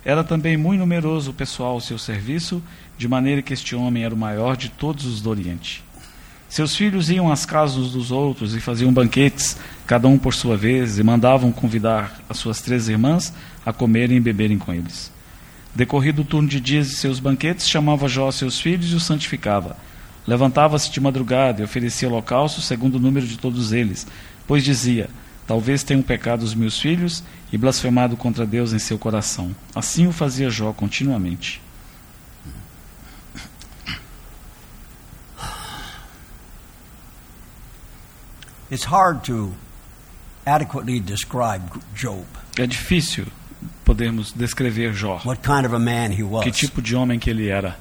Era 0.04 0.22
também 0.22 0.56
muito 0.56 0.78
numeroso 0.78 1.32
o 1.32 1.34
pessoal 1.34 1.72
ao 1.72 1.80
seu 1.80 1.98
serviço, 1.98 2.62
de 2.96 3.08
maneira 3.08 3.42
que 3.42 3.52
este 3.52 3.74
homem 3.74 4.04
era 4.04 4.14
o 4.14 4.16
maior 4.16 4.56
de 4.56 4.68
todos 4.68 5.06
os 5.06 5.20
do 5.20 5.28
Oriente. 5.28 5.82
Seus 6.48 6.76
filhos 6.76 7.10
iam 7.10 7.32
às 7.32 7.44
casas 7.44 7.90
dos 7.90 8.12
outros 8.12 8.54
e 8.54 8.60
faziam 8.60 8.92
banquetes, 8.92 9.56
cada 9.88 10.06
um 10.06 10.16
por 10.16 10.34
sua 10.34 10.56
vez, 10.56 11.00
e 11.00 11.02
mandavam 11.02 11.50
convidar 11.50 12.20
as 12.28 12.38
suas 12.38 12.60
três 12.60 12.88
irmãs 12.88 13.34
a 13.66 13.72
comerem 13.72 14.18
e 14.18 14.20
beberem 14.20 14.56
com 14.56 14.72
eles. 14.72 15.10
Decorrido 15.74 16.22
o 16.22 16.24
turno 16.24 16.48
de 16.48 16.60
dias 16.60 16.88
de 16.88 16.96
seus 16.96 17.20
banquetes, 17.20 17.68
chamava 17.68 18.08
Jó 18.08 18.30
seus 18.30 18.60
filhos 18.60 18.90
e 18.92 18.94
os 18.94 19.04
santificava. 19.04 19.76
Levantava-se 20.26 20.90
de 20.90 21.00
madrugada 21.00 21.60
e 21.60 21.64
oferecia 21.64 22.08
holocausto 22.08 22.60
segundo 22.60 22.96
o 22.96 23.00
número 23.00 23.26
de 23.26 23.38
todos 23.38 23.72
eles, 23.72 24.06
pois 24.46 24.64
dizia: 24.64 25.08
Talvez 25.46 25.82
tenham 25.82 26.02
pecado 26.02 26.42
os 26.42 26.54
meus 26.54 26.78
filhos 26.78 27.22
e 27.52 27.58
blasfemado 27.58 28.16
contra 28.16 28.46
Deus 28.46 28.72
em 28.72 28.78
seu 28.78 28.98
coração. 28.98 29.54
Assim 29.74 30.06
o 30.06 30.12
fazia 30.12 30.50
Jó 30.50 30.72
continuamente. 30.72 31.60
É 42.56 42.66
difícil 42.66 43.26
podermos 43.94 44.32
descrever 44.32 44.92
Jó, 44.94 45.20
what 45.24 45.40
kind 45.42 45.64
of 45.66 45.72
a 45.74 45.78
man 45.78 46.12
he 46.12 46.16
que 46.16 46.24
was. 46.24 46.56
tipo 46.56 46.80
de 46.80 46.94
homem 46.94 47.18
que 47.18 47.30
ele 47.30 47.48
era. 47.48 47.76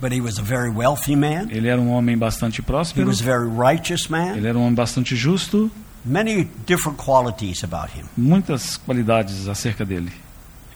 But 0.00 0.12
he 0.12 0.20
was 0.20 0.38
a 0.38 0.42
very 0.42 0.68
wealthy 0.68 1.14
man. 1.14 1.48
Ele 1.50 1.68
era 1.68 1.80
um 1.80 1.90
homem 1.90 2.18
bastante 2.18 2.60
He 2.60 2.64
próspero, 2.64 3.06
was 3.06 3.20
a 3.20 3.24
very 3.24 3.48
righteous 3.48 4.08
man. 4.10 4.36
ele 4.36 4.46
era 4.48 4.58
um 4.58 4.62
homem 4.62 4.74
bastante 4.74 5.14
justo, 5.14 5.70
Many 6.04 6.50
different 6.66 6.98
qualities 6.98 7.62
about 7.62 7.90
him. 7.96 8.04
muitas 8.16 8.76
qualidades 8.76 9.46
acerca 9.46 9.84
dele, 9.84 10.10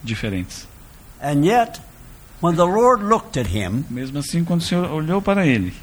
diferentes. 0.01 0.65
And 1.21 1.43
yet, 1.45 1.81
when 2.41 2.55
the 2.55 2.65
Lord 2.65 3.03
looked 3.03 3.37
at 3.37 3.47
him, 3.47 3.83
Mesmo 3.89 4.19
assim, 4.19 4.45
quando 4.45 4.61
o 4.61 4.63
Senhor 4.63 4.89
olhou 4.89 5.21
para 5.21 5.45
ele, 5.45 5.73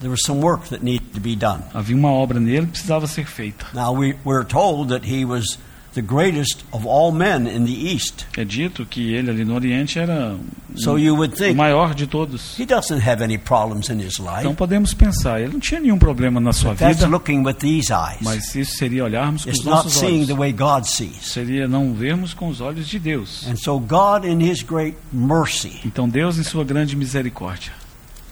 there 0.00 0.10
was 0.10 0.22
some 0.24 0.40
work 0.40 0.68
that 0.70 0.82
needed 0.82 1.12
to 1.14 1.20
be 1.20 1.36
done. 1.36 1.62
havia 1.72 1.94
uma 1.94 2.10
obra 2.10 2.40
nele 2.40 2.66
que 2.66 2.72
precisava 2.72 3.06
ser 3.06 3.26
feita. 3.26 3.66
Now, 3.72 3.92
we, 3.92 4.16
we're 4.24 4.44
told 4.44 4.88
that 4.88 5.04
he 5.06 5.24
was 5.24 5.56
the 5.94 6.02
greatest 6.02 6.64
of 6.72 6.86
all 6.86 7.10
men 7.10 7.46
in 7.48 7.64
the 7.64 7.72
East. 7.92 8.24
É 8.36 8.44
dito 8.44 8.86
que 8.86 9.12
ele 9.12 9.30
ali 9.30 9.44
no 9.44 9.54
Oriente 9.54 9.98
era 9.98 10.36
So 10.76 10.96
you 10.96 11.14
would 11.16 11.34
o 11.34 11.36
think 11.36 11.54
maior 11.56 11.94
de 11.94 12.06
todos. 12.06 12.56
he 12.58 12.64
doesn't 12.64 13.00
have 13.04 13.22
any 13.22 13.36
problems 13.36 13.88
in 13.90 13.98
his 14.00 14.18
life. 14.18 14.40
Então 14.40 14.54
podemos 14.54 14.94
pensar, 14.94 15.40
ele 15.40 15.52
não 15.54 15.58
tinha 15.60 15.80
nenhum 15.80 15.98
problema 15.98 16.38
na 16.40 16.52
sua 16.52 16.74
That's 16.76 16.98
vida, 16.98 17.08
looking 17.10 17.42
with 17.44 17.54
these 17.54 17.92
eyes. 17.92 18.18
mas 18.22 18.54
isso 18.54 18.76
seria 18.76 19.02
olharmos 19.04 19.42
com 19.44 19.50
It's 19.50 19.58
os 19.60 19.64
not 19.66 19.76
nossos 19.84 19.94
seeing 19.94 20.14
olhos. 20.18 20.28
the 20.28 20.34
way 20.34 20.52
God 20.52 20.84
sees. 20.84 21.16
Seria 21.22 21.66
não 21.66 21.92
vermos 21.92 22.32
com 22.32 22.48
os 22.48 22.60
olhos 22.60 22.86
de 22.86 22.98
Deus. 23.00 23.44
And 23.48 23.56
so 23.56 23.80
God, 23.80 24.24
in 24.24 24.40
his 24.40 24.62
great 24.62 24.96
mercy, 25.12 25.80
Então 25.84 26.08
Deus, 26.08 26.38
em 26.38 26.44
sua 26.44 26.62
grande 26.64 26.94
misericórdia, 26.94 27.72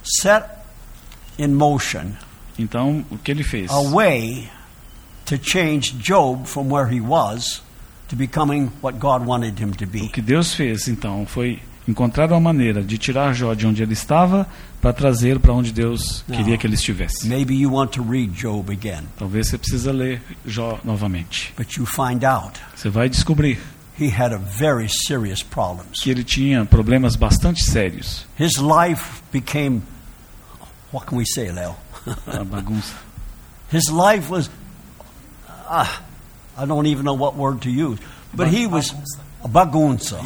set 0.04 0.44
in 1.38 1.48
motion 1.48 2.12
então 2.58 3.04
o 3.10 3.18
que 3.18 3.30
ele 3.30 3.42
fez? 3.44 3.70
a 3.70 3.80
way 3.82 4.48
to 5.28 5.36
change 5.38 5.94
Job 5.98 6.46
from 6.46 6.70
where 6.72 6.86
he 6.92 7.00
was 7.00 7.62
to 8.08 8.16
becoming 8.16 8.70
what 8.82 8.98
God 8.98 9.26
wanted 9.26 9.58
him 9.62 9.72
to 9.72 9.84
O 9.84 9.88
be. 9.88 10.08
que 10.08 10.22
Deus 10.22 10.54
fez, 10.54 10.88
então, 10.88 11.26
foi 11.26 11.60
encontrar 11.86 12.30
uma 12.30 12.40
maneira 12.40 12.82
de 12.82 12.98
tirar 12.98 13.32
Jó 13.34 13.54
de 13.54 13.66
onde 13.66 13.82
ele 13.82 13.92
estava 13.94 14.46
para 14.80 14.92
trazer 14.92 15.38
para 15.40 15.52
onde 15.52 15.72
Deus 15.72 16.22
Não. 16.28 16.36
queria 16.36 16.56
que 16.58 16.66
ele 16.66 16.74
estivesse. 16.74 17.26
Maybe 17.26 17.54
you 17.54 17.72
want 17.72 17.90
to 17.92 18.02
read 18.02 18.32
Job 18.32 18.70
again, 18.72 19.04
Talvez 19.18 19.48
você 19.48 19.58
precisa 19.58 19.90
ler 19.92 20.20
Jó 20.46 20.78
novamente. 20.84 21.52
but 21.56 21.76
you 21.76 21.86
find 21.86 22.24
out 22.24 22.58
Você 22.76 22.88
vai 22.90 23.08
descobrir 23.08 23.58
he 23.98 24.08
had 24.08 24.32
a 24.32 24.38
very 24.38 24.88
serious 25.06 25.42
problems. 25.42 26.00
que 26.02 26.10
ele 26.10 26.22
tinha 26.24 26.64
problemas 26.64 27.16
bastante 27.16 27.64
sérios. 27.64 28.26
His 28.38 28.56
life 28.58 29.22
became 29.32 29.82
what 30.92 31.06
can 31.06 31.16
we 31.16 31.24
say, 31.26 31.50
Leo? 31.50 31.74
A 32.26 32.44
bagunça. 32.44 32.94
His 33.72 33.88
life 33.90 34.30
was 34.32 34.48
ah, 35.68 36.02
I 36.56 36.64
don't 36.66 36.86
even 36.86 37.04
know 37.04 37.14
what 37.14 37.36
word 37.36 37.62
to 37.62 37.70
use, 37.70 37.98
but 38.34 38.48
he 38.48 38.66
was 38.66 38.94
a 39.44 39.48
bagunça. 39.48 40.18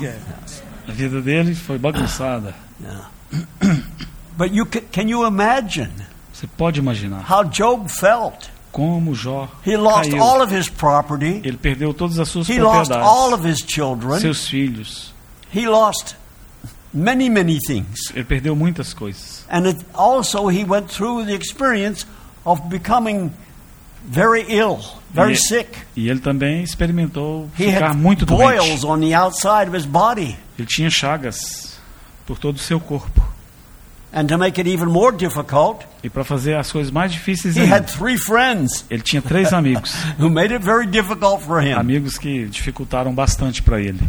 A 0.89 0.93
vida 0.93 1.21
dele 1.21 1.55
foi 1.55 1.79
bagunçada. 1.79 2.55
Yeah. 2.81 3.83
but 4.37 4.53
you 4.53 4.67
can, 4.67 4.83
can 4.91 5.09
you 5.09 5.25
imagine 5.27 5.91
Você 6.33 6.47
pode 6.47 6.81
imaginar 6.81 7.23
how 7.23 7.45
Job 7.45 7.89
felt? 7.89 8.51
como 8.73 9.15
Jó 9.15 9.49
He 9.65 9.77
lost 9.77 10.11
caiu. 10.11 10.23
all 10.23 10.43
of 10.43 10.51
his 10.51 10.69
property. 10.69 11.41
Ele 11.45 11.57
perdeu 11.59 11.93
todas 11.95 12.19
as 12.19 12.29
suas 12.29 12.49
He 12.49 12.59
lost 12.59 12.91
all 12.91 13.31
propriedades, 13.31 13.35
of 13.39 13.45
his 13.45 13.61
children. 13.63 14.21
seus 14.21 14.49
filhos. 14.49 15.13
He 15.51 15.67
lost 15.67 16.17
many, 16.93 17.29
many 17.29 17.59
things. 17.67 18.11
Ele 18.15 18.25
perdeu 18.25 18.57
muitas 18.57 18.95
coisas. 18.95 19.45
And 19.51 19.67
it, 19.67 19.77
also, 19.95 20.49
he 20.49 20.65
went 20.65 20.91
through 20.91 21.27
the 21.27 21.35
experience 21.35 22.07
of 22.47 22.69
becoming 22.71 23.33
very 24.05 24.45
ill, 24.49 24.79
very 25.13 25.33
E- 25.33 25.37
sick. 25.37 25.71
E 25.97 26.09
ele 26.09 26.21
também 26.21 26.63
experimentou 26.63 27.49
He 27.59 27.65
ficar 27.73 27.91
had 27.91 27.97
muito 27.97 28.27
boils 28.27 28.81
doente. 28.81 28.87
on 28.87 29.01
the 29.01 29.15
outside 29.15 29.69
of 29.69 29.77
his 29.77 29.85
body. 29.87 30.37
Ele 30.59 30.67
tinha 30.67 30.91
chagas 30.91 31.79
por 32.27 32.39
todo 32.39 32.57
o 32.57 32.59
seu 32.61 32.79
corpo. 32.81 33.23
And 34.15 34.27
to 34.27 34.37
make 34.37 34.61
it 34.61 34.69
even 34.69 34.87
more 34.93 35.17
difficult, 35.17 35.87
E 36.05 36.11
para 36.11 36.23
fazer 36.23 36.55
as 36.57 36.71
coisas 36.71 36.93
mais 36.93 37.11
difíceis 37.13 37.57
he 37.57 37.61
ainda, 37.63 37.77
had 37.77 37.87
three 37.87 38.19
friends 38.19 38.85
ele 38.91 39.01
tinha 39.03 39.23
três 39.23 39.53
amigos. 39.55 39.95
who 40.19 40.29
made 40.29 40.53
it 40.53 40.63
very 40.63 40.87
difficult 40.87 41.41
for 41.43 41.63
him. 41.63 41.73
amigos 41.73 42.19
que 42.19 42.45
dificultaram 42.47 43.15
bastante 43.15 43.63
para 43.63 43.81
ele. 43.81 44.01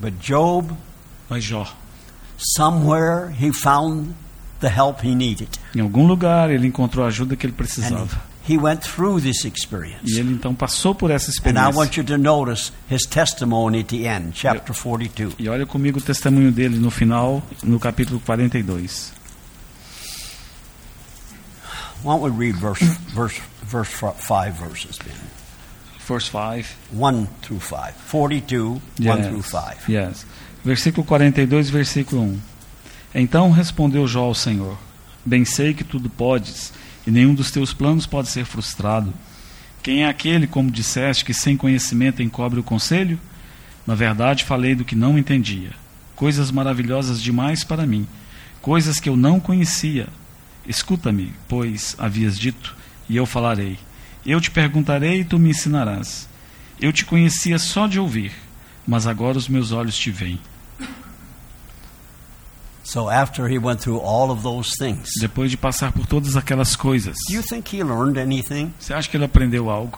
But 0.00 0.14
Job, 0.20 0.72
Mas 1.28 1.42
Jó, 1.44 1.66
somewhere 2.38 3.32
he 3.40 3.52
found 3.52 4.14
the 4.60 4.68
help 4.68 5.02
he 5.04 5.14
needed. 5.14 5.48
em 5.74 5.80
algum 5.80 6.06
lugar, 6.06 6.50
ele 6.50 6.66
encontrou 6.68 7.04
a 7.04 7.08
ajuda 7.08 7.34
que 7.36 7.44
ele 7.46 7.52
precisava. 7.52 8.22
He 8.50 8.58
went 8.58 8.80
through 8.82 9.20
this 9.20 9.44
experience. 9.44 10.10
E 10.10 10.18
ele 10.18 10.32
então 10.32 10.54
passou 10.54 10.94
por 10.94 11.10
essa 11.10 11.30
And 11.30 11.32
I 11.32 11.36
experiência. 11.70 11.76
want 11.78 11.96
you 11.96 12.04
to 12.04 12.18
notice 12.18 12.72
his 12.90 13.02
testimony 13.06 13.80
at 13.80 13.86
the 13.88 14.06
end, 14.06 14.32
chapter 14.34 14.74
42. 14.74 15.34
E 15.38 15.48
olha 15.48 15.64
comigo 15.66 15.98
o 15.98 16.02
testemunho 16.02 16.50
dele 16.50 16.78
no 16.78 16.90
final, 16.90 17.42
no 17.62 17.78
capítulo 17.78 18.18
42. 18.20 19.12
Why 22.02 22.14
don't 22.16 22.22
we 22.22 22.30
read 22.30 22.56
verse, 22.56 22.82
verse, 23.14 23.40
verse 23.62 23.90
f- 23.92 24.16
five 24.18 24.54
verses, 24.54 24.98
Ben? 24.98 25.14
Verse 26.06 26.26
5. 26.28 26.76
1 26.92 27.26
through 27.42 27.60
5. 27.60 27.92
42, 28.10 28.80
1 28.98 29.22
through 29.28 29.42
5. 29.42 29.88
Yes. 29.88 30.24
Versículo 30.64 31.04
42, 31.06 31.68
versículo 31.70 32.22
1. 32.22 32.40
Então 33.14 33.50
respondeu 33.50 34.06
Jó 34.08 34.22
ao 34.24 34.34
Senhor: 34.34 34.76
Bem 35.24 35.44
sei 35.44 35.74
que 35.74 35.84
tudo 35.84 36.08
podes, 36.08 36.72
e 37.06 37.10
nenhum 37.10 37.34
dos 37.34 37.50
teus 37.50 37.72
planos 37.72 38.06
pode 38.06 38.28
ser 38.28 38.44
frustrado. 38.44 39.12
Quem 39.82 40.04
é 40.04 40.08
aquele, 40.08 40.46
como 40.46 40.70
disseste, 40.70 41.24
que 41.24 41.32
sem 41.32 41.56
conhecimento 41.56 42.22
encobre 42.22 42.60
o 42.60 42.64
conselho? 42.64 43.18
Na 43.86 43.94
verdade, 43.94 44.44
falei 44.44 44.74
do 44.74 44.84
que 44.84 44.94
não 44.94 45.18
entendia. 45.18 45.70
Coisas 46.14 46.50
maravilhosas 46.50 47.20
demais 47.20 47.64
para 47.64 47.86
mim, 47.86 48.06
coisas 48.60 49.00
que 49.00 49.08
eu 49.08 49.16
não 49.16 49.40
conhecia. 49.40 50.06
Escuta-me, 50.66 51.32
pois 51.48 51.96
havias 51.98 52.38
dito, 52.38 52.76
e 53.08 53.16
eu 53.16 53.24
falarei. 53.24 53.78
Eu 54.24 54.40
te 54.40 54.50
perguntarei 54.50 55.20
e 55.20 55.24
tu 55.24 55.38
me 55.38 55.50
ensinarás. 55.50 56.28
Eu 56.78 56.92
te 56.92 57.04
conhecia 57.04 57.58
só 57.58 57.86
de 57.86 57.98
ouvir, 57.98 58.32
mas 58.86 59.06
agora 59.06 59.38
os 59.38 59.48
meus 59.48 59.72
olhos 59.72 59.96
te 59.96 60.10
veem. 60.10 60.38
So 62.92 63.08
after 63.08 63.46
he 63.48 63.56
went 63.56 63.80
through 63.80 64.00
all 64.00 64.32
of 64.32 64.42
those 64.42 64.74
things, 64.76 65.10
Depois 65.20 65.48
de 65.48 65.56
passar 65.56 65.92
por 65.92 66.06
todas 66.06 66.36
aquelas 66.36 66.74
coisas, 66.74 67.14
do 67.28 67.34
you 67.34 67.42
think 67.42 67.76
he 67.76 67.84
learned 67.84 68.18
anything? 68.18 68.72
você 68.80 68.92
acha 68.92 69.08
que 69.08 69.16
ele 69.16 69.24
aprendeu 69.26 69.70
algo? 69.70 69.96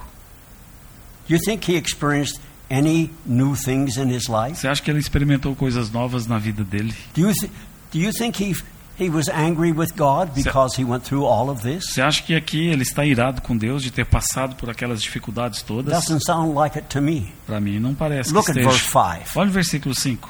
You 1.26 1.38
think 1.38 1.70
he 1.72 1.76
experienced 1.76 2.38
any 2.70 3.10
new 3.24 3.54
things 3.56 3.96
in 3.96 4.10
his 4.14 4.28
life? 4.28 4.56
Você 4.56 4.68
acha 4.68 4.82
que 4.82 4.90
ele 4.90 4.98
experimentou 4.98 5.54
coisas 5.56 5.90
novas 5.90 6.26
na 6.26 6.36
vida 6.38 6.62
dele? 6.64 6.94
Do 7.14 7.22
you, 7.22 7.32
th- 7.32 7.50
do 7.92 7.98
you 7.98 8.12
think 8.12 8.42
he, 8.42 8.54
he 8.98 9.08
was 9.08 9.26
angry 9.30 9.72
with 9.72 9.94
God 9.96 10.34
because 10.34 10.78
he 10.78 10.84
went 10.84 11.04
through 11.04 11.24
all 11.24 11.48
of 11.48 11.62
this? 11.62 11.94
Você 11.94 12.02
acha 12.02 12.22
que 12.22 12.34
aqui 12.34 12.66
ele 12.66 12.82
está 12.82 13.06
irado 13.06 13.40
com 13.40 13.56
Deus 13.56 13.82
de 13.82 13.90
ter 13.90 14.04
passado 14.04 14.54
por 14.56 14.68
aquelas 14.68 15.00
dificuldades 15.02 15.62
todas? 15.62 15.94
Doesn't 15.94 16.22
sound 16.26 16.54
like 16.54 16.76
it 16.76 16.88
to 16.88 17.00
me. 17.00 17.32
Para 17.46 17.58
mim, 17.58 17.78
não 17.78 17.94
parece 17.94 18.34
Look 18.34 18.52
que 18.52 18.58
at 18.60 18.64
verse 18.66 18.84
5. 18.84 19.38
Olha 19.38 19.48
o 19.48 19.52
versículo 19.52 19.94
5. 19.94 20.28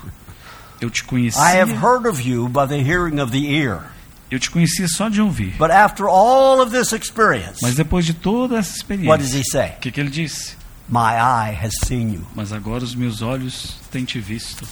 Eu 0.83 0.91
te 0.91 1.01
I 1.03 1.07
conhecia, 1.07 1.41
have 1.43 1.73
heard 1.73 2.07
of 2.07 2.21
you 2.21 2.49
by 2.49 2.67
the 2.67 2.83
hearing 2.83 3.21
of 3.21 3.31
the 3.33 3.47
ear. 3.55 3.85
eu 4.31 4.39
te 4.39 4.51
conhecia 4.51 4.87
só 4.89 5.09
de 5.09 5.21
ouvir. 5.23 5.55
But 5.59 5.71
after 5.71 6.09
all 6.09 6.61
of 6.61 6.73
this 6.73 6.93
experience, 6.93 7.61
Mas 7.63 7.75
depois 7.77 8.05
de 8.05 8.13
toda 8.15 8.59
essa 8.59 8.85
what 9.07 9.19
does 9.23 9.33
experiência, 9.35 9.39
he 9.39 9.45
say? 9.45 9.69
o 9.77 9.81
que, 9.81 9.91
que 9.93 10.01
ele 10.01 10.11
disse? 10.11 10.57
My 10.89 11.15
eye 11.17 11.53
has 11.55 11.73
seen 11.85 12.13
you. 12.13 12.27
Mas 12.35 12.53
agora 12.53 12.83
os 12.85 12.95
meus 12.95 13.23
olhos 13.23 13.77
têm 13.91 14.05
te 14.05 14.19
visto. 14.19 14.67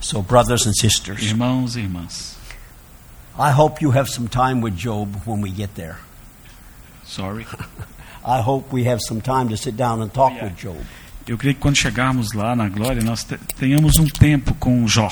So, 0.00 0.20
brothers 0.22 0.66
and 0.66 0.72
sisters, 0.74 1.22
Irmãos 1.22 1.76
e 1.76 1.80
irmãs. 1.80 2.36
I 3.38 3.52
hope 3.52 3.80
you 3.82 3.92
have 3.96 4.10
some 4.10 4.28
time 4.28 4.60
with 4.60 4.74
Job 4.76 5.14
when 5.24 5.40
we 5.40 5.50
get 5.50 5.74
there. 5.76 5.96
Sorry. 7.04 7.46
I 8.24 8.40
hope 8.40 8.72
we 8.72 8.84
have 8.84 9.00
some 9.00 9.20
time 9.20 9.48
to 9.50 9.56
sit 9.56 9.76
down 9.76 10.02
and 10.02 10.12
talk 10.12 10.32
Yeah. 10.34 10.44
with 10.44 10.56
Job. 10.56 10.76
Eu 11.28 11.36
creio 11.38 11.54
que 11.54 11.60
quando 11.60 11.76
chegarmos 11.76 12.32
lá 12.32 12.56
na 12.56 12.68
glória, 12.68 13.02
nós 13.02 13.22
te- 13.22 13.38
tenhamos 13.58 13.98
um 13.98 14.06
tempo 14.06 14.54
com 14.54 14.86
Jó 14.88 15.08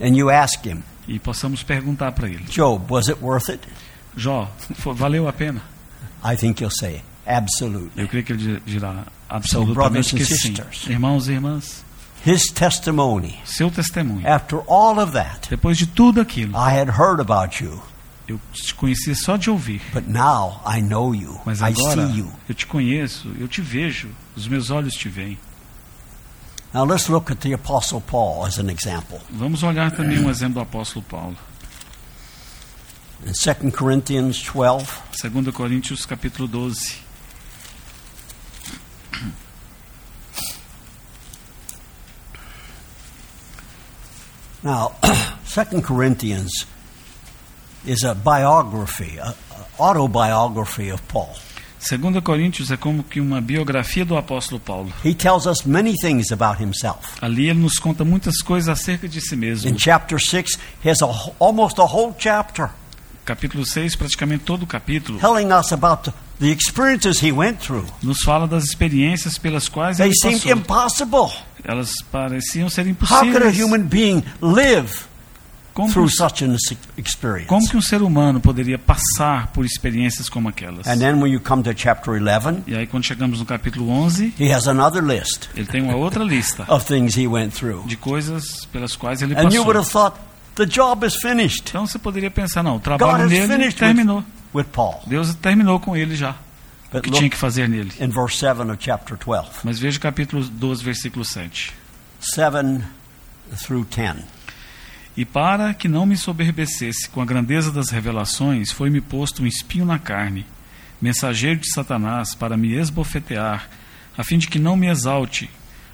And 0.00 0.16
you 0.16 0.28
ask 0.30 0.66
him, 0.66 0.82
e 1.06 1.18
possamos 1.20 1.62
perguntar 1.62 2.10
para 2.12 2.28
ele: 2.28 2.44
Job, 2.50 2.84
was 2.92 3.08
it 3.08 3.18
worth 3.22 3.48
it? 3.48 3.60
Jó, 4.16 4.50
valeu 4.96 5.28
a 5.28 5.32
pena? 5.32 5.62
I 6.24 6.36
think 6.36 6.60
he'll 6.62 6.70
say, 6.76 7.02
absolutely. 7.26 7.92
Eu 8.02 8.08
creio 8.08 8.24
que 8.24 8.32
ele 8.32 8.58
di- 8.60 8.62
dirá 8.72 9.04
absolutamente 9.28 10.14
and 10.14 10.18
que 10.18 10.24
sim. 10.24 10.34
sisters. 10.36 10.86
Irmãos 10.88 11.28
e 11.28 11.32
irmãs, 11.32 11.84
His 12.26 12.46
testimony, 12.46 13.38
seu 13.44 13.70
testemunho. 13.70 14.26
after 14.26 14.60
all 14.68 14.98
of 14.98 15.12
that, 15.12 15.48
Depois 15.50 15.78
de 15.78 15.86
tudo 15.86 16.20
aquilo, 16.20 16.52
I 16.56 16.78
had 16.80 16.88
heard 16.88 17.20
about 17.20 17.62
you, 17.62 17.80
eu 18.28 18.40
te 18.52 18.74
conhecia 18.74 19.14
só 19.14 19.36
de 19.36 19.50
ouvir. 19.50 19.80
but 19.92 20.06
now 20.08 20.60
I 20.66 20.80
know 20.80 21.14
you. 21.14 21.40
Mas 21.44 21.60
I 21.60 21.66
agora 21.66 22.06
see 22.08 22.18
you. 22.18 22.32
eu 22.48 22.54
te 22.54 22.66
conheço, 22.66 23.30
eu 23.38 23.46
te 23.48 23.60
vejo, 23.60 24.08
os 24.36 24.46
meus 24.48 24.70
olhos 24.70 24.94
te 24.94 25.08
veem. 25.08 25.38
Now 26.74 26.84
let's 26.84 27.10
look 27.10 27.30
at 27.30 27.40
the 27.42 27.52
Apostle 27.52 28.00
Paul 28.00 28.46
as 28.46 28.58
an 28.58 28.70
example. 28.70 29.20
Vamos 29.30 29.62
olhar 29.62 29.90
também 29.90 30.18
um 30.18 30.30
exemplo 30.30 30.54
do 30.54 30.60
apóstolo 30.60 31.04
Paulo. 31.04 31.36
In 33.26 33.32
2 33.34 33.70
Corinthians 33.70 34.42
12, 34.42 35.02
2 35.20 35.52
Coríntios 35.52 36.06
capítulo 36.06 36.48
12. 36.48 37.02
Now, 44.62 44.94
2 45.44 45.82
Corinthians 45.82 46.66
is 47.84 48.02
a 48.02 48.14
biography, 48.14 49.18
a, 49.18 49.34
a 49.34 49.82
autobiography 49.82 50.88
of 50.88 51.06
Paul. 51.08 51.36
2 51.88 52.22
Coríntios 52.22 52.70
é 52.70 52.76
como 52.76 53.02
que 53.02 53.20
uma 53.20 53.40
biografia 53.40 54.04
do 54.04 54.16
apóstolo 54.16 54.60
Paulo. 54.60 54.92
He 55.04 55.14
tells 55.14 55.46
us 55.46 55.64
many 55.66 55.94
things 55.94 56.30
about 56.30 56.62
himself. 56.62 56.98
Ali 57.20 57.48
ele 57.48 57.58
nos 57.58 57.78
conta 57.78 58.04
muitas 58.04 58.40
coisas 58.40 58.68
acerca 58.68 59.08
de 59.08 59.20
si 59.20 59.34
mesmo. 59.34 59.68
In 59.68 59.76
chapter 59.76 60.18
6, 60.20 60.58
he 60.84 60.88
has 60.90 61.02
a, 61.02 61.06
almost 61.40 61.78
a 61.80 61.84
whole 61.84 62.14
chapter 62.18 62.70
Capítulo 63.24 63.64
6, 63.64 63.94
praticamente 63.96 64.42
todo 64.44 64.64
o 64.64 64.66
capítulo, 64.66 65.18
telling 65.20 65.52
us 65.52 65.72
about 65.72 66.10
the, 66.40 66.50
experiences 66.50 67.22
he 67.22 67.30
went 67.30 67.58
through. 67.60 67.86
nos 68.02 68.20
fala 68.24 68.48
das 68.48 68.64
experiências 68.64 69.38
pelas 69.38 69.68
quais 69.68 69.98
They 69.98 70.06
ele 70.08 70.14
seemed 70.16 70.42
passou. 70.42 70.52
impossible. 70.58 71.32
Elas 71.64 71.92
pareciam 72.10 72.68
ser 72.68 72.82
How 72.82 73.20
could 73.20 73.36
a 73.44 73.50
impossíveis. 73.50 73.56
human 73.60 73.82
being 73.84 74.24
live 74.40 75.06
Como 75.74 75.88
que, 75.88 75.94
through 75.94 76.10
such 76.10 76.44
an 76.44 76.52
ex- 76.52 76.76
experience? 76.98 77.48
como 77.48 77.66
que 77.68 77.76
um 77.76 77.80
ser 77.80 78.02
humano 78.02 78.40
poderia 78.40 78.78
passar 78.78 79.48
por 79.48 79.64
experiências 79.64 80.28
como 80.28 80.48
aquelas? 80.48 80.86
And 80.86 80.98
then 80.98 81.14
when 81.22 81.32
you 81.32 81.40
come 81.40 81.62
to 81.62 81.72
chapter 81.74 82.14
11, 82.20 82.62
E 82.66 82.74
aí 82.76 82.86
quando 82.86 83.04
chegamos 83.04 83.38
no 83.38 83.46
capítulo 83.46 83.88
11, 83.90 84.34
he 84.38 84.52
has 84.52 84.68
another 84.68 85.02
list 85.02 85.48
ele 85.54 85.66
tem 85.66 85.80
uma 85.82 85.94
outra 85.96 86.22
lista 86.24 86.64
of 86.68 86.84
things 86.84 87.16
he 87.16 87.26
went 87.26 87.52
through. 87.54 87.86
de 87.86 87.96
coisas 87.96 88.66
pelas 88.66 88.94
quais 88.96 89.22
ele 89.22 89.34
And 89.34 89.50
you 89.50 89.62
would 89.64 89.78
passou. 89.78 90.02
have 90.06 90.14
thought, 90.14 90.20
the 90.56 90.66
job 90.66 91.06
is 91.06 91.16
finished. 91.16 91.70
Então 91.70 91.86
você 91.86 91.98
poderia 91.98 92.30
pensar, 92.30 92.62
não, 92.62 92.72
o 92.72 92.74
God 92.74 92.82
trabalho 92.84 93.24
has 93.24 93.30
dele 93.30 93.72
terminou. 93.72 94.18
with, 94.54 94.64
with 94.64 94.64
Paul. 94.72 95.00
Deus 95.06 95.34
terminou 95.36 95.80
com 95.80 95.96
ele 95.96 96.14
já, 96.14 96.32
o 96.32 96.34
But 96.92 97.04
que 97.04 97.10
tinha 97.10 97.22
look 97.22 97.30
que 97.30 97.38
fazer 97.38 97.66
nele. 97.66 97.90
in 97.98 98.08
verse 98.10 98.36
7 98.36 98.60
of 98.60 98.76
chapter 98.78 99.16
12. 99.16 99.48
Mas 99.64 99.78
veja 99.78 99.96
o 99.96 100.00
capítulo 100.02 100.44
12, 100.44 100.84
versículo 100.84 101.24
7. 101.24 101.72
7 102.20 102.82
through 103.64 103.86
10. 103.86 104.16
E 105.16 105.24
para 105.24 105.74
que 105.74 105.88
não 105.88 106.06
me 106.06 106.16
soberbecesse 106.16 107.08
com 107.10 107.20
a 107.20 107.26
grandeza 107.26 107.70
das 107.70 107.90
revelações, 107.90 108.72
foi-me 108.72 109.00
posto 109.00 109.42
um 109.42 109.46
espinho 109.46 109.84
na 109.84 109.98
carne, 109.98 110.46
mensageiro 111.00 111.60
de 111.60 111.70
Satanás, 111.70 112.34
para 112.34 112.56
me 112.56 112.72
esbofetear, 112.74 113.68
a 114.16 114.24
fim 114.24 114.38
de 114.38 114.48
que 114.48 114.58
não 114.58 114.74
me 114.74 114.88
exalte. 114.88 115.50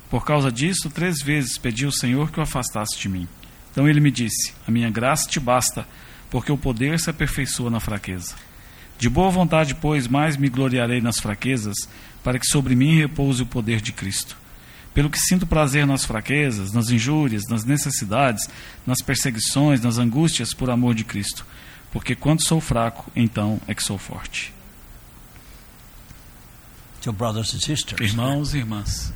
Por 0.08 0.24
causa 0.24 0.52
disso, 0.52 0.88
três 0.88 1.20
vezes 1.20 1.58
pedi 1.58 1.84
ao 1.84 1.90
Senhor 1.90 2.30
que 2.30 2.38
o 2.38 2.42
afastasse 2.42 2.96
de 2.96 3.08
mim. 3.08 3.26
Então 3.72 3.88
ele 3.88 4.00
me 4.00 4.10
disse: 4.10 4.54
A 4.66 4.70
minha 4.70 4.88
graça 4.88 5.28
te 5.28 5.40
basta, 5.40 5.86
porque 6.30 6.52
o 6.52 6.56
poder 6.56 7.00
se 7.00 7.10
aperfeiçoa 7.10 7.70
na 7.70 7.80
fraqueza. 7.80 8.36
De 8.98 9.08
boa 9.08 9.30
vontade, 9.30 9.74
pois, 9.74 10.06
mais 10.06 10.36
me 10.36 10.48
gloriarei 10.48 11.00
nas 11.00 11.18
fraquezas, 11.18 11.76
para 12.22 12.38
que 12.38 12.46
sobre 12.46 12.76
mim 12.76 12.96
repouse 12.96 13.42
o 13.42 13.46
poder 13.46 13.80
de 13.80 13.92
Cristo. 13.92 14.36
Pelo 14.99 15.11
que 15.11 15.20
sinto 15.20 15.46
prazer 15.46 15.86
nas 15.86 16.05
fraquezas, 16.05 16.72
nas 16.72 16.90
injúrias, 16.90 17.44
nas 17.49 17.62
necessidades, 17.64 18.49
nas 18.84 19.01
perseguições, 19.01 19.80
nas 19.80 19.96
angústias 19.96 20.53
por 20.53 20.70
amor 20.70 20.92
de 20.92 21.05
Cristo. 21.05 21.46
Porque 21.92 22.16
quando 22.16 22.44
sou 22.44 22.61
fraco, 22.61 23.09
então 23.14 23.61
é 23.68 23.74
que 23.76 23.82
sou 23.84 23.96
forte. 23.96 24.53
So, 27.01 27.12
brothers 27.12 27.55
and 27.55 27.61
sisters, 27.61 28.11
Irmãos 28.11 28.55
e 28.55 28.59
irmãs, 28.59 29.12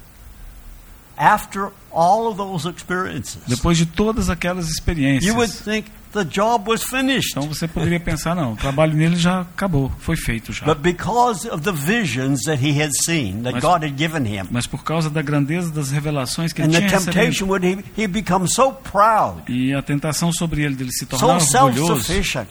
after 1.17 1.73
all 1.93 2.27
of 2.29 2.37
those 2.37 2.69
experiences, 2.69 3.39
Depois 3.47 3.77
de 3.79 3.87
todas 3.87 4.29
aquelas 4.31 4.69
experiências. 4.69 5.25
you 5.25 5.35
would 5.37 5.53
think 5.53 5.87
the 6.13 6.25
job 6.25 6.69
was 6.69 6.83
finished. 6.83 7.31
Então 7.31 7.49
você 7.49 7.67
poderia 7.67 7.99
pensar, 7.99 8.35
não, 8.35 8.53
o 8.53 8.57
trabalho 8.57 8.93
nele 8.95 9.17
já 9.17 9.41
acabou, 9.41 9.91
foi 9.99 10.15
feito 10.15 10.53
já. 10.53 10.67
But 10.67 10.79
because 10.83 11.49
of 11.49 11.63
the 11.63 11.73
visions 11.73 12.43
that 12.43 12.63
he 12.63 12.83
had 12.83 12.91
seen, 13.07 13.41
that 13.45 13.55
Mas- 13.55 13.63
God 13.65 13.83
had 13.83 13.95
given 13.97 14.27
him, 14.27 14.45
Mas 14.51 14.67
por 14.67 14.85
causa 14.85 15.09
da 15.09 15.23
grandeza 15.23 15.71
das 15.71 15.91
revelações 15.91 16.53
que 16.53 16.61
and 16.61 16.67
ele 16.67 16.73
the 16.73 16.79
tinha 16.81 16.91
recebido, 16.99 17.15
temptation 17.15 17.47
would 17.47 17.67
he 17.67 18.03
he 18.03 18.07
become 18.07 18.47
so 18.47 18.73
proud, 18.73 19.43
e 19.51 19.73
a 19.73 19.81
tentação 19.81 20.31
sobre 20.33 20.63
ele 20.63 20.75
dele 20.75 20.93
se 20.93 21.07
tornar 21.07 21.41
So 21.41 21.57
orgulhoso, 21.65 22.05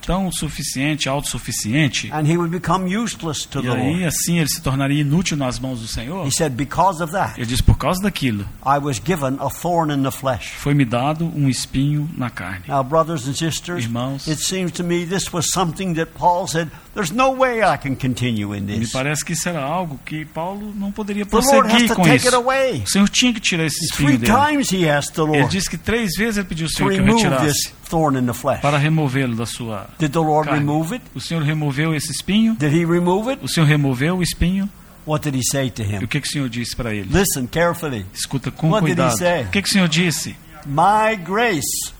tão 0.07 0.31
suficiente, 0.31 1.07
autossuficiente, 1.07 2.09
and 2.11 2.25
he 2.27 2.35
would 2.37 2.49
become 2.51 2.85
useless 2.87 3.45
to 3.45 3.59
e 3.59 3.61
the 3.63 3.69
aí 3.69 3.89
Lord. 3.91 4.05
assim 4.05 4.39
ele 4.39 4.49
se 4.49 4.61
tornaria 4.61 5.01
inútil 5.01 5.37
nas 5.37 5.59
mãos 5.59 5.79
do 5.79 5.87
Senhor. 5.87 6.25
He 6.27 6.31
said, 6.31 6.53
Because 6.53 7.01
of 7.03 7.11
that, 7.13 7.33
Ele 7.39 7.45
diz, 7.45 7.61
por 7.61 7.77
causa 7.77 8.01
daquilo, 8.01 8.43
I 8.65 8.79
was 8.79 8.99
given 9.03 9.30
a 9.39 9.49
thorn 9.49 9.91
in 9.93 10.03
the 10.03 10.11
flesh. 10.11 10.51
foi-me 10.57 10.83
dado 10.85 11.25
um 11.35 11.47
espinho 11.47 12.09
na 12.17 12.29
carne. 12.29 12.63
Now, 12.67 12.83
brothers 12.83 13.27
and 13.27 13.33
sisters, 13.33 13.85
Irmãos. 13.85 14.27
it 14.27 14.39
seems 14.41 14.71
to 14.73 14.83
me 14.83 15.05
this 15.05 15.31
was 15.31 15.51
something 15.51 15.93
that 15.95 16.11
Paul 16.17 16.47
said, 16.47 16.69
There's 16.93 17.11
no 17.11 17.31
way 17.31 17.61
I 17.63 17.77
can 17.77 17.95
continue 17.95 18.53
in 18.53 18.65
Me 18.65 18.79
this. 18.79 18.91
parece 18.91 19.23
que 19.23 19.31
isso 19.33 19.47
era 19.47 19.61
algo 19.63 19.97
que 20.05 20.25
Paulo 20.25 20.73
não 20.75 20.91
poderia 20.91 21.25
The 21.25 21.37
Lord 21.37 21.47
has 21.47 21.61
prosseguir 21.61 21.87
to 21.87 21.95
com 21.95 22.03
take 22.03 22.15
isso. 22.17 22.27
it 22.27 22.35
away. 22.35 22.81
O 22.85 22.89
Senhor 22.89 23.07
tinha 23.09 23.33
que 23.33 23.39
tirar 23.39 23.65
esse 23.65 23.85
espinho 23.85 24.17
dele. 24.17 24.25
times 24.33 24.69
he 24.73 24.89
asked 24.89 25.13
the 25.15 25.21
Ele 25.21 25.37
Lord 25.39 25.51
disse 25.51 25.69
que 25.69 25.77
três 25.77 26.11
vezes 26.17 26.37
ele 26.37 26.47
pediu 26.47 26.65
ao 26.65 26.69
Senhor 26.71 26.91
que 26.91 26.99
retirasse 27.01 27.45
this 27.45 27.73
thorn 27.89 28.17
in 28.19 28.25
the 28.25 28.33
flesh. 28.33 28.59
para 28.61 28.77
removê-lo 28.77 29.35
da 29.35 29.45
sua 29.45 29.87
Did 29.97 30.11
the 30.11 30.19
Lord 30.19 30.49
carne. 30.49 30.59
remove 30.65 30.93
it? 30.95 31.05
O 31.15 31.21
Senhor 31.21 31.41
removeu 31.43 31.95
esse 31.95 32.11
espinho? 32.11 32.55
Did 32.55 32.73
he 32.73 32.83
remove 32.85 33.29
it? 33.31 33.41
O 33.43 33.47
Senhor 33.47 33.65
removeu 33.67 34.17
o 34.17 34.21
espinho? 34.23 34.69
What 35.05 35.23
did 35.23 35.35
he 35.35 35.41
say 35.43 35.69
to 35.71 35.81
E 35.81 35.85
him? 35.85 36.03
o 36.03 36.07
que, 36.07 36.21
que 36.21 36.27
o 36.27 36.31
Senhor 36.31 36.47
disse 36.49 36.75
para 36.75 36.93
ele? 36.93 37.09
Listen 37.11 37.47
carefully. 37.47 38.05
Escuta 38.13 38.51
com 38.51 38.69
What 38.69 38.85
did 38.85 38.93
he 38.93 38.95
cuidado. 38.95 39.17
say? 39.17 39.43
O 39.43 39.49
que, 39.49 39.61
que 39.61 39.67
o 39.69 39.71
Senhor 39.71 39.87
disse? 39.87 40.35
My 40.65 41.15
grace 41.15 41.91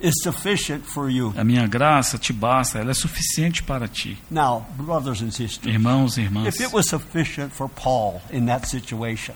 is 0.00 0.12
sufficient 0.22 0.84
for 0.84 1.10
you. 1.10 1.32
A 1.36 1.42
minha 1.44 1.66
graça 1.66 2.16
te 2.18 2.32
basta, 2.32 2.78
ela 2.78 2.90
é 2.90 2.94
suficiente 2.94 3.62
para 3.62 3.88
ti. 3.88 4.18
Now, 4.30 4.66
brothers 4.76 5.20
and 5.22 5.30
sisters, 5.32 5.66
Irmãos 5.66 6.16
e 6.16 6.22
irmãs, 6.22 6.46
if 6.46 6.60
it 6.60 6.72
was 6.74 6.88
sufficient 6.88 7.52
for 7.52 7.68
Paul 7.68 8.20
in 8.32 8.46
that 8.46 8.68
situation, 8.68 9.34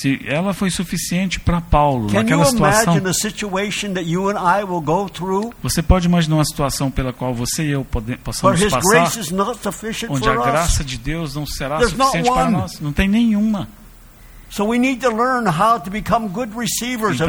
se 0.00 0.20
ela 0.26 0.54
foi 0.54 0.70
suficiente 0.70 1.40
para 1.40 1.60
Paulo 1.60 2.08
can 2.08 2.18
naquela 2.18 2.44
situação, 2.44 2.94
você 5.62 5.82
pode 5.82 6.06
imaginar 6.06 6.36
uma 6.36 6.44
situação 6.44 6.90
pela 6.90 7.12
qual 7.12 7.34
você 7.34 7.64
e 7.64 7.70
eu 7.72 7.84
pode, 7.84 8.16
possamos 8.18 8.60
passar, 8.64 9.10
onde 10.08 10.28
a 10.28 10.34
graça 10.34 10.84
de 10.84 10.96
Deus 10.98 11.34
não 11.34 11.46
será 11.46 11.78
There's 11.78 11.90
suficiente 11.92 12.30
para 12.30 12.50
nós? 12.50 12.80
Não 12.80 12.92
tem 12.92 13.08
nenhuma. 13.08 13.68
Então, 17.14 17.28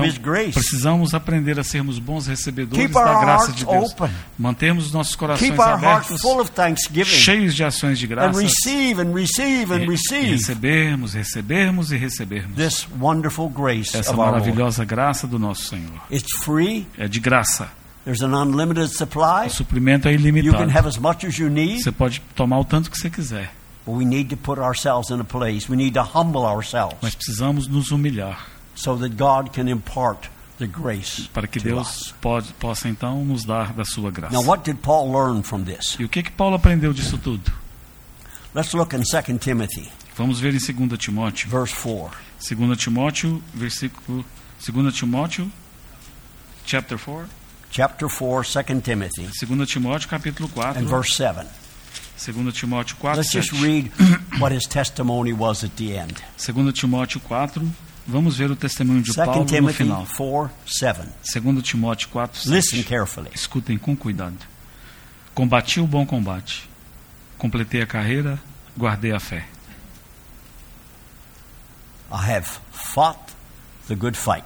precisamos 0.53 1.13
aprender 1.13 1.59
a 1.59 1.63
sermos 1.63 1.99
bons 1.99 2.28
recebedores 2.28 2.82
Keep 2.86 2.93
da 2.93 3.20
graça 3.20 3.51
de 3.51 3.65
Deus. 3.65 3.91
open. 3.91 4.09
Mantermos 4.38 4.88
os 4.88 4.93
nossos 4.93 5.15
corações 5.15 5.49
Keep 5.49 5.59
our 5.59 5.67
hearts 5.67 5.84
abertos, 5.86 6.22
full 6.22 6.39
of 6.39 6.51
thanksgiving 6.51 7.05
cheios 7.09 7.55
de 7.55 7.63
ações 7.63 7.99
de 7.99 8.05
and 8.05 8.09
graça. 8.09 8.39
receive 8.41 9.01
and 9.01 9.13
receive 9.13 9.74
and 9.74 9.80
E- 9.80 9.84
e 9.84 9.89
receive 9.89 10.32
recebermos, 10.32 11.13
recebermos 11.13 11.91
e 11.91 11.97
recebermos 11.97 12.55
this 12.55 12.88
wonderful 12.99 13.49
grace 13.49 13.95
essa 13.97 14.13
maravilhosa 14.13 14.86
graça 14.86 15.28
do 15.28 15.38
nosso 15.38 15.63
Senhor. 15.65 15.91
It's 16.11 16.43
free. 16.43 16.88
É 16.97 17.07
de 17.07 17.20
graça. 17.20 17.70
There's 18.05 18.22
an 18.22 18.34
unlimited 18.34 18.89
supply. 18.95 19.47
O 19.47 19.49
suprimento 19.49 20.07
é 20.07 20.13
You 20.13 20.17
can 20.20 20.24
ilimitado. 20.30 20.72
have 20.72 20.88
as 20.88 20.97
much 20.97 21.26
as 21.26 21.36
you 21.38 21.49
need. 21.49 21.84
Você 21.84 21.91
pode 21.91 22.22
tomar 22.34 22.59
o 22.59 22.65
tanto 22.65 22.89
que 22.89 22.97
você 22.97 23.09
quiser, 23.09 23.51
we 23.96 24.06
need 24.06 24.30
to 24.30 24.38
put 24.38 24.60
ourselves 24.60 25.10
in 25.10 25.20
a 25.20 25.24
place. 25.24 25.70
We 25.70 25.76
need 25.76 25.94
to 25.96 26.04
humble 26.04 26.46
ourselves 26.46 26.98
mas 27.02 27.16
precisamos 27.16 27.68
nos 27.68 27.92
humilhar 27.92 28.46
so 28.76 28.96
that 28.98 29.16
God 29.18 29.52
can 29.54 29.68
impart 29.68 30.30
the 30.58 30.68
grace 30.68 31.28
para 31.34 31.48
que 31.48 31.60
Deus 31.60 32.08
us. 32.08 32.14
pode, 32.22 32.54
possa 32.54 32.88
então 32.90 33.24
nos 33.26 33.44
dar 33.46 33.74
da 33.74 33.86
sua 33.86 34.12
graça. 34.12 34.34
Now, 34.34 34.44
what 34.44 34.64
did 34.64 34.82
Paul 34.82 35.12
learn 35.12 35.44
from 35.44 35.64
this? 35.64 35.96
E 36.00 36.04
o 36.04 36.10
que 36.10 36.24
que 36.24 36.32
Paulo 36.32 36.56
aprendeu 36.56 36.94
disso 36.94 37.18
tudo? 37.18 37.52
Let's 38.54 38.74
look 38.74 38.96
in 38.96 39.04
2 39.04 39.40
Timothy, 39.40 39.90
Vamos 40.18 40.40
ver 40.40 40.54
em 40.54 40.60
2 40.60 40.98
Timóteo. 41.00 41.50
verse 41.50 41.74
4. 41.76 42.12
2 42.56 42.78
Timóteo, 42.78 43.42
versículo 43.54 44.26
2 44.60 44.94
Timóteo 44.94 45.50
chapter 46.66 46.98
4, 46.98 47.28
Chapter 47.72 48.10
4, 48.10 48.44
2 48.44 48.82
Timothy, 48.82 49.30
2 49.46 49.68
Timóteo 49.70 50.10
capítulo 50.10 50.50
4, 50.50 50.80
and 50.80 50.88
verse 50.88 51.16
7. 51.16 51.48
2 52.20 52.51
Timóteo 52.51 52.95
4, 52.97 53.15
Let's 53.15 53.32
just 53.32 53.51
7. 53.51 53.63
read 53.63 53.91
what 54.39 54.51
his 54.53 54.65
testimony 54.67 55.32
was 55.32 55.63
at 55.63 55.72
the 55.78 55.95
end. 55.95 56.22
2 56.38 56.53
Timóteo 56.74 57.22
4, 57.22 57.61
vamos 58.05 58.36
ver 58.38 58.51
o 58.51 58.55
testemunho 58.55 59.01
de 59.01 59.13
2 59.13 59.26
Paulo 59.26 59.45
no 59.61 59.74
final. 59.74 60.05
4, 60.05 60.51
7. 60.65 61.07
2 61.24 61.63
Timóteo 61.63 62.09
4, 62.09 62.41
7. 62.41 62.49
Listen 62.49 62.84
carefully. 62.84 63.30
Escutem 63.34 63.78
com 63.78 63.95
cuidado. 63.95 64.38
Combati 65.34 65.80
o 65.80 65.88
bom 65.88 66.05
combate, 66.05 66.70
completei 67.38 67.82
a 67.82 67.88
carreira, 67.88 68.38
guardei 68.78 69.13
a 69.13 69.20
fé. 69.20 69.45
I 72.11 72.17
have 72.32 72.59
fought 72.72 73.34
the 73.88 73.95
good 73.95 74.17
fight. 74.17 74.43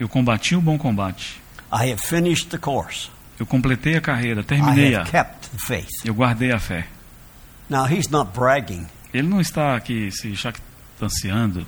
Eu 0.00 0.08
combati 0.08 0.56
o 0.56 0.60
bom 0.60 0.76
combate, 0.76 1.40
I 1.70 1.90
have 1.92 1.98
finished 2.02 2.48
the 2.48 2.58
course. 2.58 3.08
eu 3.38 3.46
completei 3.46 3.96
a 3.96 4.00
carreira, 4.00 4.40
I 4.40 4.44
terminei-a, 4.44 5.02
have 5.02 5.10
kept 5.10 5.50
the 5.50 5.58
faith. 5.58 5.90
eu 6.04 6.12
guardei 6.14 6.50
a 6.50 6.58
fé. 6.58 6.86
Now, 7.72 7.86
he's 7.86 8.08
not 8.10 8.32
bragging. 8.38 8.86
Ele 9.14 9.26
não 9.28 9.40
está 9.40 9.74
aqui 9.74 10.10
se 10.12 10.34
jactanciando, 10.34 11.66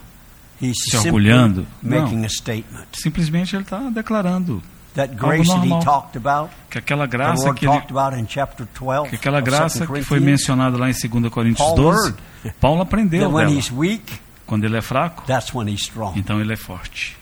He's 0.61 0.77
Se 0.91 0.97
orgulhando. 0.99 1.67
making 1.83 2.25
a 2.25 2.29
statement. 2.29 2.87
simplesmente 2.93 3.57
ele 3.57 3.63
está 3.65 3.79
declarando 3.91 4.63
That 4.95 5.17
grace 5.17 5.49
that 5.49 5.65
he 5.67 5.69
normal. 5.71 5.81
talked 5.83 6.17
about, 6.17 6.53
que 6.71 6.79
aquela 6.79 7.07
graça 7.07 7.53
que, 7.53 7.65
ele, 7.67 7.73
talked 7.73 7.91
about 7.91 8.17
in 8.17 8.27
chapter 8.29 8.65
12 8.79 9.09
que 9.09 9.17
aquela 9.17 9.41
graça 9.41 9.85
2 9.87 10.01
que 10.01 10.05
foi 10.05 10.21
mencionada 10.21 10.77
lá 10.79 10.89
em 10.89 10.93
2 10.93 11.33
Coríntios 11.33 11.67
Paul 11.67 11.75
12, 11.77 11.99
learned 11.99 12.19
Paulo 12.61 12.83
aprendeu 12.83 13.29
that 13.33 13.47
dela. 13.47 13.51
he's 13.51 13.73
weak, 13.73 14.13
Quando 14.47 14.65
ele 14.65 14.77
é 14.77 14.81
fraco, 14.83 15.25
that's 15.27 15.53
when 15.53 15.69
he's 15.69 15.81
strong. 15.81 16.17
então 16.17 16.41
ele 16.41 16.53
é 16.53 16.57
forte. 16.57 17.17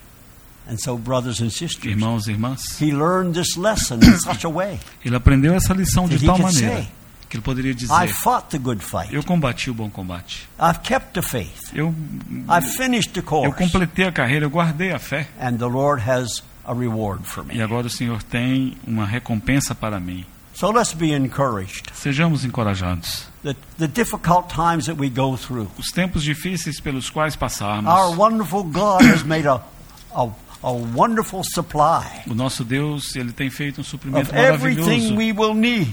And 0.68 0.76
so, 0.76 0.98
brothers 0.98 1.40
and 1.40 1.48
sisters, 1.50 1.86
Irmãos 1.86 2.26
e 2.28 2.32
irmãs, 2.32 2.78
he 2.80 2.92
learned 2.92 3.32
this 3.40 3.56
lesson 3.56 3.96
in 4.02 4.18
such 4.18 4.44
a 4.44 4.50
way 4.50 4.78
ele 5.04 5.16
aprendeu 5.16 5.54
essa 5.54 5.72
lição 5.72 6.06
de 6.06 6.18
that 6.18 6.24
he 6.24 6.26
tal 6.26 6.38
maneira 6.38 6.76
say, 6.82 6.88
que 7.32 7.36
ele 7.38 7.42
poderia 7.42 7.72
I 7.72 7.74
dizer: 7.74 8.08
fought 8.08 8.48
the 8.50 8.58
good 8.58 8.84
fight. 8.84 9.12
Eu 9.14 9.24
combati 9.24 9.70
o 9.70 9.74
bom 9.74 9.88
combate. 9.88 10.46
I've 10.60 10.80
kept 10.82 11.14
the 11.14 11.22
faith. 11.22 11.72
Eu, 11.74 11.94
I've 12.46 12.68
finished 12.76 13.12
the 13.14 13.20
eu 13.20 13.24
course. 13.24 13.56
completei 13.56 14.06
a 14.06 14.12
carreira, 14.12 14.44
eu 14.44 14.50
guardei 14.50 14.92
a 14.92 14.98
fé. 14.98 15.26
And 15.40 15.56
the 15.56 15.64
Lord 15.66 16.02
has 16.06 16.42
a 16.66 16.74
reward 16.74 17.24
for 17.24 17.42
E 17.50 17.56
me. 17.56 17.62
agora 17.62 17.86
o 17.86 17.90
Senhor 17.90 18.22
tem 18.22 18.76
uma 18.86 19.06
recompensa 19.06 19.74
para 19.74 19.98
mim. 19.98 20.26
So 20.54 20.70
let's 20.70 20.92
be 20.92 21.12
encouraged. 21.14 21.84
Sejamos 21.94 22.44
encorajados. 22.44 23.26
The, 23.42 23.56
the 23.78 23.88
difficult 23.88 24.50
times 24.54 24.84
that 24.84 25.00
we 25.00 25.08
go 25.08 25.34
through, 25.38 25.68
Os 25.78 25.90
tempos 25.90 26.22
difíceis 26.22 26.78
pelos 26.80 27.08
quais 27.08 27.34
passarmos, 27.34 27.90
our 27.90 28.14
wonderful 28.14 28.62
God 28.62 29.00
has 29.02 29.22
made 29.24 29.48
a, 29.48 29.60
a, 30.14 30.28
a 30.62 30.70
wonderful 30.70 31.42
supply 31.44 32.22
o 32.28 32.34
nosso 32.34 32.64
Deus 32.64 33.16
ele 33.16 33.32
tem 33.32 33.50
feito 33.50 33.80
um 33.80 33.84
suprimento 33.84 34.32
maravilhoso 34.34 34.90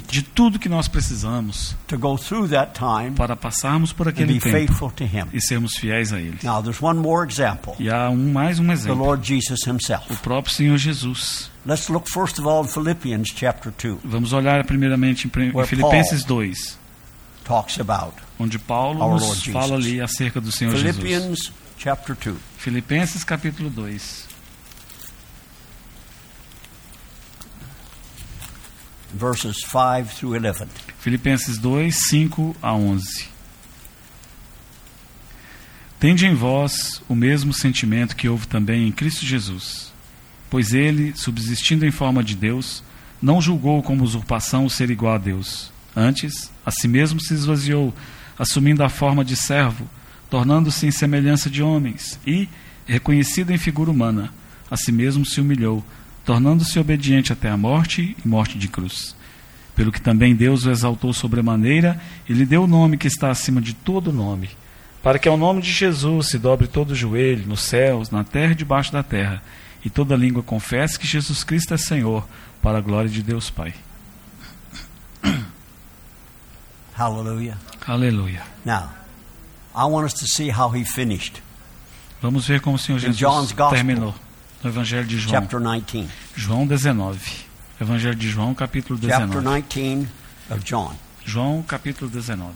de 0.08 0.22
tudo 0.24 0.60
que 0.60 0.70
nós 0.70 0.88
precisamos 0.88 1.76
to 1.88 1.98
go 1.98 2.18
through 2.18 2.48
that 2.50 2.74
time 2.78 3.12
para 3.16 3.36
passarmos 3.36 3.92
por 3.92 4.08
aquele 4.08 4.40
tempo 4.40 4.92
e 5.34 5.42
sermos 5.42 5.76
fiéis 5.76 6.14
a 6.14 6.20
Ele. 6.20 6.38
Now, 6.44 6.62
there's 6.62 6.82
one 6.82 7.00
more 7.00 7.28
example 7.28 7.76
E 7.80 7.90
há 7.90 8.10
um, 8.10 8.32
mais 8.32 8.60
um 8.60 8.68
the 8.68 8.74
exemplo. 8.74 9.04
Lord 9.06 9.28
Jesus 9.28 9.62
O 9.66 9.70
Himself. 9.72 10.16
próprio 10.22 10.54
Senhor 10.54 10.78
Jesus. 10.78 11.50
Let's 11.66 11.90
look 11.90 12.08
first 12.10 12.40
of 12.40 12.48
all 12.48 12.64
in 12.64 12.68
Philippians 12.68 13.30
chapter 13.36 13.72
2, 13.72 14.00
Vamos 14.04 14.34
olhar 14.34 14.64
primeiramente 14.66 15.28
em, 15.28 15.66
Filipenses 15.66 16.24
2, 16.24 16.78
talks 17.44 17.80
about 17.80 18.14
onde 18.40 18.58
Paulo 18.60 19.00
nos 19.10 19.38
Jesus. 19.44 19.54
fala 19.54 19.76
ali 19.76 20.00
acerca 20.00 20.40
do 20.40 20.52
Senhor 20.52 20.76
Jesus. 20.76 20.96
Philippians 20.96 21.52
chapter 21.78 22.16
2. 22.16 22.36
Filipenses 22.58 23.24
capítulo 23.24 23.70
2, 23.70 24.29
verses 29.14 29.58
5 29.64 30.16
through 30.16 30.36
11. 30.36 30.66
Filipenses 31.00 31.58
2, 31.58 31.96
5 32.10 32.56
a 32.62 32.74
11. 32.74 33.28
Tende 36.00 36.26
em 36.26 36.34
vós 36.34 37.02
o 37.10 37.16
mesmo 37.16 37.54
sentimento 37.54 38.16
que 38.16 38.30
houve 38.30 38.48
também 38.48 38.88
em 38.88 38.92
Cristo 38.92 39.26
Jesus, 39.26 39.92
pois 40.50 40.74
ele, 40.74 41.14
subsistindo 41.16 41.86
em 41.86 41.92
forma 41.92 42.24
de 42.24 42.36
Deus, 42.36 42.82
não 43.22 43.42
julgou 43.42 43.84
como 43.84 44.04
usurpação 44.04 44.66
o 44.66 44.70
ser 44.70 44.90
igual 44.90 45.16
a 45.16 45.18
Deus. 45.18 45.74
Antes, 45.94 46.50
a 46.66 46.72
si 46.72 46.88
mesmo 46.88 47.20
se 47.20 47.34
esvaziou, 47.34 47.94
assumindo 48.38 48.82
a 48.82 48.88
forma 48.88 49.26
de 49.26 49.36
servo, 49.36 49.90
tornando-se 50.30 50.88
em 50.88 50.92
semelhança 50.92 51.50
de 51.50 51.62
homens, 51.62 52.18
e, 52.26 52.48
reconhecido 52.86 53.52
em 53.52 53.58
figura 53.58 53.92
humana, 53.92 54.32
a 54.72 54.78
si 54.78 54.94
mesmo 54.94 55.26
se 55.26 55.42
humilhou, 55.42 55.84
tornando-se 56.30 56.78
obediente 56.78 57.34
até 57.34 57.50
a 57.50 57.58
morte 57.58 58.16
e 58.24 58.28
morte 58.28 58.56
de 58.56 58.68
cruz. 58.68 59.16
Pelo 59.76 59.92
que 59.92 60.00
também 60.00 60.36
Deus 60.36 60.64
o 60.64 60.70
exaltou 60.70 61.12
sobremaneira 61.12 62.00
e 62.30 62.34
lhe 62.34 62.46
deu 62.46 62.66
o 62.66 62.68
nome 62.68 63.00
que 63.00 63.08
está 63.08 63.32
acima 63.32 63.60
de 63.60 63.74
todo 63.74 64.14
nome, 64.14 64.52
para 65.02 65.18
que 65.18 65.28
ao 65.28 65.36
nome 65.36 65.60
de 65.60 65.72
Jesus 65.72 66.28
se 66.28 66.38
dobre 66.38 66.68
todo 66.68 66.92
o 66.92 66.96
joelho, 66.96 67.48
nos 67.48 67.62
céus, 67.62 68.12
na 68.12 68.24
terra 68.24 68.52
e 68.52 68.56
debaixo 68.56 68.94
da 68.94 69.02
terra, 69.02 69.42
e 69.84 69.90
toda 69.90 70.16
língua 70.16 70.44
confesse 70.44 71.00
que 71.00 71.08
Jesus 71.08 71.44
Cristo 71.44 71.74
é 71.74 71.78
Senhor, 71.78 72.24
para 72.62 72.78
a 72.78 72.82
glória 72.82 73.10
de 73.10 73.24
Deus 73.24 73.50
Pai. 73.50 73.74
Hallelujah. 76.96 77.58
Aleluia. 77.88 78.44
Now, 78.64 78.92
I 79.76 79.86
want 79.86 80.06
us 80.06 80.14
to 80.20 80.28
see 80.28 80.52
how 80.52 80.70
he 80.70 80.86
finished. 80.86 81.42
Vamos 82.22 82.46
ver 82.46 82.62
como 82.62 82.76
o 82.76 82.80
Senhor 82.80 83.00
Jesus 83.00 83.52
terminou. 83.72 84.14
No 84.64 84.70
Evangelho 84.70 85.08
de 85.08 85.18
João. 85.18 85.36
Chapter 85.36 85.60
19. 85.60 86.10
João 86.36 86.68
19. 86.68 87.20
Evangelho 87.80 88.16
de 88.16 88.30
João, 88.30 88.54
capítulo 88.54 89.00
Chapter 89.02 89.28
19. 89.28 89.62
19 89.70 90.08
of 90.50 90.64
John. 90.66 90.96
João, 91.26 91.64
capítulo 91.64 92.12
19. 92.12 92.54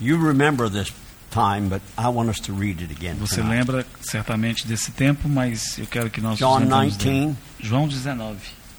You 0.00 0.18
remember 0.20 0.68
this 0.68 0.92
time, 1.30 1.68
but 1.68 1.82
I 1.96 2.08
want 2.08 2.30
us 2.30 2.40
to 2.40 2.52
read 2.52 2.82
it 2.82 2.92
again. 2.92 3.14
Você 3.20 3.36
tonight. 3.36 3.58
lembra 3.58 3.86
certamente 4.00 4.66
desse 4.66 4.90
tempo, 4.90 5.28
mas 5.28 5.78
eu 5.78 5.86
quero 5.86 6.10
que 6.10 6.20
nós 6.20 6.38
John 6.38 6.60
nos 6.60 6.68
lembremos 6.68 6.96
dele. 6.96 7.10
19, 7.10 7.36
João 7.60 7.88
19. 7.88 8.38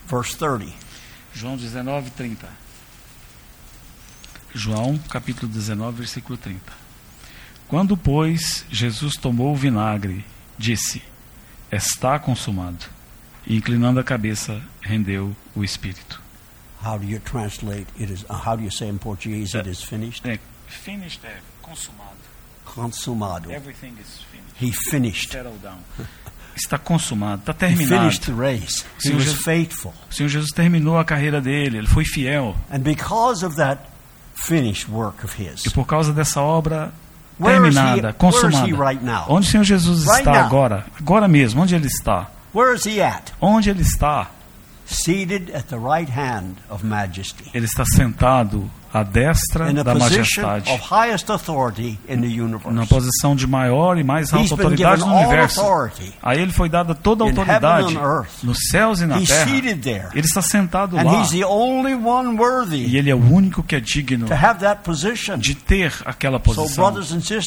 verse 0.09 0.37
30. 0.37 0.73
João 1.33 1.57
19, 1.57 2.09
30. 2.11 2.47
João, 4.53 4.97
capítulo 5.09 5.51
19, 5.51 5.97
versículo 5.97 6.37
30. 6.37 6.59
Quando, 7.67 7.95
pois, 7.95 8.65
Jesus 8.69 9.15
tomou 9.15 9.53
o 9.53 9.55
vinagre, 9.55 10.25
disse: 10.57 11.01
Está 11.75 12.17
consumado. 12.19 12.85
E 13.45 13.55
inclinando 13.57 13.99
a 13.99 14.03
cabeça, 14.03 14.61
rendeu 14.81 15.35
o 15.55 15.63
espírito. 15.63 16.21
How 16.83 16.97
do 16.99 17.05
you 17.05 17.19
translate 17.19 17.87
it? 17.99 18.11
Is 18.13 18.23
uh, 18.23 18.33
how 18.33 18.55
do 18.55 18.63
you 18.63 18.71
say 18.71 18.87
in 18.89 18.97
Portuguese? 18.97 19.55
It 19.57 19.67
is 19.69 19.81
finished. 19.83 20.25
É, 20.27 20.39
finished 20.67 21.19
é 21.25 21.37
consumado. 21.61 22.17
Consumado. 22.65 23.51
Everything 23.51 23.93
is 23.99 24.21
finished. 24.31 24.55
He 24.59 24.71
finished. 24.91 25.31
Settle 25.31 25.57
down. 25.61 25.79
Está 26.55 26.77
consumado, 26.79 27.41
está 27.41 27.51
He 27.51 27.55
terminado. 27.75 28.01
finished 28.03 28.25
the 28.25 28.31
race. 28.33 28.85
He 28.97 29.01
Senhor 29.09 29.17
was 29.17 29.25
Jesus- 29.25 29.43
faithful, 29.43 29.93
O 30.09 30.13
Senhor 30.13 30.29
Jesus 30.29 30.51
terminou 30.53 30.97
a 30.97 31.03
carreira 31.03 31.41
dele, 31.41 31.79
ele 31.79 31.87
foi 31.87 32.05
fiel. 32.05 32.55
and 32.71 32.79
because 32.79 33.45
of 33.45 33.57
that 33.57 33.81
finished 34.35 34.87
work 34.89 35.25
of 35.25 35.33
His, 35.37 35.65
E 35.65 35.69
por 35.71 35.85
causa 35.85 36.13
dessa 36.13 36.39
obra 36.41 36.85
he- 36.87 37.04
terminada, 37.41 38.13
consumada, 38.13 39.25
onde 39.29 39.47
o 39.47 39.51
Senhor 39.51 39.63
Jesus 39.63 40.07
está 40.07 40.43
agora? 40.45 40.85
Agora 40.99 41.27
mesmo, 41.27 41.61
onde 41.61 41.75
ele 41.75 41.87
está? 41.87 42.27
where 42.53 42.73
is 42.73 42.85
He 42.85 43.01
at? 43.01 43.33
Onde 43.41 43.69
ele 43.69 43.81
está? 43.81 44.27
Ele 47.53 47.65
está 47.65 47.83
sentado 47.85 48.69
à 48.95 49.03
destra 49.03 49.73
da 49.73 49.93
majestade, 49.93 50.71
na 52.71 52.85
posição 52.85 53.35
de 53.35 53.45
maior 53.45 53.97
e 53.97 54.05
mais 54.05 54.31
alta 54.33 54.53
autoridade 54.53 55.01
no 55.01 55.13
universo. 55.13 55.61
A 56.23 56.33
ele 56.33 56.53
foi 56.53 56.69
dada 56.69 56.95
toda 56.95 57.25
a 57.25 57.27
autoridade 57.27 57.93
nos 58.41 58.57
céus 58.69 59.01
e 59.01 59.05
na 59.05 59.19
terra. 59.19 59.51
Ele 60.13 60.25
está 60.25 60.41
sentado 60.41 60.95
lá 60.95 61.19
He's 61.19 61.31
the 61.31 61.45
only 61.45 61.93
one 61.93 62.35
e 62.35 62.39
worthy 62.39 62.95
ele 62.95 63.09
é 63.09 63.15
o 63.15 63.19
único 63.19 63.61
que 63.61 63.75
é 63.75 63.81
digno 63.81 64.27
to 64.27 64.33
have 64.33 64.61
that 64.61 64.81
position. 64.83 65.37
de 65.37 65.55
ter 65.55 65.93
aquela 66.05 66.39
posição. 66.39 66.93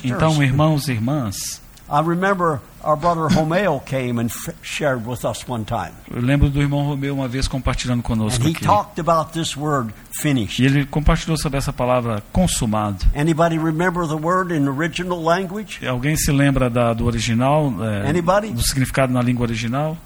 Então, 0.05 0.43
irmãos 0.43 0.89
e 0.89 0.93
irmãs, 0.93 1.63
I 1.91 2.01
remember 2.03 2.61
our 2.85 2.97
brother 2.97 3.29
Homeo 3.35 3.81
came 3.85 4.21
and 4.21 4.31
shared 4.63 5.07
with 5.07 5.25
us 5.25 5.43
one 5.49 5.65
time, 5.65 5.93
eu 6.11 6.21
lembro 6.21 6.51
do 6.51 6.61
irmão 6.61 6.87
Romeu 6.87 7.15
uma 7.15 7.27
vez 7.29 7.49
compartilhando 7.49 8.03
conosco 8.03 8.43
and 8.43 8.49
he 8.49 8.55
aqui. 8.55 8.65
talked 8.65 9.01
about 9.01 9.33
this 9.33 9.57
word 9.57 9.93
"finished." 10.21 10.63
E 10.63 10.67
ele 10.67 10.85
compartilhou 10.87 11.37
sobre 11.39 11.59
essa 11.59 11.73
palavra 11.73 12.23
consumado. 12.33 13.05
Anybody 13.17 13.59
remember 13.59 14.07
the 14.07 14.15
word 14.17 14.55
in 14.55 14.69
original 14.69 15.23
language? 15.23 15.87
Alguém 15.87 16.17
se 16.17 16.31
lembra 16.31 16.69
da, 16.69 16.93
do 16.93 17.07
original, 17.07 17.73
é, 17.83 18.09
Anybody? 18.09 18.53
do 18.53 18.63
significado 18.63 19.13
na 19.13 19.23
língua 19.23 19.47
original? 19.47 19.97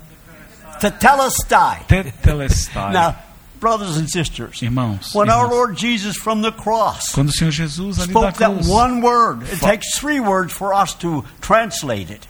Tetelestai. 0.81 1.81
Tetelestai. 1.87 2.93
Now, 2.93 3.15
brothers 3.63 3.97
and 3.97 4.11
sisters, 4.11 4.61
Irmãos, 4.61 5.15
when 5.15 5.31
our 5.31 5.45
irmãs, 5.45 5.55
Lord 5.55 5.77
Jesus 5.79 6.17
from 6.17 6.43
the 6.43 6.51
cross 6.51 7.13
quando 7.15 7.29
o 7.29 7.33
Senhor 7.33 7.53
Jesus 7.53 7.99
ali 7.99 8.13
da 8.13 8.21
spoke 8.21 8.39
that 8.39 8.53
cruz, 8.53 8.69
one 8.69 9.01
word, 9.01 9.45
it 9.45 9.61
takes 9.61 9.97
three 9.97 10.21
words 10.21 10.53
for 10.53 10.75
us 10.75 10.93
to 10.95 11.25
translate 11.41 12.11
it. 12.11 12.27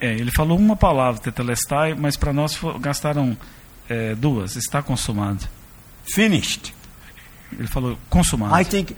é, 0.00 0.12
ele 0.14 0.30
falou 0.30 0.56
uma 0.56 0.76
palavra, 0.76 1.20
tetelestai, 1.20 1.94
mas 1.94 2.16
para 2.16 2.32
nós 2.32 2.58
gastaram 2.80 3.36
é, 3.88 4.14
duas, 4.14 4.56
está 4.56 4.82
consumado. 4.82 5.44
Finished. 6.04 6.72
Ele 7.52 7.66
falou 7.66 7.98
consumado. 8.08 8.54
I 8.58 8.64
think 8.64 8.94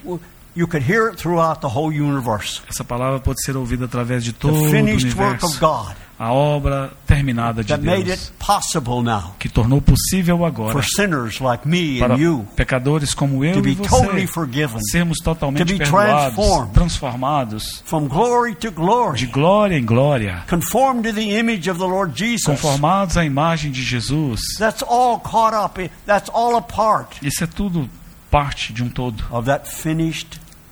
you 0.54 0.66
could 0.66 0.84
hear 0.84 1.08
it 1.08 1.16
throughout 1.16 1.60
the 1.60 1.68
whole 1.68 1.90
universe. 1.90 2.60
Essa 2.68 2.84
palavra 2.84 3.20
pode 3.20 3.42
ser 3.42 3.56
ouvida 3.56 3.86
através 3.86 4.24
de 4.24 4.32
todo 4.32 4.54
o 4.54 4.70
finished 4.70 5.16
work 5.16 5.44
of 5.44 5.54
universo. 5.54 5.96
A 6.22 6.34
obra 6.34 6.92
terminada 7.06 7.62
de 7.64 7.68
that 7.72 7.82
made 7.82 8.04
Deus, 8.04 8.26
it 8.28 8.32
possible 8.38 9.02
now 9.02 9.34
que 9.38 9.48
tornou 9.48 9.80
possível 9.80 10.44
agora 10.44 10.70
for 10.72 10.84
sinners 10.84 11.40
like 11.40 11.66
me 11.66 11.98
para 11.98 12.12
and 12.14 12.18
you 12.20 12.46
pecadores 12.54 13.14
como 13.14 13.42
eu 13.42 13.54
to 13.54 13.60
e 13.60 13.74
be 13.74 13.76
totally 13.88 14.26
você 14.26 14.26
forgiven 14.26 14.78
sermos 14.90 15.16
totalmente 15.24 15.66
to 15.66 15.72
be 15.72 15.78
perdoados, 15.78 16.36
transformados 16.74 17.82
from 17.86 18.06
glory 18.06 18.54
to 18.54 18.68
de 18.68 18.76
glory, 18.76 19.26
glória 19.26 19.78
em 19.78 19.84
glória, 19.84 20.44
conformed 20.46 21.04
to 21.08 21.14
the 21.14 21.38
image 21.38 21.70
of 21.70 21.78
the 21.80 21.86
Lord 21.86 22.12
Jesus. 22.14 22.44
conformados 22.44 23.16
à 23.16 23.24
imagem 23.24 23.70
de 23.72 23.82
Jesus. 23.82 24.40
That's 24.58 24.82
all 24.86 25.18
caught 25.20 25.54
up. 25.56 25.80
in- 25.80 25.88
That's 26.06 26.28
all 26.34 26.54
a 26.54 26.60
part 26.60 27.16
Isso 27.26 27.42
é 27.42 27.46
tudo 27.46 27.88
parte 28.30 28.74
de 28.74 28.82
um 28.82 28.90
todo. 28.90 29.24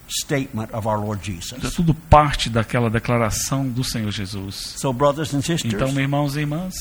Statement 0.08 0.68
of 0.72 0.86
our 0.88 0.98
Lord 1.00 1.30
Isso 1.30 1.54
é 1.54 1.58
Jesus. 1.58 1.74
tudo 1.74 1.92
parte 1.94 2.48
daquela 2.48 2.88
declaração 2.90 3.68
do 3.68 3.84
Senhor 3.84 4.10
Jesus. 4.10 4.74
So, 4.76 4.92
brothers 4.92 5.34
and 5.34 5.42
sisters, 5.42 5.72
Então, 5.74 5.88
meus 5.88 5.98
irmãos 5.98 6.36
e 6.36 6.40
irmãs, 6.40 6.74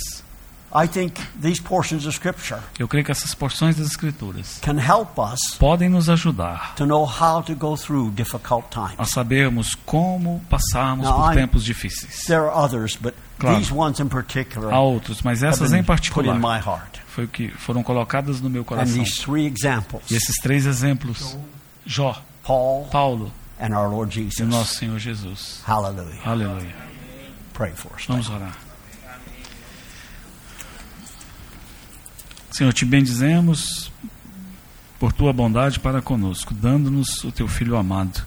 I 0.74 0.86
think 0.88 1.22
these 1.42 1.62
portions 1.62 2.06
of 2.06 2.14
Scripture 2.14 2.60
eu 2.78 2.88
creio 2.90 3.04
que 3.06 3.12
essas 3.12 3.34
porções 3.34 3.78
das 3.78 3.88
Escrituras 3.88 4.60
can 4.62 4.78
help 4.80 5.18
us 5.18 5.56
podem 5.58 5.88
nos 5.88 6.10
ajudar 6.10 6.76
to 6.76 6.86
know 6.86 7.06
how 7.06 7.42
to 7.42 7.56
go 7.56 7.78
through 7.78 8.12
difficult 8.12 8.66
a 8.78 8.88
times. 8.90 9.10
sabermos 9.12 9.76
como 9.86 10.42
passarmos 10.50 11.06
Now, 11.08 11.22
por 11.22 11.32
I- 11.32 11.36
tempos 11.36 11.64
difíceis. 11.64 12.26
There 12.26 12.42
are 12.42 12.52
others, 12.54 12.98
but 12.98 13.14
Claro. 13.40 13.58
these 13.60 13.72
ones 13.74 14.00
in 14.02 14.08
particular 14.10 14.74
Há 14.74 14.80
outros, 14.82 15.22
mas 15.22 15.42
essas 15.42 15.72
em 15.72 15.78
put 15.78 15.80
in 15.84 15.84
particular 15.86 16.36
my 16.38 16.60
heart. 16.60 17.00
foi 17.08 17.24
o 17.24 17.28
que 17.30 17.48
foram 17.50 17.82
colocadas 17.82 18.42
no 18.42 18.50
meu 18.50 18.64
And 18.64 18.66
coração. 18.66 18.94
these 19.04 19.22
three 19.22 19.46
examples, 19.46 20.04
E 20.12 20.16
esses 20.16 20.36
três 20.42 20.66
exemplos, 20.66 21.38
Jó, 21.86 22.22
Paul 22.48 22.86
Paulo 22.86 23.32
and 23.60 23.78
our 23.78 23.90
Lord 23.90 24.18
e 24.18 24.24
o 24.24 24.30
Jesus. 24.30 24.48
nosso 24.48 24.76
Senhor 24.76 24.98
Jesus. 24.98 25.62
Hallelujah. 25.68 26.22
Aleluia. 26.24 26.76
Pray 27.54 27.74
for 27.74 27.92
us. 27.94 28.06
Vamos 28.08 28.30
orar. 28.30 28.58
Senhor, 32.52 32.72
te 32.72 32.86
bendizemos 32.86 33.92
por 34.98 35.12
tua 35.12 35.34
bondade 35.34 35.80
para 35.80 36.02
conosco, 36.02 36.54
dando-nos 36.54 37.22
o 37.26 37.32
teu 37.34 37.50
Filho 37.50 37.76
amado. 37.76 38.26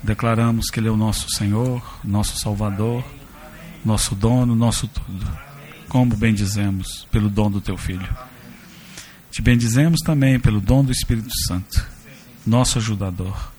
Declaramos 0.00 0.70
que 0.70 0.78
Ele 0.78 0.86
é 0.88 0.90
o 0.90 0.96
nosso 0.96 1.28
Senhor, 1.30 1.82
nosso 2.04 2.38
Salvador, 2.38 3.04
nosso 3.84 4.14
dono, 4.14 4.54
nosso 4.54 4.86
tudo. 4.86 5.26
Como 5.88 6.16
bendizemos 6.16 7.06
pelo 7.10 7.28
dom 7.28 7.50
do 7.50 7.60
teu 7.60 7.76
Filho. 7.76 8.08
Te 9.30 9.42
bendizemos 9.42 10.00
também 10.00 10.38
pelo 10.38 10.60
dom 10.60 10.84
do 10.84 10.92
Espírito 10.92 11.30
Santo, 11.48 11.84
nosso 12.46 12.78
ajudador, 12.78 13.52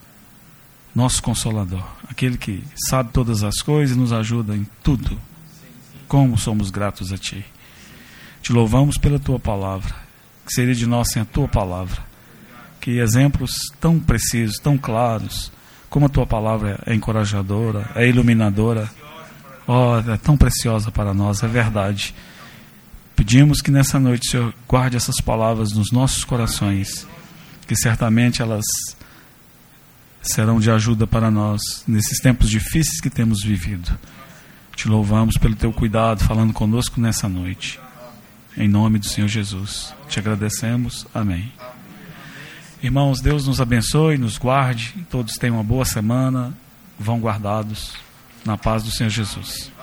nosso 0.93 1.21
consolador, 1.21 1.83
aquele 2.07 2.37
que 2.37 2.63
sabe 2.87 3.11
todas 3.11 3.43
as 3.43 3.61
coisas 3.61 3.95
e 3.95 3.99
nos 3.99 4.13
ajuda 4.13 4.55
em 4.55 4.65
tudo. 4.83 5.19
Como 6.07 6.37
somos 6.37 6.69
gratos 6.69 7.11
a 7.11 7.17
Ti. 7.17 7.43
Te 8.41 8.53
louvamos 8.53 8.97
pela 8.97 9.19
Tua 9.19 9.39
palavra, 9.39 9.93
que 10.45 10.53
seria 10.53 10.75
de 10.75 10.85
nós 10.85 11.09
sem 11.11 11.21
a 11.21 11.25
Tua 11.25 11.47
palavra. 11.47 12.01
Que 12.79 12.99
exemplos 12.99 13.51
tão 13.79 13.99
precisos, 13.99 14.57
tão 14.57 14.77
claros, 14.77 15.51
como 15.89 16.05
a 16.05 16.09
Tua 16.09 16.27
palavra 16.27 16.79
é 16.85 16.93
encorajadora, 16.93 17.89
é 17.95 18.07
iluminadora, 18.07 18.89
oh, 19.67 19.97
é 19.97 20.17
tão 20.17 20.37
preciosa 20.37 20.91
para 20.91 21.13
nós, 21.13 21.41
é 21.41 21.47
verdade. 21.47 22.13
Pedimos 23.15 23.61
que 23.61 23.71
nessa 23.71 23.99
noite 23.99 24.29
Senhor 24.29 24.53
guarde 24.67 24.97
essas 24.97 25.19
palavras 25.21 25.71
nos 25.71 25.91
nossos 25.91 26.23
corações, 26.23 27.07
que 27.67 27.75
certamente 27.75 28.41
elas 28.41 28.65
serão 30.21 30.59
de 30.59 30.71
ajuda 30.71 31.05
para 31.05 31.29
nós 31.29 31.83
nesses 31.87 32.19
tempos 32.19 32.49
difíceis 32.49 32.99
que 32.99 33.09
temos 33.09 33.43
vivido. 33.43 33.97
Te 34.75 34.87
louvamos 34.87 35.37
pelo 35.37 35.55
teu 35.55 35.71
cuidado 35.71 36.23
falando 36.23 36.53
conosco 36.53 36.99
nessa 36.99 37.29
noite. 37.29 37.79
Em 38.57 38.67
nome 38.67 38.99
do 38.99 39.05
Senhor 39.05 39.27
Jesus. 39.27 39.93
Te 40.07 40.19
agradecemos. 40.19 41.05
Amém. 41.13 41.51
Irmãos, 42.81 43.21
Deus 43.21 43.47
nos 43.47 43.61
abençoe, 43.61 44.17
nos 44.17 44.37
guarde. 44.37 44.93
Todos 45.09 45.35
tenham 45.35 45.57
uma 45.57 45.63
boa 45.63 45.85
semana. 45.85 46.53
Vão 46.99 47.19
guardados 47.19 47.93
na 48.45 48.57
paz 48.57 48.83
do 48.83 48.91
Senhor 48.91 49.09
Jesus. 49.09 49.74